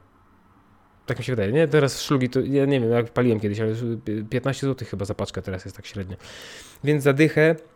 Tak 1.06 1.20
mi 1.20 1.26
się 1.26 1.32
wydaje, 1.32 1.52
nie? 1.52 1.68
Teraz 1.68 2.02
szlugi 2.02 2.30
to, 2.30 2.40
ja 2.40 2.66
nie 2.66 2.80
wiem, 2.80 2.92
jak 2.92 3.10
paliłem 3.10 3.40
kiedyś, 3.40 3.60
ale 3.60 3.74
15 4.30 4.68
zł 4.68 4.88
chyba 4.90 5.06
za 5.06 5.14
paczkę 5.14 5.42
teraz 5.42 5.66
jest 5.66 5.78
tak 5.78 5.86
średnio. 5.86 6.18
Więc 6.84 7.04
za 7.04 7.14
dychę 7.14 7.56
yy, 7.56 7.73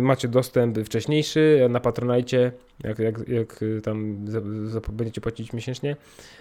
macie 0.00 0.28
dostęp 0.28 0.78
wcześniejszy 0.78 1.66
na 1.70 1.80
Patronajcie, 1.80 2.52
jak, 2.84 2.98
jak, 2.98 3.28
jak 3.28 3.62
y, 3.62 3.80
tam 3.80 4.24
za, 4.28 4.40
za, 4.64 4.80
będziecie 4.92 5.20
płacić 5.20 5.52
miesięcznie. 5.52 5.96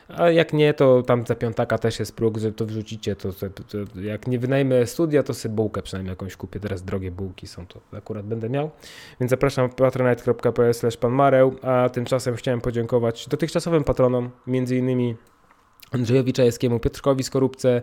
A 0.08 0.30
jak 0.30 0.54
nie, 0.54 0.74
to 0.74 1.04
tam 1.04 1.26
za 1.26 1.36
piątaka 1.36 1.78
też 1.78 2.00
jest 2.00 2.16
próg, 2.16 2.38
że 2.38 2.52
to 2.52 2.66
wrzucicie. 2.66 3.16
To, 3.16 3.34
to, 3.34 3.50
to 3.50 4.00
jak 4.02 4.28
nie 4.28 4.40
wynajmę 4.40 4.88
studia, 4.88 5.24
to 5.24 5.34
sobie 5.34 5.56
bułkę 5.56 5.82
przynajmniej 5.82 6.12
jakąś 6.12 6.36
kupię. 6.36 6.60
Teraz 6.60 6.84
drogie 6.84 7.12
bułki 7.12 7.48
są, 7.48 7.68
to 7.68 7.82
akurat 7.98 8.26
będę 8.26 8.50
miał. 8.50 8.72
Więc 9.20 9.30
zapraszam 9.30 9.70
patronite.pl 9.70 10.74
pan 11.00 11.12
Mareł, 11.12 11.56
a 11.62 11.90
tymczasem 11.90 12.36
chciałem 12.36 12.62
podziękować 12.62 13.28
dotychczasowym 13.28 13.84
patronom, 13.84 14.30
między 14.48 14.78
innymi 14.78 15.16
Andrzejowi 15.92 16.34
Czajewskiemu, 16.34 16.80
Piotrkowi 16.80 17.24
Skorupce, 17.24 17.82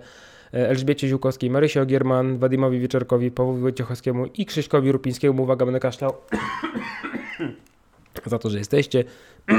Elżbiecie 0.53 1.09
Ziółkowskiej, 1.09 1.51
Marysie 1.51 1.83
Ogierman, 1.83 2.39
Wadimowi 2.39 2.81
Wieczorkowi, 2.81 3.31
Pawłowi 3.31 3.61
Wojciechowskiemu 3.61 4.27
i 4.27 4.47
Krzyśkowi 4.47 4.93
Rupińskiemu. 4.93 5.43
Uwaga, 5.43 5.65
będę 5.65 5.81
kaszlał. 5.81 6.15
za 8.27 8.39
to, 8.39 8.51
że 8.51 8.59
jesteście. 8.59 9.05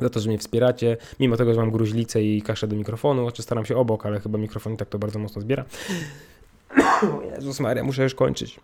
za 0.00 0.10
to, 0.10 0.20
że 0.20 0.28
mnie 0.28 0.38
wspieracie. 0.38 0.96
Mimo 1.20 1.36
tego, 1.36 1.54
że 1.54 1.60
mam 1.60 1.70
gruźlicę 1.70 2.22
i 2.22 2.42
kaszę 2.42 2.68
do 2.68 2.76
mikrofonu, 2.76 3.22
znaczy 3.22 3.42
staram 3.42 3.66
się 3.66 3.76
obok, 3.76 4.06
ale 4.06 4.20
chyba 4.20 4.38
mikrofon 4.38 4.74
i 4.74 4.76
tak 4.76 4.88
to 4.88 4.98
bardzo 4.98 5.18
mocno 5.18 5.42
zbiera. 5.42 5.64
Jezus 7.36 7.60
Maria, 7.60 7.84
muszę 7.84 8.02
już 8.02 8.14
kończyć. 8.14 8.60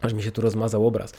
Aż 0.00 0.14
mi 0.14 0.22
się 0.22 0.32
tu 0.32 0.40
rozmazał 0.40 0.86
obraz. 0.86 1.12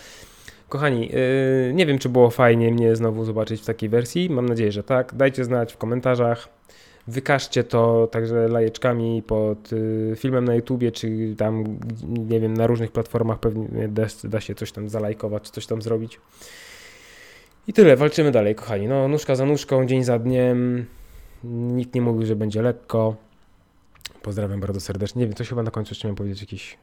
Kochani, 0.69 1.09
yy, 1.09 1.73
nie 1.73 1.85
wiem, 1.85 1.99
czy 1.99 2.09
było 2.09 2.29
fajnie 2.29 2.71
mnie 2.71 2.95
znowu 2.95 3.25
zobaczyć 3.25 3.61
w 3.61 3.65
takiej 3.65 3.89
wersji. 3.89 4.29
Mam 4.29 4.45
nadzieję, 4.45 4.71
że 4.71 4.83
tak. 4.83 5.15
Dajcie 5.15 5.45
znać 5.45 5.73
w 5.73 5.77
komentarzach. 5.77 6.49
Wykażcie 7.07 7.63
to 7.63 8.07
także 8.11 8.47
lajeczkami 8.47 9.23
pod 9.23 9.73
y, 9.73 10.13
filmem 10.17 10.45
na 10.45 10.55
YouTubie, 10.55 10.91
czy 10.91 11.35
tam, 11.37 11.63
nie 12.07 12.39
wiem, 12.39 12.53
na 12.53 12.67
różnych 12.67 12.91
platformach 12.91 13.39
pewnie 13.39 13.87
da, 13.87 14.05
da 14.23 14.41
się 14.41 14.55
coś 14.55 14.71
tam 14.71 14.89
zalajkować, 14.89 15.43
czy 15.43 15.51
coś 15.51 15.65
tam 15.65 15.81
zrobić. 15.81 16.19
I 17.67 17.73
tyle, 17.73 17.95
walczymy 17.95 18.31
dalej, 18.31 18.55
kochani. 18.55 18.87
No, 18.87 19.07
nóżka 19.07 19.35
za 19.35 19.45
nóżką, 19.45 19.85
dzień 19.85 20.03
za 20.03 20.19
dniem. 20.19 20.85
Nikt 21.43 21.95
nie 21.95 22.01
mówił, 22.01 22.25
że 22.25 22.35
będzie 22.35 22.61
lekko. 22.61 23.15
Pozdrawiam 24.21 24.59
bardzo 24.59 24.79
serdecznie. 24.79 25.19
Nie 25.19 25.27
wiem, 25.27 25.35
coś 25.35 25.49
chyba 25.49 25.63
na 25.63 25.71
końcu 25.71 25.91
jeszcze 25.91 26.07
miałem 26.07 26.15
powiedzieć 26.15 26.41
jakiś 26.41 26.77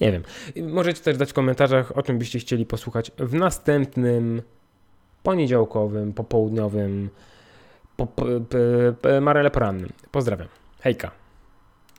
nie 0.00 0.12
wiem. 0.12 0.22
Możecie 0.68 1.02
też 1.02 1.16
dać 1.16 1.30
w 1.30 1.34
komentarzach, 1.34 1.98
o 1.98 2.02
czym 2.02 2.18
byście 2.18 2.38
chcieli 2.38 2.66
posłuchać 2.66 3.12
w 3.18 3.34
następnym 3.34 4.42
poniedziałkowym, 5.22 6.12
popołudniowym 6.12 7.10
po, 7.10 7.10
po, 7.10 7.10
po, 7.10 7.10
po, 7.10 7.35
marele 9.20 9.50
porannym. 9.50 9.88
Pozdrawiam. 10.10 10.48
Hejka. 10.80 11.10